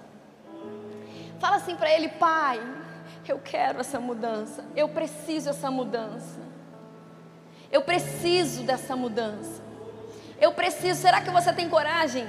Fala 1.40 1.56
assim 1.56 1.74
para 1.74 1.90
ele, 1.90 2.08
pai, 2.08 2.60
eu 3.26 3.38
quero 3.38 3.80
essa 3.80 3.98
mudança. 3.98 4.64
Eu 4.76 4.90
preciso 4.90 5.46
dessa 5.46 5.70
mudança. 5.70 6.40
Eu 7.72 7.82
preciso 7.82 8.62
dessa 8.62 8.94
mudança. 8.94 9.67
Eu 10.40 10.52
preciso. 10.52 11.00
Será 11.00 11.20
que 11.20 11.30
você 11.30 11.52
tem 11.52 11.68
coragem? 11.68 12.28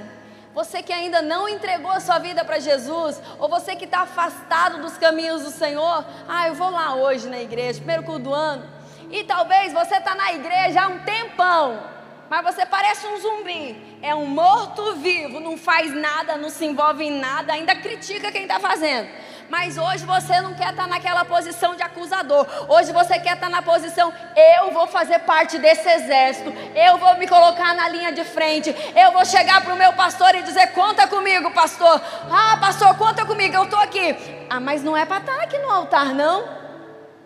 Você 0.54 0.82
que 0.82 0.92
ainda 0.92 1.22
não 1.22 1.48
entregou 1.48 1.92
a 1.92 2.00
sua 2.00 2.18
vida 2.18 2.44
para 2.44 2.58
Jesus, 2.58 3.20
ou 3.38 3.48
você 3.48 3.76
que 3.76 3.84
está 3.84 4.00
afastado 4.00 4.80
dos 4.80 4.98
caminhos 4.98 5.44
do 5.44 5.50
Senhor, 5.50 6.04
ah, 6.28 6.48
eu 6.48 6.54
vou 6.54 6.70
lá 6.70 6.94
hoje 6.96 7.28
na 7.28 7.40
igreja, 7.40 7.78
primeiro 7.78 8.02
culto 8.02 8.24
do 8.24 8.34
ano, 8.34 8.68
e 9.12 9.22
talvez 9.22 9.72
você 9.72 9.96
está 9.96 10.14
na 10.16 10.32
igreja 10.32 10.82
há 10.82 10.88
um 10.88 10.98
tempão, 11.00 11.80
mas 12.28 12.44
você 12.44 12.66
parece 12.66 13.06
um 13.06 13.20
zumbi, 13.20 13.98
é 14.02 14.12
um 14.12 14.26
morto-vivo, 14.26 15.38
não 15.38 15.56
faz 15.56 15.94
nada, 15.94 16.36
não 16.36 16.50
se 16.50 16.64
envolve 16.64 17.04
em 17.04 17.20
nada, 17.20 17.52
ainda 17.52 17.76
critica 17.76 18.32
quem 18.32 18.42
está 18.42 18.58
fazendo. 18.58 19.08
Mas 19.50 19.76
hoje 19.76 20.06
você 20.06 20.40
não 20.40 20.54
quer 20.54 20.70
estar 20.70 20.86
naquela 20.86 21.24
posição 21.24 21.74
de 21.74 21.82
acusador. 21.82 22.46
Hoje 22.68 22.92
você 22.92 23.18
quer 23.18 23.34
estar 23.34 23.50
na 23.50 23.60
posição, 23.60 24.12
eu 24.36 24.70
vou 24.70 24.86
fazer 24.86 25.18
parte 25.20 25.58
desse 25.58 25.88
exército. 25.88 26.52
Eu 26.72 26.98
vou 26.98 27.16
me 27.16 27.26
colocar 27.26 27.74
na 27.74 27.88
linha 27.88 28.12
de 28.12 28.22
frente. 28.22 28.74
Eu 28.94 29.10
vou 29.10 29.24
chegar 29.24 29.60
para 29.62 29.74
o 29.74 29.76
meu 29.76 29.92
pastor 29.94 30.36
e 30.36 30.42
dizer: 30.42 30.68
conta 30.68 31.08
comigo, 31.08 31.50
pastor. 31.50 32.00
Ah, 32.30 32.58
pastor, 32.60 32.96
conta 32.96 33.26
comigo, 33.26 33.56
eu 33.56 33.64
estou 33.64 33.80
aqui. 33.80 34.16
Ah, 34.48 34.60
mas 34.60 34.84
não 34.84 34.96
é 34.96 35.04
para 35.04 35.18
estar 35.18 35.42
aqui 35.42 35.58
no 35.58 35.68
altar, 35.68 36.14
não. 36.14 36.60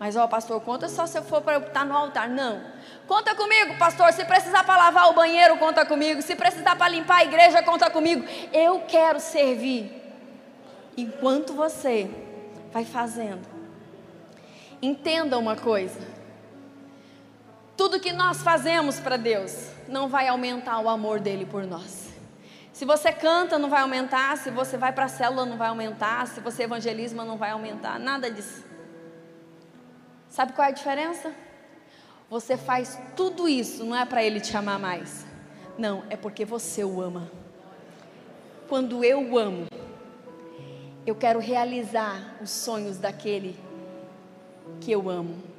Mas, 0.01 0.17
ó, 0.17 0.27
pastor, 0.27 0.61
conta 0.63 0.89
só 0.89 1.07
se 1.07 1.19
eu 1.19 1.23
for 1.23 1.43
para 1.43 1.59
estar 1.59 1.85
no 1.85 1.95
altar. 1.95 2.29
Não. 2.29 2.61
Conta 3.07 3.35
comigo, 3.35 3.77
pastor. 3.77 4.11
Se 4.15 4.25
precisar 4.25 4.65
para 4.65 4.77
lavar 4.77 5.11
o 5.11 5.13
banheiro, 5.13 5.59
conta 5.59 5.85
comigo. 5.85 6.23
Se 6.23 6.35
precisar 6.35 6.75
para 6.75 6.89
limpar 6.89 7.19
a 7.19 7.25
igreja, 7.25 7.63
conta 7.63 7.91
comigo. 7.91 8.27
Eu 8.51 8.81
quero 8.89 9.21
servir 9.21 10.04
enquanto 10.97 11.53
você 11.53 12.11
vai 12.73 12.85
fazendo. 12.85 13.47
Entenda 14.81 15.39
uma 15.39 15.57
coisa: 15.57 16.01
tudo 17.77 18.01
que 18.01 18.13
nós 18.13 18.43
fazemos 18.43 19.01
para 19.01 19.17
Deus 19.17 19.71
não 19.89 20.09
vai 20.09 20.29
aumentar 20.29 20.81
o 20.81 20.89
amor 20.89 21.21
dele 21.21 21.47
por 21.47 21.65
nós. 21.67 22.05
Se 22.73 22.85
você 22.85 23.13
canta, 23.13 23.59
não 23.59 23.71
vai 23.71 23.83
aumentar. 23.83 24.37
Se 24.37 24.51
você 24.51 24.77
vai 24.77 24.93
para 24.93 25.05
a 25.05 25.09
célula, 25.09 25.47
não 25.47 25.57
vai 25.57 25.69
aumentar. 25.69 26.27
Se 26.27 26.41
você 26.41 26.65
evangelisma, 26.65 27.25
não 27.25 27.37
vai 27.37 27.51
aumentar. 27.51 28.01
Nada 28.01 28.31
disso. 28.31 28.65
Sabe 30.29 30.53
qual 30.53 30.67
é 30.67 30.71
a 30.71 30.75
diferença? 30.75 31.33
Você 32.29 32.57
faz 32.57 33.01
tudo 33.15 33.49
isso, 33.49 33.85
não 33.85 33.97
é 33.97 34.05
para 34.05 34.25
ele 34.25 34.41
te 34.41 34.57
amar 34.57 34.81
mais. 34.81 35.25
Não, 35.79 36.03
é 36.11 36.17
porque 36.17 36.45
você 36.45 36.83
o 36.83 37.01
ama. 37.01 37.31
Quando 38.69 39.05
eu 39.05 39.21
o 39.21 39.39
amo, 39.39 39.67
eu 41.07 41.15
quero 41.15 41.39
realizar 41.39 42.37
os 42.41 42.51
sonhos 42.51 42.99
daquele 42.99 43.57
que 44.81 44.91
eu 44.91 45.11
amo. 45.11 45.55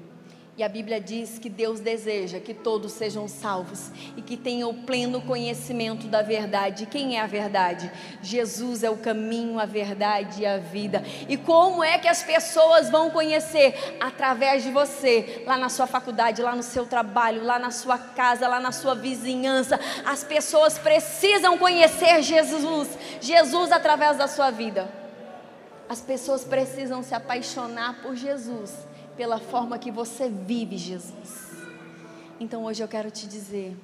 E 0.57 0.63
a 0.63 0.69
Bíblia 0.69 1.01
diz 1.01 1.37
que 1.37 1.49
Deus 1.49 1.81
deseja 1.81 2.39
que 2.39 2.53
todos 2.53 2.93
sejam 2.93 3.27
salvos 3.27 3.91
e 4.15 4.21
que 4.21 4.37
tenham 4.37 4.69
o 4.69 4.73
pleno 4.73 5.21
conhecimento 5.21 6.07
da 6.07 6.21
verdade. 6.21 6.85
Quem 6.85 7.17
é 7.17 7.21
a 7.21 7.27
verdade? 7.27 7.91
Jesus 8.21 8.81
é 8.81 8.89
o 8.89 8.95
caminho, 8.95 9.59
a 9.59 9.65
verdade 9.65 10.43
e 10.43 10.45
a 10.45 10.57
vida. 10.57 11.03
E 11.27 11.35
como 11.35 11.83
é 11.83 11.97
que 11.97 12.07
as 12.07 12.23
pessoas 12.23 12.89
vão 12.89 13.11
conhecer? 13.11 13.97
Através 13.99 14.63
de 14.63 14.71
você, 14.71 15.43
lá 15.45 15.57
na 15.57 15.67
sua 15.67 15.87
faculdade, 15.87 16.41
lá 16.41 16.55
no 16.55 16.63
seu 16.63 16.85
trabalho, 16.85 17.43
lá 17.43 17.59
na 17.59 17.69
sua 17.69 17.97
casa, 17.97 18.47
lá 18.47 18.61
na 18.61 18.71
sua 18.71 18.95
vizinhança. 18.95 19.77
As 20.05 20.23
pessoas 20.23 20.77
precisam 20.77 21.57
conhecer 21.57 22.23
Jesus, 22.23 22.97
Jesus 23.19 23.73
através 23.73 24.17
da 24.17 24.27
sua 24.29 24.51
vida. 24.51 25.04
As 25.88 26.01
pessoas 26.01 26.43
precisam 26.43 27.03
se 27.03 27.13
apaixonar 27.13 28.01
por 28.01 28.15
Jesus, 28.15 28.73
pela 29.15 29.39
forma 29.39 29.77
que 29.77 29.91
você 29.91 30.29
vive 30.29 30.77
Jesus. 30.77 31.53
Então 32.39 32.65
hoje 32.65 32.83
eu 32.83 32.88
quero 32.88 33.11
te 33.11 33.27
dizer 33.27 33.77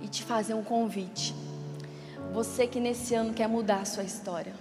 e 0.00 0.08
te 0.08 0.22
fazer 0.22 0.54
um 0.54 0.62
convite. 0.62 1.34
Você 2.32 2.66
que 2.66 2.78
nesse 2.78 3.14
ano 3.14 3.32
quer 3.32 3.48
mudar 3.48 3.80
a 3.80 3.84
sua 3.84 4.04
história. 4.04 4.52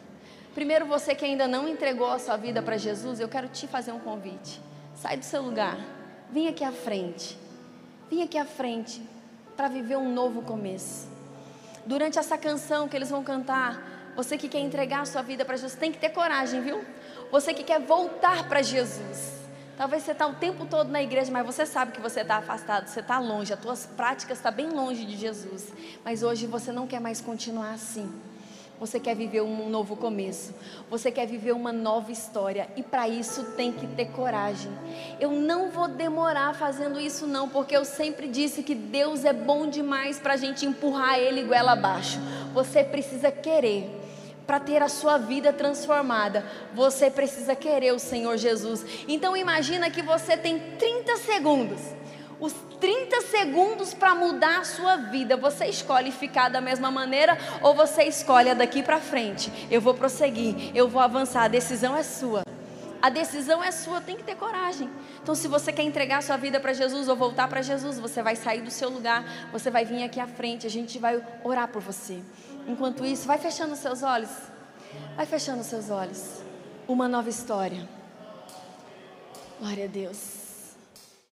Primeiro, 0.55 0.86
você 0.86 1.14
que 1.14 1.26
ainda 1.26 1.47
não 1.47 1.68
entregou 1.68 2.10
a 2.10 2.18
sua 2.18 2.38
vida 2.38 2.64
para 2.64 2.78
Jesus, 2.78 3.20
eu 3.20 3.28
quero 3.28 3.47
te 3.47 3.68
fazer 3.68 3.91
um 3.91 3.99
convite. 3.99 4.60
Sai 4.95 5.18
do 5.18 5.26
seu 5.26 5.41
lugar, 5.43 5.78
vem 6.32 6.47
aqui 6.47 6.64
à 6.64 6.72
frente. 6.72 7.38
Vem 8.10 8.24
aqui 8.24 8.38
à 8.38 8.45
frente 8.45 9.01
para 9.55 9.68
viver 9.68 9.97
um 9.97 10.12
novo 10.12 10.41
começo. 10.41 11.08
Durante 11.86 12.18
essa 12.18 12.38
canção 12.38 12.88
que 12.88 12.95
eles 12.95 13.10
vão 13.10 13.24
cantar, 13.24 13.97
você 14.18 14.36
que 14.36 14.49
quer 14.49 14.61
entregar 14.61 15.01
a 15.01 15.05
sua 15.05 15.22
vida 15.22 15.45
para 15.45 15.55
Jesus, 15.55 15.76
tem 15.76 15.91
que 15.91 15.99
ter 15.99 16.09
coragem, 16.09 16.59
viu? 16.59 16.84
Você 17.32 17.53
que 17.53 17.63
quer 17.63 17.80
voltar 17.80 18.49
para 18.49 18.63
Jesus. 18.63 19.38
Talvez 19.78 20.01
você 20.01 20.11
está 20.11 20.26
o 20.26 20.34
tempo 20.34 20.65
todo 20.65 20.89
na 20.89 21.03
igreja, 21.03 21.32
mas 21.32 21.45
você 21.45 21.68
sabe 21.68 21.91
que 21.91 22.01
você 22.01 22.22
está 22.22 22.38
afastado, 22.38 22.88
você 22.88 22.99
está 22.99 23.20
longe, 23.20 23.53
as 23.53 23.59
tuas 23.59 23.86
práticas 23.86 24.39
estão 24.39 24.51
tá 24.51 24.55
bem 24.55 24.72
longe 24.72 25.05
de 25.05 25.15
Jesus. 25.15 25.72
Mas 26.03 26.24
hoje 26.24 26.47
você 26.47 26.72
não 26.72 26.88
quer 26.88 26.99
mais 26.99 27.22
continuar 27.22 27.74
assim. 27.74 28.11
Você 28.80 28.99
quer 28.99 29.15
viver 29.15 29.41
um 29.41 29.70
novo 29.70 29.95
começo. 29.95 30.51
Você 30.89 31.11
quer 31.11 31.28
viver 31.28 31.51
uma 31.51 31.72
nova 31.72 32.11
história. 32.11 32.68
E 32.76 32.82
para 32.82 33.07
isso 33.07 33.43
tem 33.55 33.72
que 33.72 33.86
ter 33.86 34.05
coragem. 34.05 34.72
Eu 35.20 35.30
não 35.32 35.70
vou 35.70 35.88
demorar 35.88 36.55
fazendo 36.55 36.99
isso, 36.99 37.28
não, 37.28 37.49
porque 37.49 37.78
eu 37.78 37.86
sempre 37.86 38.28
disse 38.28 38.63
que 38.63 38.74
Deus 38.74 39.26
é 39.26 39.34
bom 39.34 39.68
demais 39.68 40.20
para 40.20 40.34
a 40.34 40.38
gente 40.38 40.65
empurrar 40.65 41.20
Ele 41.20 41.43
goela 41.43 41.74
abaixo. 41.74 42.20
Você 42.55 42.84
precisa 42.84 43.32
querer 43.32 44.07
para 44.48 44.62
ter 44.62 44.82
a 44.82 44.88
sua 44.88 45.18
vida 45.18 45.52
transformada, 45.52 46.45
você 46.74 47.12
precisa 47.12 47.54
querer 47.54 47.91
o 47.91 48.00
Senhor 48.00 48.38
Jesus. 48.38 48.84
Então 49.06 49.36
imagina 49.36 49.91
que 49.91 50.02
você 50.02 50.38
tem 50.38 50.58
30 50.80 51.18
segundos. 51.18 51.82
Os 52.39 52.54
30 52.80 53.22
segundos 53.22 53.93
para 53.93 54.16
mudar 54.16 54.60
a 54.60 54.64
sua 54.64 54.95
vida. 54.95 55.36
Você 55.36 55.66
escolhe 55.66 56.12
ficar 56.12 56.50
da 56.50 56.62
mesma 56.62 56.89
maneira 56.89 57.38
ou 57.62 57.76
você 57.76 58.04
escolhe 58.04 58.54
daqui 58.56 58.82
para 58.82 59.02
frente. 59.02 59.52
Eu 59.70 59.82
vou 59.82 59.93
prosseguir, 59.93 60.72
eu 60.74 60.88
vou 60.88 61.02
avançar. 61.02 61.43
A 61.43 61.48
decisão 61.48 61.95
é 61.95 62.04
sua. 62.04 62.43
A 63.02 63.10
decisão 63.10 63.64
é 63.64 63.72
sua, 63.72 64.02
tem 64.02 64.16
que 64.16 64.24
ter 64.24 64.36
coragem. 64.36 64.89
Então, 65.22 65.36
se 65.36 65.48
você 65.48 65.72
quer 65.72 65.84
entregar 65.84 66.24
sua 66.24 66.36
vida 66.36 66.60
para 66.60 66.74
Jesus 66.74 67.08
ou 67.08 67.16
voltar 67.16 67.48
para 67.48 67.62
Jesus, 67.62 68.00
você 68.00 68.24
vai 68.24 68.36
sair 68.36 68.62
do 68.62 68.72
seu 68.72 68.89
lugar, 68.89 69.24
você 69.52 69.70
vai 69.70 69.86
vir 69.86 70.04
aqui 70.04 70.20
à 70.20 70.28
frente, 70.28 70.66
a 70.66 70.70
gente 70.70 70.98
vai 70.98 71.24
orar 71.43 71.68
por 71.68 71.82
você. 71.82 72.20
Enquanto 72.68 73.05
isso, 73.05 73.26
vai 73.26 73.38
fechando 73.38 73.74
os 73.74 73.80
seus 73.80 74.03
olhos. 74.03 74.30
Vai 75.15 75.26
fechando 75.26 75.61
os 75.61 75.68
seus 75.68 75.89
olhos. 75.89 76.41
Uma 76.88 77.07
nova 77.07 77.30
história. 77.30 77.88
Glória 79.59 79.86
a 79.86 79.88
Deus. 79.88 80.37